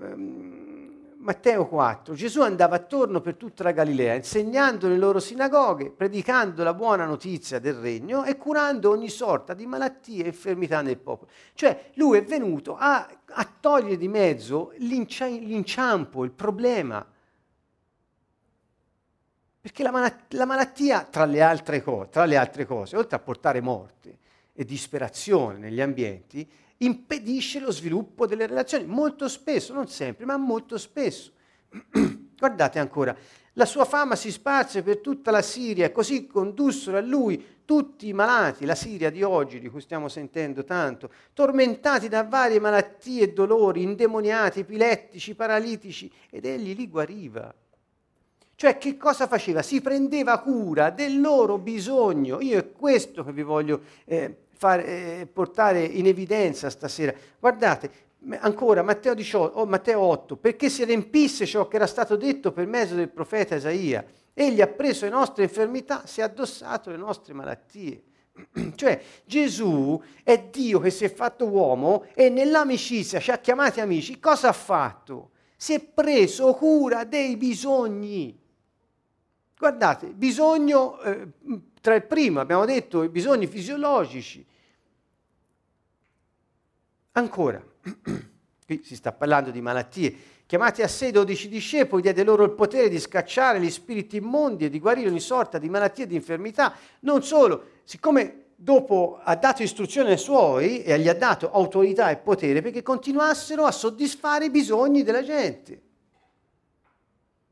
Matteo 1.22 1.66
4, 1.66 2.14
Gesù 2.14 2.40
andava 2.40 2.76
attorno 2.76 3.20
per 3.20 3.36
tutta 3.36 3.62
la 3.62 3.72
Galilea, 3.72 4.14
insegnando 4.14 4.86
nelle 4.88 4.98
loro 4.98 5.20
sinagoghe, 5.20 5.90
predicando 5.90 6.62
la 6.62 6.72
buona 6.72 7.04
notizia 7.04 7.58
del 7.58 7.74
regno 7.74 8.24
e 8.24 8.38
curando 8.38 8.88
ogni 8.88 9.10
sorta 9.10 9.52
di 9.52 9.66
malattie 9.66 10.24
e 10.24 10.28
infermità 10.28 10.80
nel 10.80 10.96
popolo. 10.96 11.30
Cioè 11.52 11.90
lui 11.96 12.16
è 12.16 12.24
venuto 12.24 12.74
a, 12.74 13.06
a 13.26 13.52
togliere 13.60 13.98
di 13.98 14.08
mezzo 14.08 14.72
l'incia, 14.78 15.26
l'inciampo, 15.26 16.24
il 16.24 16.30
problema. 16.30 17.06
Perché 19.60 19.82
la, 19.82 19.90
malat- 19.90 20.32
la 20.32 20.46
malattia, 20.46 21.02
tra 21.04 21.26
le, 21.26 21.82
co- 21.82 22.08
tra 22.10 22.24
le 22.24 22.36
altre 22.38 22.64
cose, 22.64 22.96
oltre 22.96 23.16
a 23.16 23.20
portare 23.20 23.60
morte 23.60 24.18
e 24.54 24.64
disperazione 24.64 25.58
negli 25.58 25.82
ambienti, 25.82 26.50
impedisce 26.82 27.60
lo 27.60 27.70
sviluppo 27.70 28.26
delle 28.26 28.46
relazioni, 28.46 28.86
molto 28.86 29.28
spesso, 29.28 29.72
non 29.72 29.88
sempre, 29.88 30.24
ma 30.24 30.36
molto 30.36 30.78
spesso. 30.78 31.32
Guardate 32.38 32.78
ancora, 32.78 33.16
la 33.54 33.66
sua 33.66 33.84
fama 33.84 34.16
si 34.16 34.30
sparse 34.30 34.82
per 34.82 34.98
tutta 34.98 35.30
la 35.30 35.42
Siria 35.42 35.90
così 35.92 36.26
condussero 36.26 36.96
a 36.96 37.00
lui 37.00 37.58
tutti 37.64 38.08
i 38.08 38.12
malati, 38.12 38.64
la 38.64 38.74
Siria 38.74 39.10
di 39.10 39.22
oggi, 39.22 39.60
di 39.60 39.68
cui 39.68 39.80
stiamo 39.80 40.08
sentendo 40.08 40.64
tanto, 40.64 41.10
tormentati 41.34 42.08
da 42.08 42.24
varie 42.24 42.58
malattie 42.58 43.24
e 43.24 43.32
dolori, 43.32 43.82
indemoniati, 43.82 44.60
epilettici, 44.60 45.34
paralitici, 45.34 46.10
ed 46.30 46.46
egli 46.46 46.74
li 46.74 46.88
guariva. 46.88 47.54
Cioè 48.56 48.76
che 48.76 48.96
cosa 48.96 49.26
faceva? 49.26 49.62
Si 49.62 49.80
prendeva 49.80 50.38
cura 50.40 50.90
del 50.90 51.20
loro 51.20 51.58
bisogno. 51.58 52.40
Io 52.40 52.58
è 52.58 52.72
questo 52.72 53.24
che 53.24 53.32
vi 53.32 53.42
voglio 53.42 53.82
eh, 54.04 54.36
far, 54.60 54.80
eh, 54.80 55.26
portare 55.32 55.82
in 55.82 56.06
evidenza 56.06 56.68
stasera. 56.68 57.14
Guardate, 57.38 57.90
ancora 58.40 58.82
Matteo, 58.82 59.14
18, 59.14 59.58
oh, 59.58 59.64
Matteo 59.64 60.00
8, 60.00 60.36
perché 60.36 60.68
si 60.68 60.84
riempisse 60.84 61.46
ciò 61.46 61.66
che 61.66 61.76
era 61.76 61.86
stato 61.86 62.14
detto 62.14 62.52
per 62.52 62.66
mezzo 62.66 62.94
del 62.94 63.08
profeta 63.08 63.54
Isaia. 63.54 64.04
Egli 64.34 64.60
ha 64.60 64.66
preso 64.66 65.06
le 65.06 65.12
nostre 65.12 65.44
infermità, 65.44 66.02
si 66.04 66.20
è 66.20 66.24
addossato 66.24 66.90
le 66.90 66.98
nostre 66.98 67.32
malattie. 67.32 68.02
Cioè 68.76 69.02
Gesù 69.24 69.98
è 70.22 70.38
Dio 70.50 70.78
che 70.78 70.90
si 70.90 71.06
è 71.06 71.10
fatto 71.10 71.46
uomo 71.46 72.04
e 72.12 72.28
nell'amicizia 72.28 73.18
ci 73.18 73.30
ha 73.30 73.38
chiamati 73.38 73.80
amici. 73.80 74.20
Cosa 74.20 74.48
ha 74.48 74.52
fatto? 74.52 75.30
Si 75.56 75.72
è 75.72 75.80
preso 75.80 76.52
cura 76.52 77.04
dei 77.04 77.38
bisogni. 77.38 78.38
Guardate, 79.56 80.08
bisogno, 80.08 81.00
eh, 81.00 81.28
tra 81.80 81.94
il 81.94 82.04
primo 82.04 82.40
abbiamo 82.40 82.64
detto 82.64 83.02
i 83.02 83.08
bisogni 83.08 83.46
fisiologici, 83.46 84.46
Ancora, 87.12 87.60
qui 88.66 88.82
si 88.84 88.94
sta 88.94 89.12
parlando 89.12 89.50
di 89.50 89.60
malattie. 89.60 90.28
Chiamati 90.46 90.82
a 90.82 90.88
sé 90.88 91.06
i 91.06 91.12
dodici 91.12 91.48
discepoli, 91.48 92.02
diede 92.02 92.24
loro 92.24 92.44
il 92.44 92.52
potere 92.52 92.88
di 92.88 92.98
scacciare 92.98 93.60
gli 93.60 93.70
spiriti 93.70 94.16
immondi 94.16 94.64
e 94.64 94.70
di 94.70 94.80
guarire 94.80 95.08
ogni 95.08 95.20
sorta 95.20 95.58
di 95.58 95.68
malattie 95.68 96.04
e 96.04 96.06
di 96.06 96.14
infermità. 96.14 96.74
Non 97.00 97.22
solo, 97.22 97.64
siccome 97.84 98.46
dopo 98.56 99.20
ha 99.22 99.34
dato 99.36 99.62
istruzioni 99.62 100.10
ai 100.10 100.18
suoi 100.18 100.82
e 100.82 100.98
gli 100.98 101.08
ha 101.08 101.14
dato 101.14 101.50
autorità 101.50 102.10
e 102.10 102.16
potere 102.16 102.62
perché 102.62 102.82
continuassero 102.82 103.64
a 103.64 103.70
soddisfare 103.70 104.46
i 104.46 104.50
bisogni 104.50 105.02
della 105.02 105.22
gente. 105.22 105.80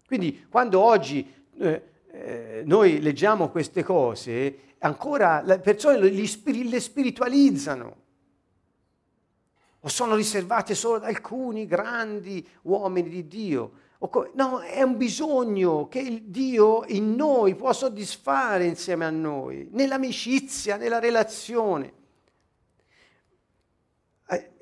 Quindi 0.07 0.47
quando 0.49 0.81
oggi 0.81 1.47
eh, 1.59 1.83
eh, 2.21 2.63
noi 2.65 3.01
leggiamo 3.01 3.49
queste 3.49 3.85
cose, 3.85 4.75
ancora 4.79 5.41
le 5.43 5.61
persone 5.61 5.99
le 5.99 6.81
spiritualizzano 6.81 7.97
o 9.81 9.89
sono 9.89 10.17
riservate 10.17 10.75
solo 10.75 10.97
ad 10.97 11.05
alcuni 11.05 11.67
grandi 11.67 12.47
uomini 12.63 13.09
di 13.09 13.29
Dio. 13.29 13.73
No, 14.35 14.61
è 14.61 14.83
un 14.83 14.97
bisogno 14.97 15.89
che 15.89 16.23
Dio 16.27 16.85
in 16.89 17.15
noi 17.15 17.55
può 17.55 17.73
soddisfare 17.73 18.65
insieme 18.65 19.05
a 19.05 19.11
noi, 19.11 19.69
nell'amicizia, 19.73 20.77
nella 20.77 20.99
relazione 20.99 21.93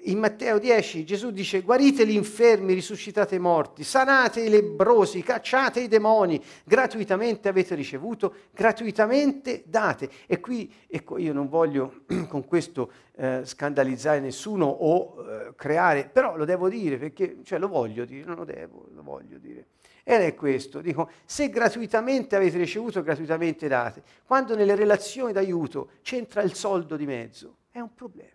in 0.06 0.18
Matteo 0.18 0.58
10 0.58 1.04
Gesù 1.04 1.30
dice 1.30 1.62
guarite 1.62 2.06
gli 2.06 2.14
infermi, 2.14 2.74
risuscitate 2.74 3.36
i 3.36 3.38
morti, 3.38 3.84
sanate 3.84 4.40
i 4.40 4.48
lebrosi, 4.48 5.22
cacciate 5.22 5.80
i 5.80 5.88
demoni, 5.88 6.42
gratuitamente 6.64 7.48
avete 7.48 7.74
ricevuto, 7.74 8.34
gratuitamente 8.52 9.62
date. 9.66 10.08
E 10.26 10.40
qui, 10.40 10.72
ecco, 10.86 11.18
io 11.18 11.32
non 11.32 11.48
voglio 11.48 12.04
con 12.28 12.44
questo 12.44 12.90
eh, 13.16 13.42
scandalizzare 13.44 14.20
nessuno 14.20 14.66
o 14.66 15.24
eh, 15.24 15.54
creare, 15.56 16.08
però 16.12 16.36
lo 16.36 16.44
devo 16.44 16.68
dire 16.68 16.98
perché, 16.98 17.38
cioè 17.42 17.58
lo 17.58 17.68
voglio 17.68 18.04
dire, 18.04 18.24
non 18.24 18.36
lo 18.36 18.44
devo, 18.44 18.88
lo 18.94 19.02
voglio 19.02 19.38
dire. 19.38 19.66
Ed 20.04 20.20
è 20.20 20.34
questo, 20.36 20.80
dico, 20.80 21.10
se 21.24 21.48
gratuitamente 21.50 22.36
avete 22.36 22.58
ricevuto, 22.58 23.02
gratuitamente 23.02 23.66
date. 23.66 24.02
Quando 24.24 24.54
nelle 24.54 24.76
relazioni 24.76 25.32
d'aiuto 25.32 25.90
c'entra 26.02 26.42
il 26.42 26.54
soldo 26.54 26.96
di 26.96 27.06
mezzo, 27.06 27.56
è 27.72 27.80
un 27.80 27.92
problema. 27.92 28.30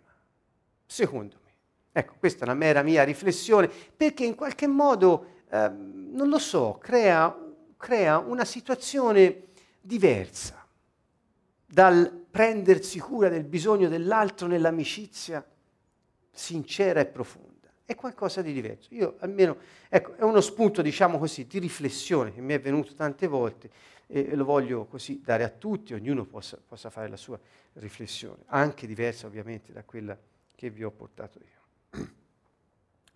Secondo 0.84 1.40
Ecco, 1.92 2.14
questa 2.18 2.40
è 2.40 2.44
una 2.44 2.54
mera 2.54 2.82
mia 2.82 3.04
riflessione, 3.04 3.70
perché 3.94 4.24
in 4.24 4.34
qualche 4.34 4.66
modo, 4.66 5.26
eh, 5.50 5.68
non 5.68 6.28
lo 6.28 6.38
so, 6.38 6.78
crea, 6.80 7.36
crea 7.76 8.18
una 8.18 8.46
situazione 8.46 9.48
diversa 9.80 10.66
dal 11.66 12.10
prendersi 12.30 12.98
cura 12.98 13.28
del 13.28 13.44
bisogno 13.44 13.88
dell'altro 13.88 14.46
nell'amicizia 14.46 15.46
sincera 16.30 17.00
e 17.00 17.06
profonda. 17.06 17.50
È 17.84 17.94
qualcosa 17.94 18.40
di 18.40 18.54
diverso. 18.54 18.94
Io 18.94 19.16
almeno, 19.18 19.58
ecco, 19.88 20.14
è 20.14 20.22
uno 20.22 20.40
spunto, 20.40 20.80
diciamo 20.80 21.18
così, 21.18 21.46
di 21.46 21.58
riflessione 21.58 22.32
che 22.32 22.40
mi 22.40 22.54
è 22.54 22.60
venuto 22.60 22.94
tante 22.94 23.26
volte 23.26 23.70
e 24.06 24.34
lo 24.34 24.44
voglio 24.44 24.86
così 24.86 25.20
dare 25.22 25.44
a 25.44 25.48
tutti, 25.50 25.92
ognuno 25.92 26.24
possa, 26.24 26.58
possa 26.66 26.88
fare 26.88 27.08
la 27.08 27.16
sua 27.16 27.38
riflessione, 27.74 28.44
anche 28.46 28.86
diversa 28.86 29.26
ovviamente 29.26 29.72
da 29.72 29.82
quella 29.84 30.18
che 30.54 30.70
vi 30.70 30.84
ho 30.84 30.90
portato 30.90 31.38
io. 31.38 31.61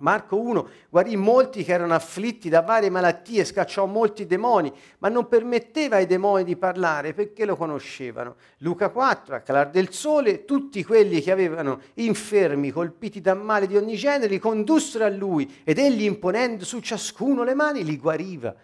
Marco 0.01 0.39
1 0.39 0.69
guarì 0.91 1.17
molti 1.17 1.65
che 1.65 1.73
erano 1.73 1.95
afflitti 1.95 2.51
da 2.51 2.61
varie 2.61 2.91
malattie, 2.91 3.47
scacciò 3.47 3.87
molti 3.87 4.27
demoni, 4.27 4.71
ma 4.99 5.09
non 5.09 5.27
permetteva 5.27 5.97
ai 5.97 6.05
demoni 6.05 6.45
di 6.45 6.55
parlare 6.55 7.15
perché 7.15 7.47
lo 7.47 7.57
conoscevano. 7.57 8.37
Luca 8.59 8.91
4, 8.91 9.35
a 9.35 9.41
calar 9.41 9.71
del 9.71 9.91
sole, 9.95 10.45
tutti 10.45 10.85
quelli 10.85 11.23
che 11.23 11.33
avevano 11.33 11.81
infermi, 11.95 12.73
colpiti 12.73 13.23
da 13.23 13.33
male 13.33 13.67
di 13.67 13.75
ogni 13.75 13.97
genere, 13.97 14.29
li 14.29 14.39
condussero 14.39 15.07
a 15.07 15.09
lui 15.09 15.63
ed 15.65 15.79
egli 15.79 16.03
imponendo 16.03 16.67
su 16.67 16.81
ciascuno 16.81 17.43
le 17.43 17.55
mani 17.55 17.83
li 17.83 17.97
guariva. 17.97 18.55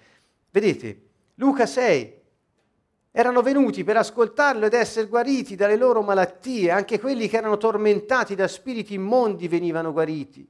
Vedete, 0.51 1.01
Luca 1.37 1.65
6, 1.65 2.15
erano 3.11 3.41
venuti 3.41 3.85
per 3.85 3.97
ascoltarlo 3.97 4.67
ed 4.67 4.75
essere 4.75 5.07
guariti 5.07 5.57
dalle 5.57 5.77
loro 5.77 6.03
malattie, 6.03 6.71
anche 6.71 7.01
quelli 7.01 7.27
che 7.27 7.39
erano 7.39 7.57
tormentati 7.57 8.35
da 8.35 8.47
spiriti 8.47 8.93
immondi 8.93 9.49
venivano 9.49 9.93
guariti. 9.93 10.47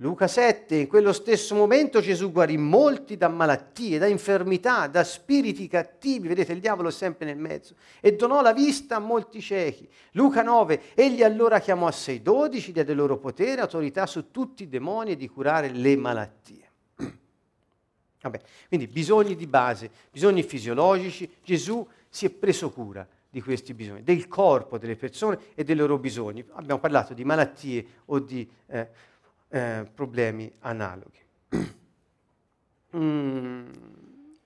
Luca 0.00 0.28
7, 0.28 0.76
in 0.76 0.88
quello 0.88 1.10
stesso 1.14 1.54
momento 1.54 2.02
Gesù 2.02 2.30
guarì 2.30 2.58
molti 2.58 3.16
da 3.16 3.28
malattie, 3.28 3.96
da 3.96 4.06
infermità, 4.06 4.88
da 4.88 5.02
spiriti 5.02 5.68
cattivi, 5.68 6.28
vedete 6.28 6.52
il 6.52 6.60
diavolo 6.60 6.88
è 6.88 6.92
sempre 6.92 7.24
nel 7.24 7.38
mezzo, 7.38 7.76
e 8.00 8.14
donò 8.14 8.42
la 8.42 8.52
vista 8.52 8.96
a 8.96 8.98
molti 8.98 9.40
ciechi. 9.40 9.88
Luca 10.12 10.42
9, 10.42 10.94
egli 10.94 11.22
allora 11.22 11.60
chiamò 11.60 11.86
a 11.86 11.92
sé 11.92 12.12
i 12.12 12.22
dodici, 12.22 12.72
diede 12.72 12.92
loro 12.92 13.16
potere, 13.16 13.62
autorità 13.62 14.04
su 14.04 14.30
tutti 14.30 14.64
i 14.64 14.68
demoni 14.68 15.12
e 15.12 15.16
di 15.16 15.28
curare 15.28 15.70
le 15.70 15.96
malattie. 15.96 16.70
Vabbè, 18.20 18.40
quindi 18.68 18.88
bisogni 18.88 19.34
di 19.34 19.46
base, 19.46 19.90
bisogni 20.10 20.42
fisiologici, 20.42 21.36
Gesù 21.42 21.88
si 22.10 22.26
è 22.26 22.30
preso 22.30 22.70
cura 22.70 23.08
di 23.30 23.40
questi 23.40 23.72
bisogni, 23.72 24.02
del 24.02 24.28
corpo 24.28 24.76
delle 24.76 24.96
persone 24.96 25.38
e 25.54 25.64
dei 25.64 25.74
loro 25.74 25.96
bisogni. 25.98 26.44
Abbiamo 26.52 26.80
parlato 26.80 27.14
di 27.14 27.24
malattie 27.24 27.86
o 28.04 28.18
di... 28.18 28.46
Eh, 28.66 29.14
eh, 29.48 29.88
problemi 29.94 30.52
analoghi. 30.60 31.18
mm, 32.96 33.68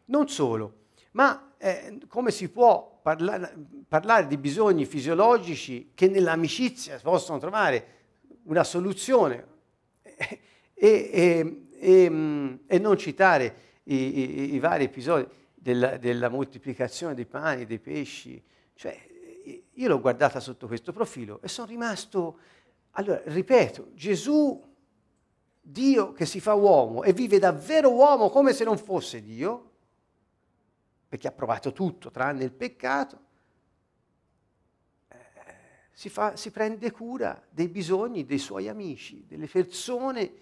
non 0.07 0.29
solo, 0.29 0.75
ma 1.13 1.55
eh, 1.59 2.01
come 2.09 2.31
si 2.31 2.49
può 2.49 3.01
parla- 3.03 3.53
parlare 3.89 4.27
di 4.27 4.37
bisogni 4.37 4.85
fisiologici 4.87 5.93
che 5.95 6.09
nell'amicizia 6.09 6.99
possono 7.01 7.39
trovare 7.39 7.99
una 8.45 8.65
soluzione 8.65 9.47
e, 10.03 10.41
e, 10.75 11.67
e, 11.73 12.59
e 12.67 12.79
non 12.79 12.97
citare 12.97 13.69
i, 13.85 13.95
i, 13.95 14.55
i 14.55 14.59
vari 14.59 14.85
episodi 14.85 15.27
della, 15.55 15.97
della, 15.97 16.29
moltiplicazione 16.29 17.15
dei 17.15 17.27
pani, 17.27 17.67
dei 17.67 17.79
pesci. 17.79 18.43
Cioè, 18.75 18.99
io 19.73 19.89
l'ho 19.89 20.01
guardata 20.01 20.41
sotto 20.41 20.67
questo 20.67 20.93
profilo 20.93 21.41
e 21.43 21.49
sono 21.49 21.69
rimasto... 21.69 22.39
Allora, 22.95 23.23
ripeto, 23.25 23.91
Gesù 23.95 24.70
Dio 25.61 26.13
che 26.13 26.27
si 26.27 26.41
fa 26.41 26.55
uomo 26.55 27.03
e 27.03 27.13
vive 27.13 27.39
davvero 27.39 27.93
uomo 27.93 28.31
come 28.31 28.53
se 28.53 28.65
non 28.65 28.79
fosse 28.79 29.23
Dio, 29.23 29.71
perché 31.09 31.29
ha 31.29 31.33
provato 31.33 31.73
tutto 31.73 32.11
tranne 32.11 32.45
il 32.45 32.53
peccato, 32.53 33.29
si, 36.01 36.09
fa, 36.09 36.35
si 36.35 36.51
prende 36.51 36.91
cura 36.93 37.39
dei 37.51 37.69
bisogni 37.69 38.25
dei 38.25 38.39
suoi 38.39 38.69
amici, 38.69 39.27
delle 39.29 39.47
persone 39.47 40.33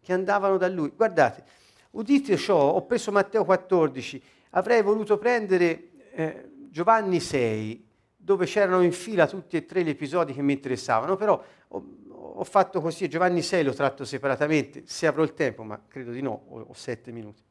che 0.00 0.12
andavano 0.12 0.56
da 0.56 0.68
lui. 0.68 0.90
Guardate, 0.90 1.44
udite 1.92 2.36
ciò, 2.36 2.72
ho 2.72 2.84
preso 2.84 3.12
Matteo 3.12 3.44
14, 3.44 4.20
avrei 4.50 4.82
voluto 4.82 5.16
prendere 5.16 5.90
eh, 6.10 6.50
Giovanni 6.68 7.20
6, 7.20 7.86
dove 8.16 8.46
c'erano 8.46 8.82
in 8.82 8.90
fila 8.90 9.28
tutti 9.28 9.56
e 9.56 9.64
tre 9.66 9.84
gli 9.84 9.90
episodi 9.90 10.32
che 10.32 10.42
mi 10.42 10.54
interessavano, 10.54 11.14
però 11.14 11.40
ho, 11.68 11.84
ho 12.36 12.44
fatto 12.44 12.80
così, 12.80 13.08
Giovanni 13.08 13.42
6 13.42 13.62
lo 13.62 13.72
tratto 13.72 14.04
separatamente, 14.04 14.82
se 14.86 15.06
avrò 15.06 15.22
il 15.22 15.34
tempo, 15.34 15.62
ma 15.62 15.80
credo 15.86 16.10
di 16.10 16.20
no, 16.20 16.46
ho, 16.48 16.60
ho 16.68 16.74
sette 16.74 17.12
minuti. 17.12 17.42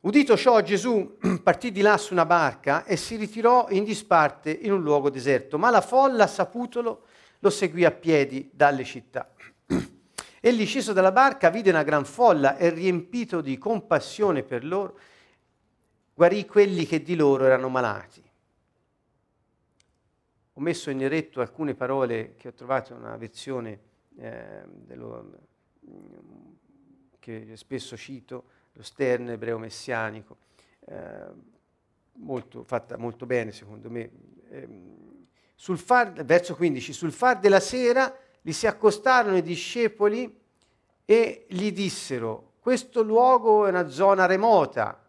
Udito 0.00 0.36
ciò, 0.36 0.60
Gesù 0.62 1.18
partì 1.42 1.72
di 1.72 1.80
là 1.80 1.96
su 1.98 2.12
una 2.12 2.26
barca 2.26 2.84
e 2.84 2.96
si 2.96 3.16
ritirò 3.16 3.66
in 3.70 3.84
disparte 3.84 4.50
in 4.50 4.72
un 4.72 4.82
luogo 4.82 5.10
deserto, 5.10 5.58
ma 5.58 5.70
la 5.70 5.80
folla, 5.80 6.26
saputolo, 6.26 7.06
lo 7.38 7.50
seguì 7.50 7.84
a 7.84 7.90
piedi 7.90 8.50
dalle 8.52 8.84
città. 8.84 9.30
Egli 10.40 10.66
sceso 10.66 10.92
dalla 10.92 11.12
barca 11.12 11.50
vide 11.50 11.70
una 11.70 11.82
gran 11.82 12.04
folla 12.04 12.56
e 12.56 12.70
riempito 12.70 13.40
di 13.40 13.58
compassione 13.58 14.42
per 14.42 14.64
loro, 14.64 14.98
guarì 16.14 16.46
quelli 16.46 16.86
che 16.86 17.02
di 17.02 17.14
loro 17.14 17.44
erano 17.44 17.68
malati. 17.68 18.23
Ho 20.56 20.60
messo 20.60 20.90
in 20.90 21.02
eretto 21.02 21.40
alcune 21.40 21.74
parole 21.74 22.36
che 22.36 22.48
ho 22.48 22.52
trovato 22.52 22.92
in 22.92 23.00
una 23.00 23.16
versione 23.16 23.80
eh, 24.16 24.62
dello, 24.66 25.32
che 27.18 27.56
spesso 27.56 27.96
cito, 27.96 28.44
lo 28.72 28.82
Stern 28.84 29.30
ebreo 29.30 29.58
messianico, 29.58 30.36
eh, 30.86 31.26
molto, 32.12 32.62
fatta 32.62 32.96
molto 32.96 33.26
bene 33.26 33.50
secondo 33.50 33.90
me. 33.90 34.10
Eh, 34.50 34.68
sul 35.56 35.78
far, 35.78 36.24
verso 36.24 36.54
15, 36.54 36.92
sul 36.92 37.10
far 37.10 37.40
della 37.40 37.60
sera 37.60 38.16
gli 38.40 38.52
si 38.52 38.68
accostarono 38.68 39.36
i 39.36 39.42
discepoli 39.42 40.40
e 41.04 41.46
gli 41.48 41.72
dissero, 41.72 42.52
questo 42.60 43.02
luogo 43.02 43.66
è 43.66 43.70
una 43.70 43.88
zona 43.88 44.26
remota, 44.26 45.03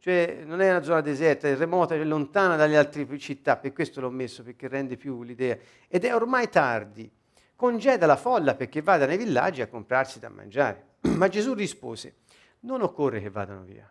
cioè 0.00 0.44
non 0.46 0.62
è 0.62 0.70
una 0.70 0.82
zona 0.82 1.02
deserta, 1.02 1.46
è 1.46 1.54
remota, 1.54 1.94
è 1.94 2.02
lontana 2.04 2.56
dalle 2.56 2.78
altre 2.78 3.06
città, 3.18 3.58
per 3.58 3.74
questo 3.74 4.00
l'ho 4.00 4.10
messo, 4.10 4.42
perché 4.42 4.66
rende 4.66 4.96
più 4.96 5.22
l'idea. 5.22 5.58
Ed 5.88 6.06
è 6.06 6.14
ormai 6.14 6.48
tardi, 6.48 7.10
congeda 7.54 8.06
la 8.06 8.16
folla 8.16 8.54
perché 8.54 8.80
vada 8.80 9.04
nei 9.04 9.18
villaggi 9.18 9.60
a 9.60 9.68
comprarsi 9.68 10.18
da 10.18 10.30
mangiare. 10.30 10.96
Ma 11.16 11.28
Gesù 11.28 11.52
rispose, 11.52 12.14
non 12.60 12.80
occorre 12.80 13.20
che 13.20 13.28
vadano 13.28 13.62
via. 13.62 13.90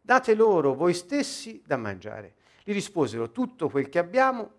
Date 0.00 0.34
loro 0.34 0.74
voi 0.74 0.94
stessi 0.94 1.60
da 1.66 1.76
mangiare. 1.76 2.34
Gli 2.62 2.72
risposero, 2.72 3.32
tutto 3.32 3.68
quel 3.68 3.88
che 3.88 3.98
abbiamo 3.98 4.52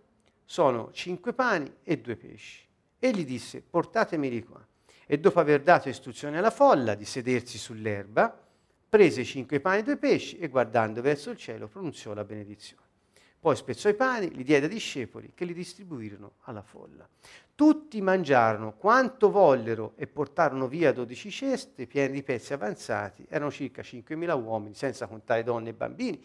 sono 0.43 0.91
cinque 0.91 1.31
pani 1.31 1.73
e 1.81 1.97
due 1.99 2.17
pesci. 2.17 2.67
Egli 2.99 3.23
disse, 3.23 3.61
portatemeli 3.61 4.43
qua. 4.43 4.65
E 5.05 5.17
dopo 5.17 5.39
aver 5.39 5.61
dato 5.61 5.87
istruzione 5.87 6.37
alla 6.37 6.51
folla 6.51 6.93
di 6.93 7.05
sedersi 7.05 7.57
sull'erba, 7.57 8.49
prese 8.91 9.23
cinque 9.23 9.61
pani 9.61 9.79
e 9.79 9.83
due 9.83 9.95
pesci 9.95 10.37
e 10.37 10.49
guardando 10.49 11.01
verso 11.01 11.29
il 11.29 11.37
cielo 11.37 11.69
pronunziò 11.69 12.13
la 12.13 12.25
benedizione. 12.25 12.83
Poi 13.39 13.55
spezzò 13.55 13.87
i 13.87 13.93
pani, 13.93 14.29
li 14.35 14.43
diede 14.43 14.65
ai 14.65 14.71
discepoli 14.73 15.31
che 15.33 15.45
li 15.45 15.53
distribuirono 15.53 16.33
alla 16.41 16.61
folla. 16.61 17.07
Tutti 17.55 18.01
mangiarono 18.01 18.73
quanto 18.73 19.31
vollero 19.31 19.93
e 19.95 20.07
portarono 20.07 20.67
via 20.67 20.91
dodici 20.91 21.31
ceste 21.31 21.87
piene 21.87 22.11
di 22.11 22.21
pezzi 22.21 22.51
avanzati. 22.51 23.25
Erano 23.29 23.49
circa 23.49 23.81
5.000 23.81 24.43
uomini, 24.43 24.73
senza 24.73 25.07
contare 25.07 25.43
donne 25.43 25.69
e 25.69 25.73
bambini. 25.73 26.21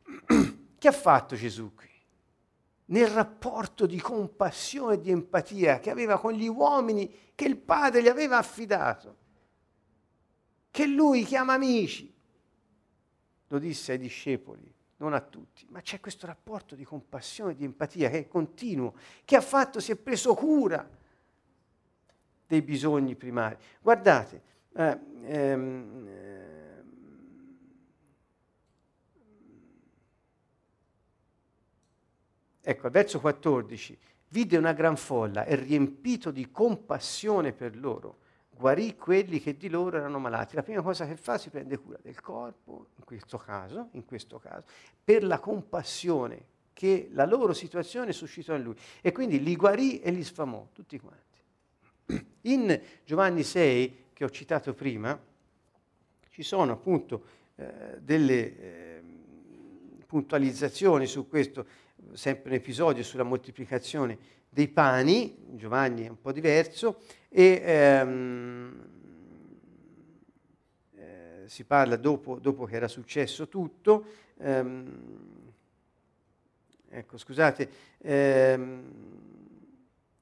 che 0.78 0.88
ha 0.88 0.92
fatto 0.92 1.36
Gesù 1.36 1.74
qui? 1.74 1.90
Nel 2.86 3.08
rapporto 3.08 3.84
di 3.84 4.00
compassione 4.00 4.94
e 4.94 5.00
di 5.02 5.10
empatia 5.10 5.78
che 5.78 5.90
aveva 5.90 6.18
con 6.18 6.32
gli 6.32 6.48
uomini 6.48 7.14
che 7.34 7.44
il 7.44 7.58
Padre 7.58 8.02
gli 8.02 8.08
aveva 8.08 8.38
affidato, 8.38 9.26
che 10.70 10.86
lui 10.86 11.24
chiama 11.24 11.54
amici, 11.54 12.12
lo 13.48 13.58
disse 13.58 13.92
ai 13.92 13.98
discepoli 13.98 14.76
non 14.98 15.12
a 15.12 15.20
tutti, 15.20 15.66
ma 15.70 15.80
c'è 15.80 16.00
questo 16.00 16.26
rapporto 16.26 16.74
di 16.74 16.84
compassione, 16.84 17.54
di 17.54 17.64
empatia 17.64 18.10
che 18.10 18.18
è 18.18 18.28
continuo, 18.28 18.94
che 19.24 19.36
ha 19.36 19.40
fatto, 19.40 19.80
si 19.80 19.92
è 19.92 19.96
preso 19.96 20.34
cura 20.34 20.88
dei 22.46 22.62
bisogni 22.62 23.14
primari. 23.14 23.56
Guardate, 23.80 24.42
eh, 24.72 24.98
ehm, 25.22 26.08
ecco, 32.60 32.86
al 32.86 32.92
verso 32.92 33.20
14, 33.20 33.98
vide 34.30 34.56
una 34.56 34.72
gran 34.72 34.96
folla 34.96 35.44
e 35.44 35.54
riempito 35.54 36.32
di 36.32 36.50
compassione 36.50 37.52
per 37.52 37.76
loro, 37.76 38.18
guarì 38.58 38.96
quelli 38.96 39.40
che 39.40 39.56
di 39.56 39.68
loro 39.68 39.96
erano 39.96 40.18
malati. 40.18 40.56
La 40.56 40.62
prima 40.62 40.82
cosa 40.82 41.06
che 41.06 41.16
fa 41.16 41.38
si 41.38 41.48
prende 41.48 41.78
cura 41.78 41.98
del 42.02 42.20
corpo, 42.20 42.88
in 42.96 43.04
questo 43.04 43.38
caso, 43.38 43.88
in 43.92 44.04
questo 44.04 44.38
caso 44.38 44.64
per 45.02 45.24
la 45.24 45.38
compassione 45.38 46.56
che 46.72 47.08
la 47.12 47.24
loro 47.24 47.52
situazione 47.52 48.12
suscitò 48.12 48.54
in 48.54 48.62
lui. 48.62 48.76
E 49.00 49.12
quindi 49.12 49.42
li 49.42 49.56
guarì 49.56 50.00
e 50.00 50.10
li 50.10 50.22
sfamò, 50.22 50.68
tutti 50.72 51.00
quanti. 51.00 52.26
In 52.42 52.80
Giovanni 53.04 53.42
6, 53.42 54.04
che 54.12 54.24
ho 54.24 54.30
citato 54.30 54.74
prima, 54.74 55.18
ci 56.30 56.42
sono 56.42 56.72
appunto 56.72 57.22
eh, 57.56 57.98
delle 58.00 58.58
eh, 58.58 59.02
puntualizzazioni 60.06 61.06
su 61.06 61.28
questo, 61.28 61.66
sempre 62.12 62.50
un 62.50 62.56
episodio 62.56 63.02
sulla 63.02 63.24
moltiplicazione 63.24 64.18
dei 64.48 64.68
pani, 64.68 65.36
Giovanni 65.52 66.06
è 66.06 66.08
un 66.08 66.20
po' 66.20 66.32
diverso, 66.32 67.00
e 67.28 67.62
ehm, 67.64 68.86
eh, 70.94 71.42
si 71.46 71.64
parla 71.64 71.96
dopo, 71.96 72.38
dopo, 72.38 72.64
che 72.64 72.76
era 72.76 72.88
successo 72.88 73.48
tutto. 73.48 74.06
Ehm, 74.38 75.52
ecco, 76.88 77.18
scusate, 77.18 77.70
ehm, 77.98 78.82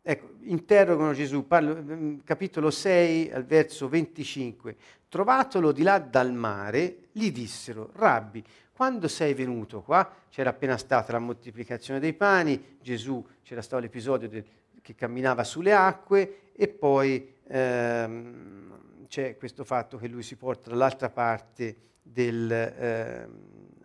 ecco, 0.03 0.35
interrogano 0.43 1.13
Gesù, 1.13 1.47
parlo, 1.47 1.77
mm, 1.77 2.19
capitolo 2.25 2.71
6 2.71 3.31
al 3.31 3.45
verso 3.45 3.89
25. 3.89 4.77
Trovatolo 5.09 5.73
di 5.73 5.83
là 5.83 5.99
dal 5.99 6.33
mare, 6.33 7.09
gli 7.13 7.31
dissero, 7.31 7.91
Rabbi, 7.95 8.43
quando 8.77 9.09
sei 9.09 9.33
venuto 9.33 9.81
qua? 9.81 10.07
C'era 10.29 10.51
appena 10.51 10.77
stata 10.77 11.13
la 11.13 11.19
moltiplicazione 11.19 11.99
dei 11.99 12.13
pani, 12.13 12.77
Gesù, 12.83 13.27
c'era 13.43 13.63
stato 13.63 13.81
l'episodio 13.81 14.29
del, 14.29 14.45
che 14.83 14.95
camminava 14.95 15.45
sulle 15.45 15.73
acque 15.73 16.51
e 16.53 16.69
poi 16.69 17.37
ehm, 17.49 19.07
c'è 19.09 19.39
questo 19.39 19.65
fatto 19.65 19.97
che 19.97 20.09
lui 20.09 20.23
si 20.23 20.37
porta 20.37 20.69
dall'altra 20.69 21.09
parte 21.09 21.77
del, 22.03 22.53
eh, 22.53 23.27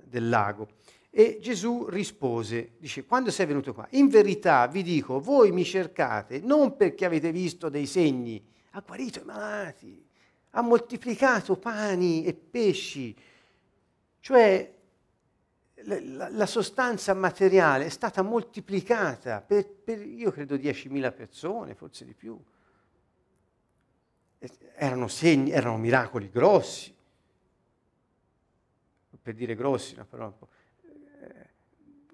del 0.04 0.28
lago. 0.28 0.68
E 1.10 1.40
Gesù 1.42 1.88
rispose, 1.88 2.72
dice, 2.78 3.06
quando 3.06 3.32
sei 3.32 3.46
venuto 3.46 3.74
qua? 3.74 3.88
In 3.92 4.10
verità 4.10 4.68
vi 4.68 4.84
dico, 4.84 5.22
voi 5.22 5.54
mi 5.54 5.64
cercate 5.64 6.42
non 6.42 6.76
perché 6.76 7.06
avete 7.06 7.32
visto 7.32 7.70
dei 7.70 7.86
segni, 7.86 8.46
ha 8.72 8.84
guarito 8.86 9.22
i 9.22 9.24
malati, 9.24 10.06
ha 10.50 10.62
moltiplicato 10.62 11.56
pani 11.56 12.26
e 12.26 12.34
pesci, 12.34 13.16
cioè 14.20 14.80
la, 15.86 16.46
sostanza 16.46 17.14
materiale 17.14 17.86
è 17.86 17.90
stata 17.90 18.22
moltiplicata 18.22 19.42
per, 19.42 19.68
per 19.68 20.06
io 20.06 20.32
credo 20.32 20.56
10.000 20.56 21.14
persone, 21.14 21.76
forse 21.76 22.06
di 22.06 22.14
più. 22.14 22.40
Erano 24.76 25.08
segni, 25.08 25.52
erano 25.52 25.78
miracoli 25.78 26.30
grossi. 26.30 26.96
Per 29.22 29.36
dire 29.36 29.56
grossi, 29.56 29.94
una 29.94 30.06
parola 30.06 30.34
un 30.40 30.48
eh, 31.22 31.50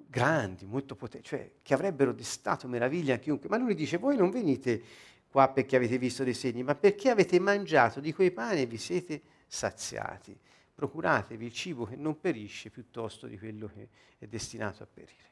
grandi, 0.08 0.66
molto 0.66 0.96
potenti, 0.96 1.28
cioè 1.28 1.52
che 1.62 1.74
avrebbero 1.74 2.12
destato 2.12 2.68
meraviglia 2.68 3.16
a 3.16 3.18
chiunque. 3.18 3.48
Ma 3.48 3.56
lui 3.58 3.76
dice: 3.76 3.98
Voi 3.98 4.18
non 4.18 4.30
venite 4.30 4.82
qua 5.30 5.48
perché 5.48 5.78
avete 5.78 5.98
visto 5.98 6.26
dei 6.26 6.34
segni, 6.34 6.64
ma 6.64 6.76
perché 6.76 7.10
avete 7.10 7.40
mangiato 7.40 8.02
di 8.02 8.14
quei 8.14 8.32
pani 8.32 8.62
e 8.62 8.66
vi 8.66 8.78
siete 8.78 9.22
saziati 9.48 10.38
procuratevi 10.78 11.44
il 11.44 11.54
cibo 11.54 11.86
che 11.86 11.96
non 11.96 12.20
perisce 12.20 12.70
piuttosto 12.70 13.26
di 13.26 13.40
quello 13.40 13.66
che 13.66 13.90
è 14.20 14.28
destinato 14.28 14.84
a 14.84 14.86
perire. 14.86 15.32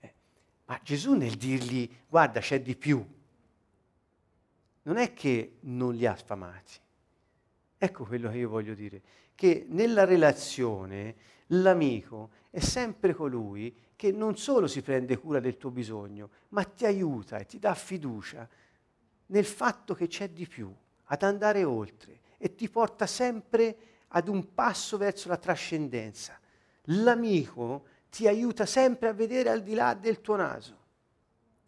Eh. 0.00 0.14
Ma 0.64 0.80
Gesù 0.82 1.14
nel 1.14 1.36
dirgli 1.36 1.88
guarda 2.08 2.40
c'è 2.40 2.60
di 2.60 2.74
più, 2.74 3.00
non 4.82 4.96
è 4.96 5.12
che 5.12 5.58
non 5.60 5.94
li 5.94 6.04
ha 6.04 6.16
sfamati. 6.16 6.80
Ecco 7.78 8.04
quello 8.04 8.28
che 8.28 8.38
io 8.38 8.48
voglio 8.48 8.74
dire, 8.74 9.02
che 9.36 9.66
nella 9.68 10.04
relazione 10.04 11.14
l'amico 11.46 12.30
è 12.50 12.58
sempre 12.58 13.14
colui 13.14 13.72
che 13.94 14.10
non 14.10 14.36
solo 14.36 14.66
si 14.66 14.82
prende 14.82 15.16
cura 15.16 15.38
del 15.38 15.58
tuo 15.58 15.70
bisogno, 15.70 16.28
ma 16.48 16.64
ti 16.64 16.86
aiuta 16.86 17.38
e 17.38 17.46
ti 17.46 17.60
dà 17.60 17.72
fiducia 17.72 18.48
nel 19.26 19.44
fatto 19.44 19.94
che 19.94 20.08
c'è 20.08 20.30
di 20.30 20.48
più, 20.48 20.74
ad 21.04 21.22
andare 21.22 21.62
oltre 21.62 22.18
e 22.36 22.56
ti 22.56 22.68
porta 22.68 23.06
sempre 23.06 23.91
ad 24.12 24.28
un 24.28 24.54
passo 24.54 24.96
verso 24.96 25.28
la 25.28 25.36
trascendenza. 25.36 26.38
L'amico 26.86 27.86
ti 28.10 28.26
aiuta 28.26 28.66
sempre 28.66 29.08
a 29.08 29.12
vedere 29.12 29.50
al 29.50 29.62
di 29.62 29.74
là 29.74 29.94
del 29.94 30.20
tuo 30.20 30.36
naso, 30.36 30.76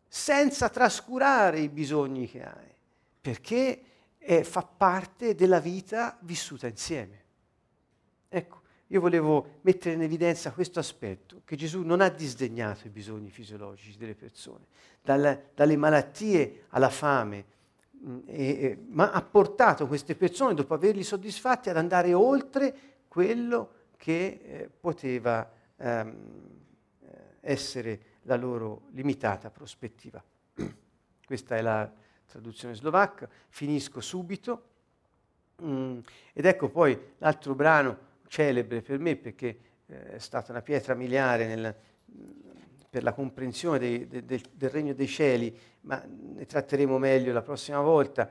senza 0.08 0.68
trascurare 0.68 1.60
i 1.60 1.68
bisogni 1.68 2.28
che 2.28 2.44
hai, 2.44 2.74
perché 3.20 3.82
è, 4.18 4.42
fa 4.42 4.62
parte 4.62 5.34
della 5.34 5.60
vita 5.60 6.18
vissuta 6.20 6.66
insieme. 6.66 7.22
Ecco, 8.28 8.62
io 8.88 9.00
volevo 9.00 9.58
mettere 9.62 9.94
in 9.94 10.02
evidenza 10.02 10.52
questo 10.52 10.78
aspetto, 10.78 11.40
che 11.44 11.56
Gesù 11.56 11.82
non 11.82 12.00
ha 12.00 12.10
disdegnato 12.10 12.86
i 12.86 12.90
bisogni 12.90 13.30
fisiologici 13.30 13.96
delle 13.96 14.14
persone, 14.14 14.66
dalle, 15.00 15.50
dalle 15.54 15.76
malattie 15.76 16.64
alla 16.68 16.90
fame, 16.90 17.44
e, 18.26 18.78
ma 18.88 19.12
ha 19.12 19.22
portato 19.22 19.86
queste 19.86 20.14
persone, 20.14 20.54
dopo 20.54 20.74
averli 20.74 21.02
soddisfatti, 21.02 21.70
ad 21.70 21.76
andare 21.76 22.12
oltre 22.12 22.74
quello 23.08 23.70
che 23.96 24.40
eh, 24.42 24.70
poteva 24.80 25.50
ehm, 25.76 26.52
essere 27.40 28.00
la 28.22 28.36
loro 28.36 28.88
limitata 28.92 29.50
prospettiva. 29.50 30.22
Questa 31.24 31.56
è 31.56 31.62
la 31.62 31.90
traduzione 32.26 32.74
slovacca, 32.74 33.28
finisco 33.48 34.00
subito. 34.00 34.68
Mm, 35.62 36.00
ed 36.32 36.44
ecco 36.46 36.68
poi 36.68 36.98
l'altro 37.18 37.54
brano 37.54 38.12
celebre 38.26 38.82
per 38.82 38.98
me 38.98 39.14
perché 39.14 39.58
eh, 39.86 40.14
è 40.14 40.18
stata 40.18 40.50
una 40.50 40.62
pietra 40.62 40.94
miliare 40.94 41.46
nel, 41.46 41.76
per 42.94 43.02
la 43.02 43.12
comprensione 43.12 43.80
dei, 43.80 44.06
de, 44.06 44.24
de, 44.24 44.40
del 44.52 44.70
regno 44.70 44.94
dei 44.94 45.08
cieli, 45.08 45.52
ma 45.80 46.00
ne 46.06 46.46
tratteremo 46.46 46.96
meglio 46.96 47.32
la 47.32 47.42
prossima 47.42 47.80
volta. 47.80 48.30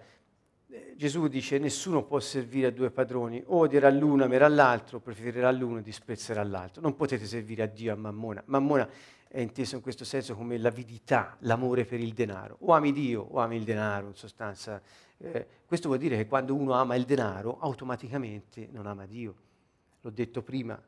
Eh, 0.69 0.93
Gesù 0.95 1.27
dice 1.27 1.57
nessuno 1.57 2.03
può 2.03 2.17
servire 2.21 2.67
a 2.67 2.71
due 2.71 2.89
padroni, 2.89 3.43
o 3.47 3.57
odierà 3.57 3.89
l'uno, 3.89 4.23
amerà 4.23 4.47
l'altro, 4.47 5.01
preferirà 5.01 5.51
l'uno 5.51 5.79
e 5.79 5.81
disprezzerà 5.81 6.41
l'altro. 6.45 6.81
Non 6.81 6.95
potete 6.95 7.25
servire 7.25 7.63
a 7.63 7.65
Dio 7.65 7.89
e 7.89 7.93
a 7.93 7.97
Mammona. 7.97 8.41
Mammona 8.45 8.87
è 9.27 9.41
inteso 9.41 9.75
in 9.75 9.81
questo 9.81 10.05
senso 10.05 10.33
come 10.33 10.57
l'avidità, 10.57 11.35
l'amore 11.39 11.83
per 11.83 11.99
il 11.99 12.13
denaro. 12.13 12.55
O 12.61 12.71
ami 12.71 12.93
Dio 12.93 13.21
o 13.21 13.39
ami 13.39 13.57
il 13.57 13.65
denaro, 13.65 14.07
in 14.07 14.15
sostanza. 14.15 14.81
Eh, 15.17 15.45
questo 15.65 15.89
vuol 15.89 15.99
dire 15.99 16.15
che 16.15 16.25
quando 16.25 16.55
uno 16.55 16.71
ama 16.71 16.95
il 16.95 17.03
denaro, 17.03 17.57
automaticamente 17.59 18.69
non 18.71 18.87
ama 18.87 19.05
Dio 19.05 19.35
l'ho 19.99 20.09
detto 20.09 20.41
prima, 20.41 20.81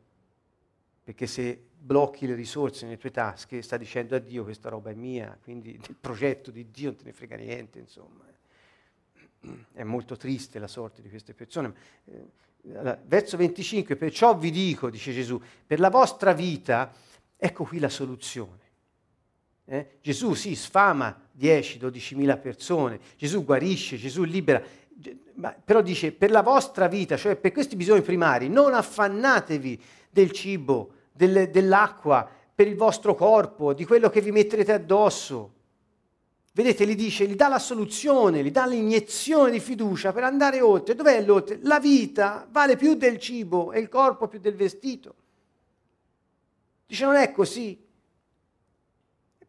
perché 1.03 1.27
se 1.27 1.71
blocchi 1.85 2.25
le 2.25 2.33
risorse 2.33 2.85
nelle 2.85 2.97
tue 2.97 3.11
tasche 3.11 3.61
sta 3.61 3.77
dicendo 3.77 4.15
a 4.15 4.19
Dio 4.19 4.43
questa 4.43 4.69
roba 4.69 4.89
è 4.89 4.95
mia, 4.95 5.37
quindi 5.43 5.77
del 5.85 5.95
progetto 5.99 6.49
di 6.49 6.71
Dio 6.71 6.89
non 6.89 6.97
te 6.97 7.03
ne 7.05 7.13
frega 7.13 7.35
niente, 7.35 7.79
insomma. 7.79 8.23
È 9.73 9.83
molto 9.83 10.15
triste 10.17 10.57
la 10.57 10.67
sorte 10.67 11.03
di 11.03 11.09
queste 11.09 11.35
persone. 11.35 11.71
Eh, 12.05 12.97
verso 13.05 13.37
25, 13.37 13.95
perciò 13.95 14.35
vi 14.35 14.49
dico, 14.49 14.89
dice 14.89 15.13
Gesù, 15.13 15.39
per 15.67 15.79
la 15.79 15.91
vostra 15.91 16.33
vita, 16.33 16.91
ecco 17.37 17.63
qui 17.63 17.77
la 17.77 17.89
soluzione. 17.89 18.63
Eh? 19.65 19.97
Gesù 20.01 20.33
si 20.33 20.55
sì, 20.55 20.55
sfama 20.55 21.15
10-12 21.37 22.15
mila 22.15 22.37
persone, 22.37 22.99
Gesù 23.17 23.43
guarisce, 23.43 23.97
Gesù 23.97 24.23
libera, 24.23 24.63
ma, 25.35 25.51
però 25.51 25.81
dice 25.81 26.11
per 26.11 26.31
la 26.31 26.41
vostra 26.41 26.87
vita, 26.87 27.17
cioè 27.17 27.35
per 27.35 27.51
questi 27.51 27.75
bisogni 27.75 28.01
primari, 28.01 28.49
non 28.49 28.73
affannatevi 28.73 29.81
del 30.09 30.31
cibo, 30.31 30.94
del, 31.15 31.49
dell'acqua, 31.49 32.29
per 32.53 32.67
il 32.67 32.75
vostro 32.75 33.15
corpo, 33.15 33.73
di 33.73 33.85
quello 33.85 34.09
che 34.09 34.21
vi 34.21 34.31
metterete 34.31 34.73
addosso. 34.73 35.53
Vedete, 36.53 36.85
gli 36.85 36.95
dice, 36.95 37.27
gli 37.27 37.35
dà 37.35 37.47
la 37.47 37.59
soluzione, 37.59 38.43
gli 38.43 38.51
dà 38.51 38.65
l'iniezione 38.65 39.51
di 39.51 39.59
fiducia 39.59 40.13
per 40.13 40.23
andare 40.23 40.61
oltre. 40.61 40.95
Dov'è 40.95 41.21
l'oltre? 41.21 41.59
La 41.63 41.79
vita 41.79 42.47
vale 42.49 42.77
più 42.77 42.95
del 42.95 43.17
cibo 43.17 43.71
e 43.71 43.79
il 43.79 43.89
corpo 43.89 44.27
più 44.27 44.39
del 44.39 44.55
vestito. 44.55 45.15
Dice, 46.85 47.05
non 47.05 47.15
è 47.15 47.31
così. 47.31 47.81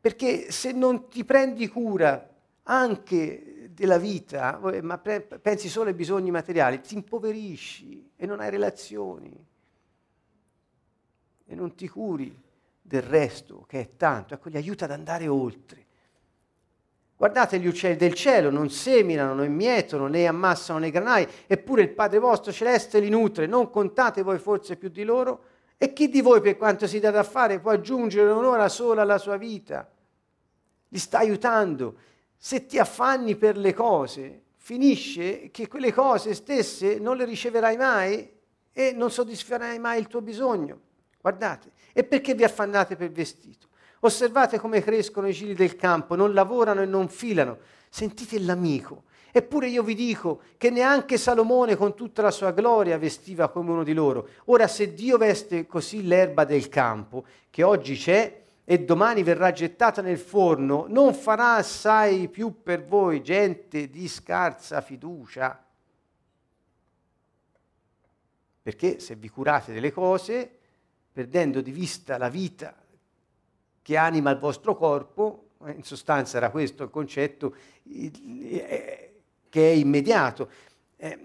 Perché 0.00 0.50
se 0.50 0.72
non 0.72 1.08
ti 1.08 1.24
prendi 1.24 1.68
cura 1.68 2.28
anche 2.64 3.70
della 3.70 3.98
vita, 3.98 4.60
ma 4.82 4.98
pensi 4.98 5.68
solo 5.68 5.88
ai 5.90 5.94
bisogni 5.94 6.30
materiali, 6.30 6.80
ti 6.80 6.94
impoverisci 6.94 8.10
e 8.16 8.26
non 8.26 8.40
hai 8.40 8.50
relazioni 8.50 9.54
e 11.46 11.54
non 11.54 11.74
ti 11.74 11.88
curi 11.88 12.44
del 12.82 13.02
resto, 13.02 13.64
che 13.66 13.80
è 13.80 13.90
tanto, 13.96 14.34
ecco, 14.34 14.50
gli 14.50 14.56
aiuta 14.56 14.84
ad 14.84 14.90
andare 14.92 15.26
oltre. 15.28 15.84
Guardate 17.16 17.58
gli 17.58 17.66
uccelli 17.66 17.96
del 17.96 18.12
cielo, 18.12 18.50
non 18.50 18.68
seminano, 18.70 19.34
non 19.34 19.50
mietono, 19.52 20.06
né 20.06 20.26
ammassano 20.26 20.78
nei 20.80 20.90
granai, 20.90 21.26
eppure 21.46 21.82
il 21.82 21.90
Padre 21.90 22.18
vostro 22.18 22.52
celeste 22.52 23.00
li 23.00 23.08
nutre, 23.08 23.46
non 23.46 23.70
contate 23.70 24.22
voi 24.22 24.38
forse 24.38 24.76
più 24.76 24.90
di 24.90 25.02
loro? 25.02 25.44
E 25.78 25.92
chi 25.92 26.08
di 26.08 26.20
voi 26.20 26.40
per 26.40 26.56
quanto 26.56 26.86
si 26.86 27.00
dà 27.00 27.10
da 27.10 27.22
fare 27.22 27.58
può 27.58 27.70
aggiungere 27.70 28.30
un'ora 28.30 28.68
sola 28.68 29.02
alla 29.02 29.18
sua 29.18 29.36
vita? 29.36 29.90
Li 30.88 30.98
sta 30.98 31.18
aiutando 31.18 31.96
se 32.36 32.66
ti 32.66 32.78
affanni 32.78 33.34
per 33.34 33.56
le 33.56 33.72
cose, 33.72 34.42
finisce 34.56 35.50
che 35.50 35.68
quelle 35.68 35.92
cose 35.92 36.34
stesse 36.34 36.98
non 36.98 37.16
le 37.16 37.24
riceverai 37.24 37.76
mai 37.76 38.30
e 38.72 38.92
non 38.92 39.10
soddisferai 39.10 39.78
mai 39.78 40.00
il 40.00 40.06
tuo 40.06 40.20
bisogno. 40.20 40.80
Guardate, 41.26 41.72
e 41.92 42.04
perché 42.04 42.36
vi 42.36 42.44
affannate 42.44 42.94
per 42.94 43.10
vestito? 43.10 43.66
Osservate 43.98 44.60
come 44.60 44.80
crescono 44.80 45.26
i 45.26 45.32
giri 45.32 45.54
del 45.54 45.74
campo, 45.74 46.14
non 46.14 46.32
lavorano 46.32 46.82
e 46.82 46.86
non 46.86 47.08
filano. 47.08 47.58
Sentite 47.88 48.38
l'amico. 48.38 49.06
Eppure 49.32 49.66
io 49.66 49.82
vi 49.82 49.96
dico 49.96 50.42
che 50.56 50.70
neanche 50.70 51.18
Salomone 51.18 51.74
con 51.74 51.96
tutta 51.96 52.22
la 52.22 52.30
sua 52.30 52.52
gloria 52.52 52.96
vestiva 52.96 53.48
come 53.48 53.72
uno 53.72 53.82
di 53.82 53.92
loro. 53.92 54.28
Ora 54.44 54.68
se 54.68 54.94
Dio 54.94 55.18
veste 55.18 55.66
così 55.66 56.06
l'erba 56.06 56.44
del 56.44 56.68
campo, 56.68 57.24
che 57.50 57.64
oggi 57.64 57.96
c'è, 57.96 58.42
e 58.64 58.84
domani 58.84 59.24
verrà 59.24 59.50
gettata 59.50 60.02
nel 60.02 60.18
forno, 60.18 60.86
non 60.88 61.12
farà 61.12 61.56
assai 61.56 62.28
più 62.28 62.62
per 62.62 62.84
voi 62.84 63.20
gente 63.20 63.90
di 63.90 64.06
scarsa 64.06 64.80
fiducia. 64.80 65.60
Perché 68.62 69.00
se 69.00 69.16
vi 69.16 69.28
curate 69.28 69.72
delle 69.72 69.90
cose, 69.90 70.55
perdendo 71.16 71.62
di 71.62 71.70
vista 71.70 72.18
la 72.18 72.28
vita 72.28 72.76
che 73.80 73.96
anima 73.96 74.30
il 74.30 74.36
vostro 74.36 74.76
corpo, 74.76 75.52
eh, 75.64 75.70
in 75.70 75.82
sostanza 75.82 76.36
era 76.36 76.50
questo 76.50 76.82
il 76.82 76.90
concetto 76.90 77.56
eh, 77.90 79.14
che 79.48 79.70
è 79.70 79.72
immediato, 79.72 80.50
eh, 80.98 81.18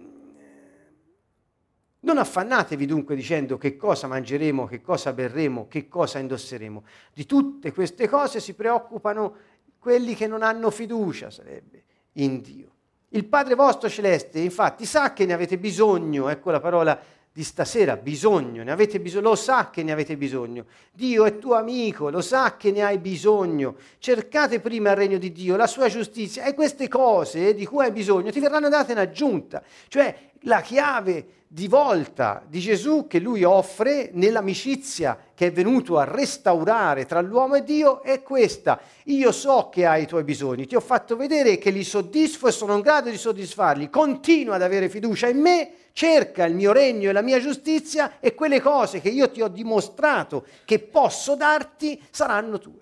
non 2.00 2.18
affannatevi 2.18 2.86
dunque 2.86 3.16
dicendo 3.16 3.58
che 3.58 3.76
cosa 3.76 4.08
mangeremo, 4.08 4.66
che 4.66 4.80
cosa 4.80 5.12
berremo, 5.12 5.68
che 5.68 5.90
cosa 5.90 6.20
indosseremo. 6.20 6.86
Di 7.14 7.26
tutte 7.26 7.74
queste 7.74 8.08
cose 8.08 8.40
si 8.40 8.54
preoccupano 8.54 9.36
quelli 9.78 10.16
che 10.16 10.28
non 10.28 10.42
hanno 10.42 10.72
fiducia, 10.72 11.30
sarebbe, 11.30 11.84
in 12.14 12.40
Dio. 12.40 12.70
Il 13.10 13.26
Padre 13.26 13.56
vostro 13.56 13.90
celeste, 13.90 14.40
infatti, 14.40 14.86
sa 14.86 15.12
che 15.12 15.26
ne 15.26 15.34
avete 15.34 15.58
bisogno, 15.58 16.30
ecco 16.30 16.50
la 16.50 16.62
parola 16.62 16.98
di 17.34 17.44
stasera, 17.44 17.96
bisogno, 17.96 18.62
ne 18.62 18.72
avete 18.72 19.00
bisogno, 19.00 19.30
lo 19.30 19.36
sa 19.36 19.70
che 19.70 19.84
ne 19.84 19.94
avete 19.94 20.18
bisogno. 20.18 20.66
Dio 20.92 21.24
è 21.24 21.38
tuo 21.38 21.56
amico, 21.56 22.10
lo 22.10 22.20
sa 22.20 22.58
che 22.58 22.72
ne 22.72 22.84
hai 22.84 22.98
bisogno. 22.98 23.76
Cercate 24.00 24.60
prima 24.60 24.92
il 24.92 24.98
regno 24.98 25.18
di 25.18 25.32
Dio, 25.32 25.56
la 25.56 25.68
sua 25.68 25.88
giustizia 25.88 26.44
e 26.44 26.54
queste 26.54 26.90
cose 26.90 27.54
di 27.54 27.66
cui 27.66 27.86
hai 27.86 27.92
bisogno 27.92 28.32
ti 28.32 28.42
verranno 28.42 28.68
date 28.68 28.92
in 28.92 28.98
aggiunta. 28.98 29.64
Cioè 29.88 30.31
la 30.42 30.62
chiave 30.62 31.40
di 31.48 31.68
volta 31.68 32.44
di 32.48 32.60
Gesù 32.60 33.08
che 33.08 33.20
lui 33.20 33.44
offre 33.44 34.10
nell'amicizia 34.14 35.20
che 35.36 35.48
è 35.48 35.52
venuto 35.52 35.98
a 35.98 36.06
restaurare 36.06 37.06
tra 37.06 37.20
l'uomo 37.20 37.56
e 37.56 37.64
Dio 37.64 38.02
è 38.04 38.22
questa. 38.22 38.80
Io 39.06 39.34
so 39.34 39.68
che 39.70 39.86
hai 39.86 40.04
i 40.04 40.08
tuoi 40.08 40.24
bisogni, 40.24 40.66
ti 40.66 40.78
ho 40.78 40.80
fatto 40.80 41.18
vedere 41.18 41.58
che 41.58 41.70
li 41.70 41.84
soddisfo 41.84 42.48
e 42.48 42.52
sono 42.52 42.76
in 42.76 42.82
grado 42.82 43.10
di 43.10 43.18
soddisfarli. 43.18 43.90
Continua 43.90 44.56
ad 44.56 44.62
avere 44.62 44.88
fiducia 44.88 45.28
in 45.28 45.40
me, 45.40 45.74
cerca 45.92 46.46
il 46.46 46.56
mio 46.56 46.72
regno 46.72 47.10
e 47.10 47.14
la 47.14 47.22
mia 47.22 47.40
giustizia 47.40 48.20
e 48.22 48.34
quelle 48.34 48.62
cose 48.62 49.02
che 49.02 49.10
io 49.10 49.30
ti 49.30 49.42
ho 49.42 49.50
dimostrato 49.50 50.46
che 50.64 50.80
posso 50.80 51.36
darti 51.36 52.02
saranno 52.12 52.60
tue. 52.60 52.80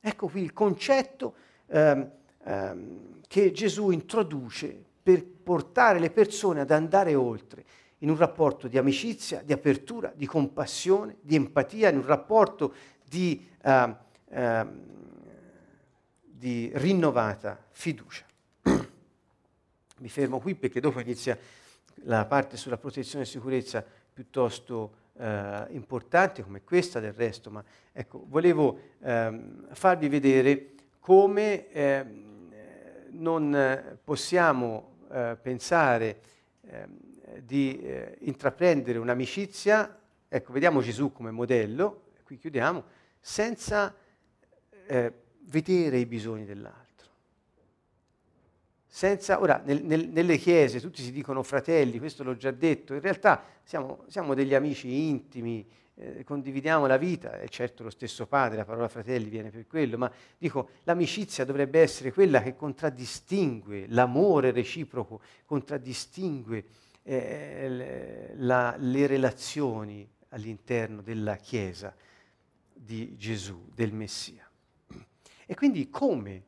Ecco 0.00 0.26
qui 0.26 0.42
il 0.42 0.52
concetto 0.52 1.34
ehm, 1.68 2.10
ehm, 2.42 3.20
che 3.28 3.52
Gesù 3.52 3.90
introduce 3.90 4.90
per 5.02 5.24
portare 5.24 5.98
le 5.98 6.10
persone 6.10 6.60
ad 6.60 6.70
andare 6.70 7.14
oltre 7.14 7.64
in 8.02 8.10
un 8.10 8.16
rapporto 8.16 8.68
di 8.68 8.78
amicizia, 8.78 9.42
di 9.42 9.52
apertura, 9.52 10.12
di 10.14 10.26
compassione, 10.26 11.16
di 11.20 11.36
empatia, 11.36 11.88
in 11.88 11.98
un 11.98 12.06
rapporto 12.06 12.74
di, 13.08 13.48
uh, 13.62 13.94
uh, 14.36 14.68
di 16.20 16.70
rinnovata 16.74 17.64
fiducia. 17.70 18.24
Mi 19.98 20.08
fermo 20.08 20.40
qui 20.40 20.54
perché 20.56 20.80
dopo 20.80 21.00
inizia 21.00 21.38
la 22.04 22.24
parte 22.26 22.56
sulla 22.56 22.76
protezione 22.76 23.24
e 23.24 23.26
sicurezza 23.26 23.84
piuttosto 24.12 24.94
uh, 25.12 25.24
importante 25.68 26.42
come 26.42 26.62
questa 26.62 26.98
del 26.98 27.12
resto, 27.12 27.50
ma 27.50 27.62
ecco, 27.92 28.24
volevo 28.26 28.78
ehm, 29.00 29.72
farvi 29.72 30.08
vedere 30.08 30.70
come 30.98 31.66
non 33.10 33.98
possiamo 34.02 34.91
eh, 35.12 35.36
pensare 35.40 36.20
eh, 36.62 36.88
di 37.42 37.80
intraprendere 38.20 38.98
un'amicizia, 38.98 39.98
ecco, 40.28 40.52
vediamo 40.52 40.80
Gesù 40.80 41.12
come 41.12 41.30
modello, 41.30 42.04
qui 42.24 42.36
chiudiamo, 42.36 42.84
senza 43.20 43.94
eh, 44.86 45.12
vedere 45.44 45.98
i 45.98 46.06
bisogni 46.06 46.44
dell'altro. 46.44 46.80
Senza, 48.86 49.40
ora, 49.40 49.62
nel, 49.64 49.82
nel, 49.82 50.08
nelle 50.08 50.36
chiese 50.36 50.80
tutti 50.80 51.02
si 51.02 51.12
dicono 51.12 51.42
fratelli, 51.42 51.98
questo 51.98 52.22
l'ho 52.22 52.36
già 52.36 52.50
detto, 52.50 52.92
in 52.92 53.00
realtà 53.00 53.42
siamo, 53.62 54.04
siamo 54.08 54.34
degli 54.34 54.54
amici 54.54 55.08
intimi, 55.08 55.66
eh, 56.02 56.24
condividiamo 56.24 56.86
la 56.86 56.96
vita, 56.96 57.38
è 57.38 57.48
certo 57.48 57.82
lo 57.82 57.90
stesso 57.90 58.26
padre, 58.26 58.56
la 58.56 58.64
parola 58.64 58.88
fratelli 58.88 59.28
viene 59.28 59.50
per 59.50 59.66
quello, 59.66 59.96
ma 59.98 60.10
dico, 60.36 60.70
l'amicizia 60.84 61.44
dovrebbe 61.44 61.80
essere 61.80 62.12
quella 62.12 62.42
che 62.42 62.56
contraddistingue, 62.56 63.86
l'amore 63.88 64.50
reciproco 64.50 65.20
contraddistingue 65.44 66.64
eh, 67.02 68.32
la, 68.36 68.74
le 68.78 69.06
relazioni 69.06 70.08
all'interno 70.30 71.02
della 71.02 71.36
Chiesa 71.36 71.94
di 72.72 73.16
Gesù, 73.16 73.70
del 73.74 73.92
Messia. 73.92 74.48
E 75.46 75.54
quindi 75.54 75.88
come? 75.90 76.44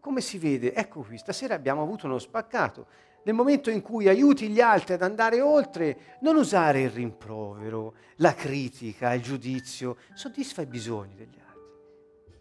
come 0.00 0.20
si 0.20 0.38
vede? 0.38 0.74
Ecco 0.74 1.02
qui, 1.02 1.16
stasera 1.16 1.54
abbiamo 1.54 1.82
avuto 1.82 2.06
uno 2.06 2.18
spaccato. 2.18 2.86
Nel 3.24 3.34
momento 3.34 3.70
in 3.70 3.82
cui 3.82 4.08
aiuti 4.08 4.48
gli 4.48 4.60
altri 4.60 4.94
ad 4.94 5.02
andare 5.02 5.40
oltre, 5.40 6.18
non 6.20 6.36
usare 6.36 6.82
il 6.82 6.90
rimprovero, 6.90 7.94
la 8.16 8.34
critica, 8.34 9.12
il 9.14 9.22
giudizio, 9.22 9.96
soddisfa 10.14 10.62
i 10.62 10.66
bisogni 10.66 11.14
degli 11.14 11.38
altri. 11.38 12.40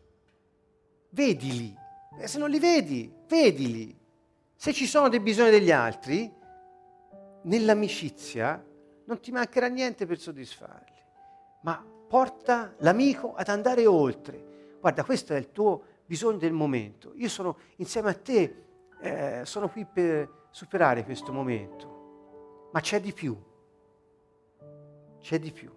Vedili, 1.09 1.75
e 2.19 2.27
se 2.27 2.39
non 2.39 2.49
li 2.49 2.59
vedi, 2.59 3.13
vedili. 3.27 3.97
Se 4.55 4.73
ci 4.73 4.85
sono 4.85 5.09
dei 5.09 5.19
bisogni 5.19 5.51
degli 5.51 5.71
altri, 5.71 6.31
nell'amicizia 7.43 8.63
non 9.05 9.19
ti 9.19 9.31
mancherà 9.31 9.67
niente 9.67 10.05
per 10.05 10.19
soddisfarli, 10.19 11.03
ma 11.63 11.83
porta 12.07 12.73
l'amico 12.79 13.33
ad 13.35 13.49
andare 13.49 13.85
oltre. 13.85 14.77
Guarda, 14.79 15.03
questo 15.03 15.33
è 15.33 15.37
il 15.37 15.51
tuo 15.51 15.83
bisogno 16.05 16.37
del 16.37 16.53
momento. 16.53 17.13
Io 17.15 17.29
sono 17.29 17.57
insieme 17.77 18.09
a 18.09 18.13
te, 18.13 18.63
eh, 19.01 19.41
sono 19.45 19.69
qui 19.69 19.85
per 19.85 20.40
superare 20.51 21.03
questo 21.03 21.31
momento, 21.31 22.69
ma 22.71 22.79
c'è 22.81 22.99
di 22.99 23.13
più. 23.13 23.35
C'è 25.19 25.39
di 25.39 25.51
più. 25.51 25.71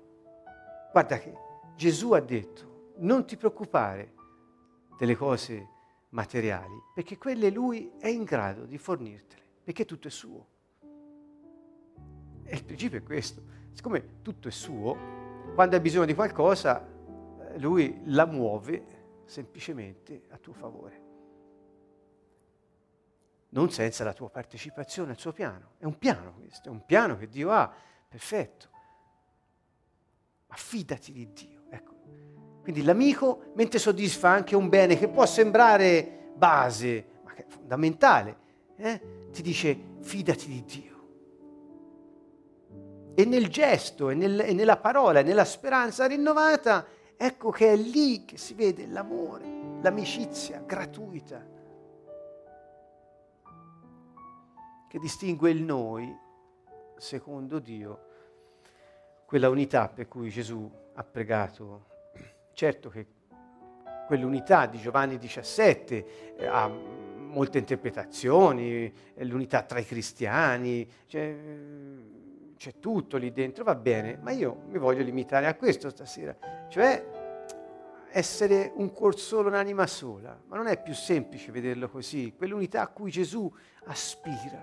Guarda 0.93 1.19
che 1.19 1.33
Gesù 1.77 2.13
ha 2.13 2.21
detto, 2.21 2.93
non 2.99 3.25
ti 3.25 3.37
preoccupare 3.37 4.13
delle 4.99 5.17
cose 5.17 5.69
materiali, 6.11 6.75
perché 6.93 7.19
quelle 7.19 7.51
lui 7.51 7.93
è 7.99 8.09
in 8.09 8.25
grado 8.25 8.65
di 8.65 8.79
fornirtele, 8.79 9.43
perché 9.63 9.85
tutto 9.85 10.09
è 10.09 10.11
suo. 10.11 10.47
E 12.45 12.55
il 12.55 12.65
principio 12.65 12.99
è 12.99 13.03
questo, 13.03 13.43
siccome 13.73 14.23
tutto 14.23 14.49
è 14.49 14.53
suo, 14.53 14.97
quando 15.55 15.77
hai 15.77 15.83
bisogno 15.83 16.07
di 16.07 16.15
qualcosa, 16.15 16.85
eh, 16.85 17.59
lui 17.59 18.01
la 18.07 18.27
muove 18.27 19.23
semplicemente 19.25 20.25
a 20.31 20.39
tuo 20.39 20.53
favore. 20.53 21.04
Non 23.55 23.71
senza 23.71 24.05
la 24.05 24.13
tua 24.13 24.29
partecipazione 24.31 25.13
al 25.13 25.19
suo 25.19 25.33
piano. 25.33 25.73
È 25.79 25.85
un 25.85 25.97
piano 25.99 26.35
questo, 26.35 26.69
è 26.69 26.71
un 26.71 26.85
piano 26.85 27.17
che 27.17 27.29
Dio 27.29 27.51
ha, 27.51 27.73
perfetto. 28.09 28.69
Ma 30.47 30.55
fidati 30.57 31.13
di 31.13 31.33
Dio. 31.33 31.63
Ecco. 31.71 31.95
Quindi 32.63 32.83
l'amico, 32.83 33.53
mentre 33.55 33.79
soddisfa 33.79 34.29
anche 34.29 34.57
un 34.57 34.69
bene 34.69 34.99
che 34.99 35.09
può 35.09 35.25
sembrare 35.27 36.33
base, 36.35 37.07
ma 37.23 37.33
che 37.33 37.45
è 37.45 37.47
fondamentale, 37.49 38.37
eh, 38.77 39.29
ti 39.31 39.43
dice 39.43 39.79
fidati 40.01 40.47
di 40.47 40.65
Dio. 40.65 40.93
E 43.15 43.25
nel 43.25 43.49
gesto, 43.49 44.11
e, 44.11 44.15
nel, 44.15 44.41
e 44.41 44.53
nella 44.53 44.77
parola, 44.77 45.21
e 45.21 45.23
nella 45.23 45.45
speranza 45.45 46.07
rinnovata, 46.07 46.87
Ecco 47.17 47.51
che 47.51 47.73
è 47.73 47.77
lì 47.77 48.25
che 48.25 48.37
si 48.37 48.55
vede 48.55 48.87
l'amore, 48.87 49.47
l'amicizia 49.81 50.63
gratuita, 50.67 51.43
che 54.95 55.01
distingue 55.01 55.51
il 55.51 55.61
noi, 55.61 56.17
secondo 56.99 57.59
Dio, 57.59 58.07
quella 59.27 59.49
unità 59.49 59.89
per 59.89 60.07
cui 60.07 60.31
Gesù 60.31 60.71
ha 60.93 61.03
pregato. 61.03 61.87
Certo 62.53 62.91
che 62.91 63.07
quell'unità 64.07 64.67
di 64.67 64.79
Giovanni 64.79 65.19
17 65.19 66.37
eh, 66.37 66.47
ha 66.47 66.69
molte 66.69 67.59
interpretazioni, 67.59 68.95
l'unità 69.15 69.63
tra 69.63 69.81
i 69.81 69.85
cristiani, 69.85 70.89
cioè, 71.07 71.39
c'è 72.57 72.79
tutto 72.79 73.17
lì 73.17 73.33
dentro, 73.33 73.65
va 73.65 73.75
bene, 73.75 74.17
ma 74.23 74.31
io 74.31 74.61
mi 74.69 74.79
voglio 74.79 75.03
limitare 75.03 75.49
a 75.49 75.57
questo 75.57 75.91
stasera, 75.91 76.37
cioè 76.69 77.05
essere 78.17 78.71
un 78.77 78.93
cuor 78.93 79.19
solo, 79.19 79.49
un'anima 79.49 79.89
sola, 79.89 80.41
ma 80.47 80.57
non 80.57 80.69
è 80.69 80.81
più 80.81 80.95
semplice 80.95 81.51
vederlo 81.51 81.89
così, 81.89 82.33
quell'unità 82.37 82.83
a 82.83 82.87
cui 82.87 83.11
Gesù 83.11 83.53
aspira, 83.87 84.61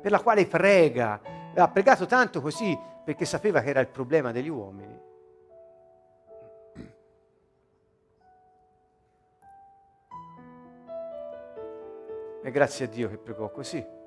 per 0.00 0.10
la 0.10 0.20
quale 0.20 0.46
prega, 0.46 1.20
ha 1.54 1.68
pregato 1.70 2.06
tanto 2.06 2.40
così 2.40 2.76
perché 3.04 3.24
sapeva 3.24 3.60
che 3.60 3.68
era 3.68 3.78
il 3.78 3.86
problema 3.86 4.32
degli 4.32 4.48
uomini. 4.48 4.98
E 12.42 12.50
grazie 12.50 12.86
a 12.86 12.88
Dio 12.88 13.08
che 13.10 13.18
pregò 13.18 13.50
così. 13.52 13.98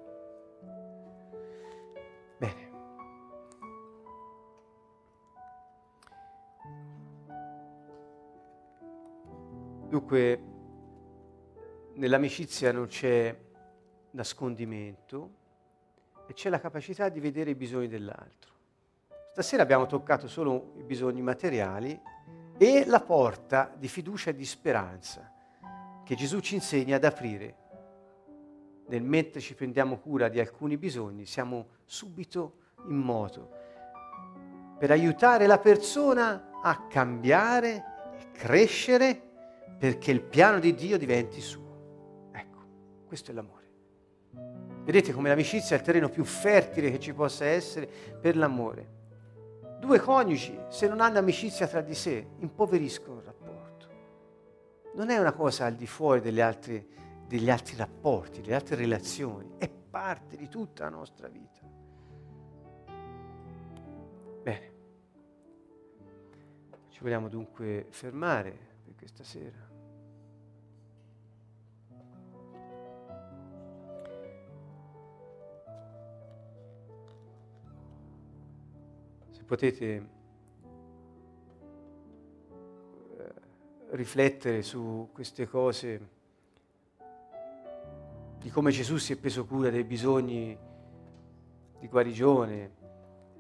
Dunque, 9.94 10.42
nell'amicizia 11.98 12.72
non 12.72 12.88
c'è 12.88 13.38
nascondimento 14.10 15.30
e 16.26 16.34
c'è 16.34 16.50
la 16.50 16.60
capacità 16.60 17.10
di 17.10 17.20
vedere 17.20 17.52
i 17.52 17.56
bisogni 17.56 17.88
dell'altro. 17.88 18.54
Stasera 19.34 19.62
abbiamo 19.62 19.86
toccato 19.86 20.28
solo 20.28 20.74
i 20.78 20.84
bisogni 20.84 21.22
materiali 21.22 22.02
e 22.58 22.86
la 22.88 23.02
porta 23.02 23.72
di 23.78 23.88
fiducia 23.88 24.32
e 24.32 24.36
di 24.36 24.46
speranza 24.46 25.32
che 26.04 26.16
Gesù 26.16 26.40
ci 26.40 26.56
insegna 26.56 26.96
ad 26.96 27.04
aprire. 27.04 27.56
Nel 28.88 29.04
mentre 29.04 29.42
ci 29.42 29.54
prendiamo 29.54 30.00
cura 30.00 30.28
di 30.28 30.40
alcuni 30.40 30.76
bisogni, 30.76 31.28
siamo 31.28 31.68
subito 31.86 32.56
in 32.88 32.98
moto 32.98 33.52
per 34.80 34.90
aiutare 34.90 35.46
la 35.46 35.60
persona 35.60 36.50
a 36.64 36.88
cambiare 36.88 37.84
crescere 38.34 39.33
perché 39.78 40.12
il 40.12 40.22
piano 40.22 40.60
di 40.60 40.74
Dio 40.74 40.98
diventi 40.98 41.42
suo. 41.42 42.30
Ecco, 42.32 42.60
questo 43.06 43.32
è 43.32 43.34
l'amore. 43.34 43.62
Vedete 44.84 45.14
come 45.14 45.30
l'amicizia 45.30 45.76
è 45.76 45.80
il 45.80 45.86
terreno 45.86 46.10
più 46.10 46.26
fertile 46.26 46.92
che 46.92 47.00
ci 47.00 47.14
possa 47.14 47.46
essere 47.46 47.88
per 48.20 48.36
l'amore. 48.36 49.02
Due 49.80 50.00
coniugi, 50.00 50.58
se 50.70 50.88
non 50.88 51.00
hanno 51.00 51.20
amicizia 51.20 51.68
tra 51.68 51.82
di 51.82 51.94
sé, 51.94 52.28
impoveriscono 52.40 53.20
il 53.20 53.26
rapporto. 53.26 53.88
Non 54.96 55.10
è 55.10 55.18
una 55.18 55.32
cosa 55.32 55.66
al 55.66 55.76
di 55.76 55.88
fuori 55.88 56.42
altre, 56.42 56.86
degli 57.28 57.50
altri 57.50 57.76
rapporti, 57.78 58.42
delle 58.42 58.56
altre 58.56 58.76
relazioni, 58.76 59.54
è 59.58 59.70
parte 59.70 60.36
di 60.36 60.50
tutta 60.50 60.84
la 60.84 60.90
nostra 60.90 61.28
vita. 61.28 61.62
Bene, 64.44 64.72
ci 66.90 67.00
vogliamo 67.02 67.30
dunque 67.30 67.88
fermare 67.90 68.73
questa 69.04 69.24
sera. 69.26 69.72
potete 79.46 80.10
eh, 83.18 83.34
riflettere 83.90 84.64
su 84.64 85.10
queste 85.12 85.48
cose, 85.48 86.10
di 88.40 88.50
come 88.50 88.72
Gesù 88.72 88.96
si 88.98 89.14
è 89.14 89.18
preso 89.18 89.46
cura 89.46 89.70
dei 89.70 89.84
bisogni 89.84 90.58
di 91.78 91.88
guarigione, 91.88 92.72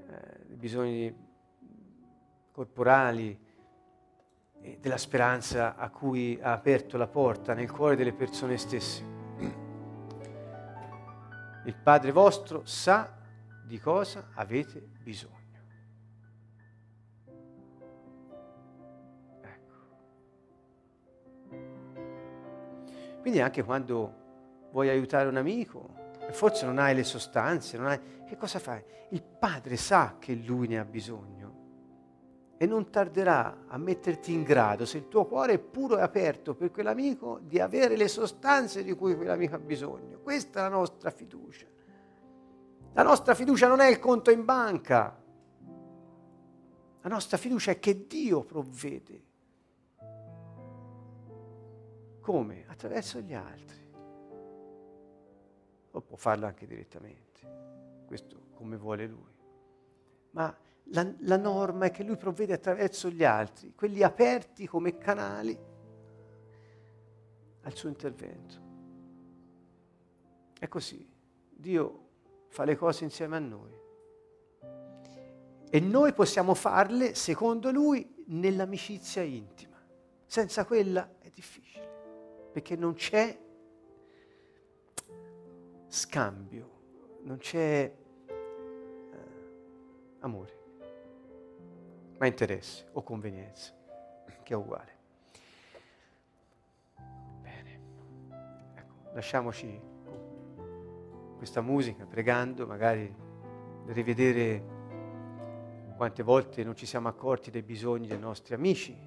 eh, 0.08 0.46
dei 0.46 0.58
bisogni 0.58 1.16
corporali 2.52 3.43
della 4.80 4.98
speranza 4.98 5.76
a 5.76 5.90
cui 5.90 6.40
ha 6.42 6.54
aperto 6.54 6.98
la 6.98 7.08
porta 7.08 7.54
nel 7.54 7.72
cuore 7.72 7.96
delle 7.96 8.14
persone 8.14 8.58
stesse. 8.58 9.12
Il 11.66 11.76
Padre 11.82 12.12
vostro 12.12 12.66
sa 12.66 13.14
di 13.66 13.80
cosa 13.80 14.30
avete 14.34 14.80
bisogno. 14.80 15.42
Quindi 23.22 23.40
anche 23.40 23.64
quando 23.64 24.68
vuoi 24.72 24.90
aiutare 24.90 25.30
un 25.30 25.38
amico, 25.38 26.18
forse 26.32 26.66
non 26.66 26.78
hai 26.78 26.94
le 26.94 27.06
sostanze, 27.06 27.78
non 27.78 27.88
hai... 27.88 28.00
che 28.28 28.36
cosa 28.36 28.60
fai? 28.60 28.84
Il 29.12 29.24
padre 29.24 29.78
sa 29.78 30.18
che 30.20 30.36
lui 30.36 30.68
ne 30.68 30.78
ha 30.78 30.84
bisogno 30.84 31.43
e 32.64 32.66
non 32.66 32.90
tarderà 32.90 33.66
a 33.68 33.78
metterti 33.78 34.32
in 34.32 34.44
grado, 34.44 34.86
se 34.86 35.00
il 35.00 35.10
tuo 35.10 35.26
cuore 35.26 35.56
è 35.56 35.60
puro 35.60 35.98
e 35.98 36.02
aperto 36.02 36.56
per 36.56 36.72
quell'amico, 36.72 37.40
di 37.42 37.60
avere 37.60 37.98
le 37.98 38.08
sostanze 38.08 38.86
di 38.86 38.94
cui 38.94 39.18
quell'amico 39.18 39.56
ha 39.56 39.60
bisogno. 39.60 40.20
Questa 40.20 40.60
è 40.60 40.62
la 40.62 40.70
nostra 40.70 41.12
fiducia. 41.12 41.66
La 42.94 43.04
nostra 43.04 43.36
fiducia 43.36 43.68
non 43.68 43.82
è 43.82 43.88
il 43.88 44.00
conto 44.00 44.32
in 44.32 44.46
banca. 44.46 45.22
La 47.02 47.10
nostra 47.10 47.36
fiducia 47.36 47.72
è 47.72 47.80
che 47.80 48.08
Dio 48.08 48.46
provvede. 48.46 49.24
Come? 52.22 52.64
Attraverso 52.68 53.20
gli 53.20 53.34
altri. 53.34 53.92
O 55.92 56.00
può 56.00 56.16
farlo 56.16 56.46
anche 56.46 56.66
direttamente. 56.66 58.06
Questo 58.06 58.40
come 58.54 58.78
vuole 58.78 59.06
Lui. 59.06 59.36
Ma 60.30 60.56
la, 60.88 61.12
la 61.20 61.38
norma 61.38 61.86
è 61.86 61.92
che 61.92 62.04
lui 62.04 62.18
provvede 62.18 62.54
attraverso 62.54 63.10
gli 63.10 63.24
altri, 63.24 63.74
quelli 63.74 64.04
aperti 64.04 64.68
come 64.68 64.98
canali 64.98 65.58
al 67.62 67.76
suo 67.76 67.90
intervento. 67.90 68.62
È 70.60 70.68
così, 70.68 71.10
Dio 71.50 72.10
fa 72.50 72.66
le 72.66 72.76
cose 72.76 73.06
insieme 73.06 73.36
a 73.38 73.40
noi. 73.40 73.82
E 75.70 75.80
noi 75.80 76.14
possiamo 76.14 76.54
farle, 76.54 77.16
secondo 77.16 77.72
lui, 77.72 78.24
nell'amicizia 78.28 79.24
intima. 79.24 79.82
Senza 80.26 80.66
quella 80.66 81.16
è 81.20 81.30
difficile, 81.30 82.50
perché 82.52 82.76
non 82.76 82.94
c'è 82.94 83.40
scambio, 85.88 86.70
non 87.22 87.38
c'è 87.38 87.96
eh, 88.26 88.36
amore 90.20 90.62
ma 92.18 92.28
interesse 92.28 92.88
o 92.94 93.04
convenienza, 93.04 93.72
che 94.44 94.54
è 94.54 94.58
uguale. 94.58 94.92
Bene, 97.42 97.80
ecco, 98.76 98.96
lasciamoci 99.14 99.92
questa 101.38 101.62
musica 101.62 102.06
pregando, 102.06 102.66
magari 102.66 103.14
rivedere 103.88 104.64
quante 105.98 106.24
volte 106.24 106.64
non 106.64 106.76
ci 106.76 106.86
siamo 106.86 107.08
accorti 107.08 107.52
dei 107.52 107.62
bisogni 107.62 108.08
dei 108.08 108.20
nostri 108.20 108.56
amici, 108.56 108.98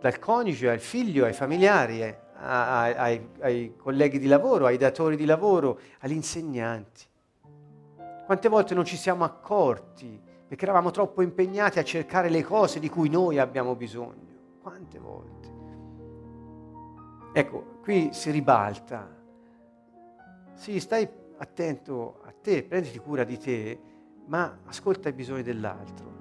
dal 0.00 0.18
coniuge 0.18 0.70
al 0.70 0.80
figlio, 0.80 1.26
ai 1.26 1.32
familiari, 1.32 2.02
eh, 2.02 2.18
ai, 2.34 2.94
ai, 2.94 3.28
ai 3.40 3.76
colleghi 3.76 4.18
di 4.18 4.26
lavoro, 4.26 4.66
ai 4.66 4.78
datori 4.78 5.16
di 5.16 5.26
lavoro, 5.26 5.78
agli 5.98 6.12
insegnanti. 6.12 7.04
Quante 8.24 8.48
volte 8.48 8.74
non 8.74 8.84
ci 8.84 8.96
siamo 8.96 9.24
accorti 9.24 10.28
perché 10.50 10.64
eravamo 10.64 10.90
troppo 10.90 11.22
impegnati 11.22 11.78
a 11.78 11.84
cercare 11.84 12.28
le 12.28 12.42
cose 12.42 12.80
di 12.80 12.88
cui 12.88 13.08
noi 13.08 13.38
abbiamo 13.38 13.76
bisogno. 13.76 14.58
Quante 14.60 14.98
volte? 14.98 15.48
Ecco, 17.32 17.78
qui 17.80 18.08
si 18.12 18.32
ribalta. 18.32 19.16
Sì, 20.54 20.80
stai 20.80 21.08
attento 21.36 22.18
a 22.24 22.32
te, 22.32 22.64
prenditi 22.64 22.98
cura 22.98 23.22
di 23.22 23.38
te, 23.38 23.80
ma 24.26 24.58
ascolta 24.64 25.08
i 25.08 25.12
bisogni 25.12 25.44
dell'altro. 25.44 26.12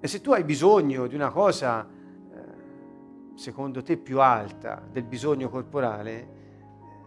E 0.00 0.08
se 0.08 0.20
tu 0.20 0.32
hai 0.32 0.42
bisogno 0.42 1.06
di 1.06 1.14
una 1.14 1.30
cosa, 1.30 1.86
eh, 1.86 3.36
secondo 3.36 3.84
te, 3.84 3.96
più 3.96 4.20
alta 4.20 4.82
del 4.90 5.04
bisogno 5.04 5.48
corporale, 5.48 6.28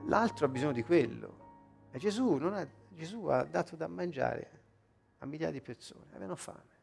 l'altro 0.05 0.45
ha 0.45 0.47
bisogno 0.47 0.71
di 0.71 0.83
quello. 0.83 1.33
E 1.91 1.99
Gesù, 1.99 2.39
ha, 2.41 2.65
Gesù 2.91 3.25
ha 3.25 3.43
dato 3.43 3.75
da 3.75 3.89
mangiare 3.89 4.54
a 5.19 5.25
migliaia 5.25 5.51
di 5.51 5.61
persone, 5.61 6.05
avevano 6.11 6.35
fame. 6.35 6.73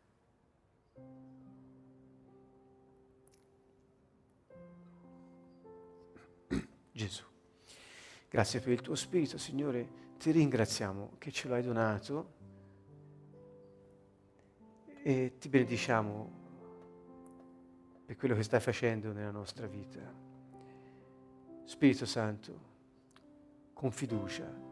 Gesù, 6.92 7.24
grazie 8.28 8.60
per 8.60 8.72
il 8.72 8.80
tuo 8.80 8.94
Spirito, 8.94 9.38
Signore, 9.38 10.00
ti 10.18 10.30
ringraziamo 10.30 11.16
che 11.18 11.30
ce 11.32 11.48
l'hai 11.48 11.62
donato 11.62 12.40
e 15.02 15.34
ti 15.38 15.48
benediciamo 15.48 16.40
per 18.06 18.16
quello 18.16 18.34
che 18.34 18.42
stai 18.42 18.60
facendo 18.60 19.12
nella 19.12 19.30
nostra 19.30 19.66
vita. 19.66 20.00
Spirito 21.64 22.06
Santo, 22.06 22.70
con 23.72 23.90
fiducia, 23.90 24.71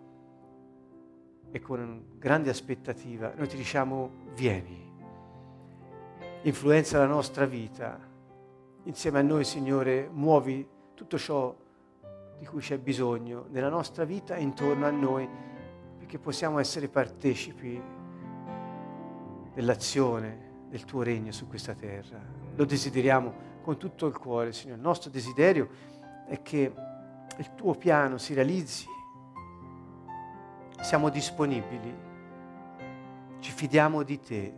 e 1.51 1.61
con 1.61 2.05
grande 2.17 2.51
aspettativa 2.51 3.33
noi 3.37 3.49
ti 3.49 3.57
diciamo 3.57 4.11
vieni, 4.35 4.89
influenza 6.43 6.99
la 6.99 7.07
nostra 7.07 7.45
vita, 7.47 7.99
insieme 8.85 9.19
a 9.19 9.23
noi 9.23 9.45
Signore 9.45 10.09
muovi 10.11 10.67
tutto 10.95 11.19
ciò 11.19 11.55
di 12.39 12.47
cui 12.47 12.61
c'è 12.61 12.79
bisogno 12.79 13.47
nella 13.51 13.69
nostra 13.69 14.05
vita 14.05 14.37
e 14.37 14.43
intorno 14.43 14.87
a 14.87 14.91
noi 14.91 15.29
perché 15.99 16.19
possiamo 16.19 16.59
essere 16.59 16.89
partecipi 16.89 17.81
dell'azione 19.53 20.49
del 20.69 20.85
tuo 20.85 21.03
regno 21.03 21.33
su 21.33 21.47
questa 21.49 21.75
terra. 21.75 22.21
Lo 22.55 22.65
desideriamo 22.65 23.49
con 23.63 23.77
tutto 23.77 24.07
il 24.07 24.17
cuore, 24.17 24.53
Signore. 24.53 24.79
Il 24.79 24.87
nostro 24.87 25.11
desiderio 25.11 25.69
è 26.27 26.41
che 26.43 26.73
il 27.37 27.55
tuo 27.55 27.75
piano 27.75 28.19
si 28.19 28.35
realizzi 28.35 28.87
siamo 30.81 31.09
disponibili, 31.11 31.95
ci 33.41 33.53
fidiamo 33.53 34.03
di 34.03 34.21
te, 34.21 34.55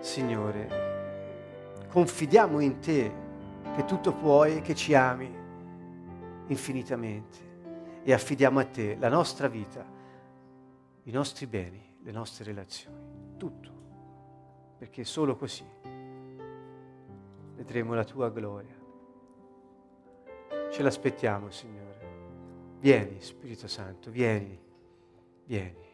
Signore, 0.00 1.84
confidiamo 1.88 2.60
in 2.60 2.78
te 2.78 3.12
che 3.74 3.84
tutto 3.84 4.12
puoi 4.12 4.56
e 4.56 4.60
che 4.60 4.74
ci 4.74 4.94
ami 4.94 5.34
infinitamente 6.48 7.44
e 8.02 8.12
affidiamo 8.12 8.60
a 8.60 8.64
te 8.64 8.96
la 8.98 9.08
nostra 9.08 9.48
vita, 9.48 9.84
i 11.02 11.10
nostri 11.10 11.46
beni, 11.46 11.96
le 12.02 12.12
nostre 12.12 12.44
relazioni, 12.44 13.34
tutto, 13.36 13.72
perché 14.78 15.04
solo 15.04 15.36
così 15.36 15.64
vedremo 17.54 17.94
la 17.94 18.04
tua 18.04 18.28
gloria. 18.30 18.74
Ce 20.70 20.82
l'aspettiamo, 20.82 21.50
Signore. 21.50 21.84
Vieni, 22.78 23.20
Spirito 23.20 23.66
Santo, 23.66 24.10
vieni. 24.10 24.65
Vieni. 25.48 25.85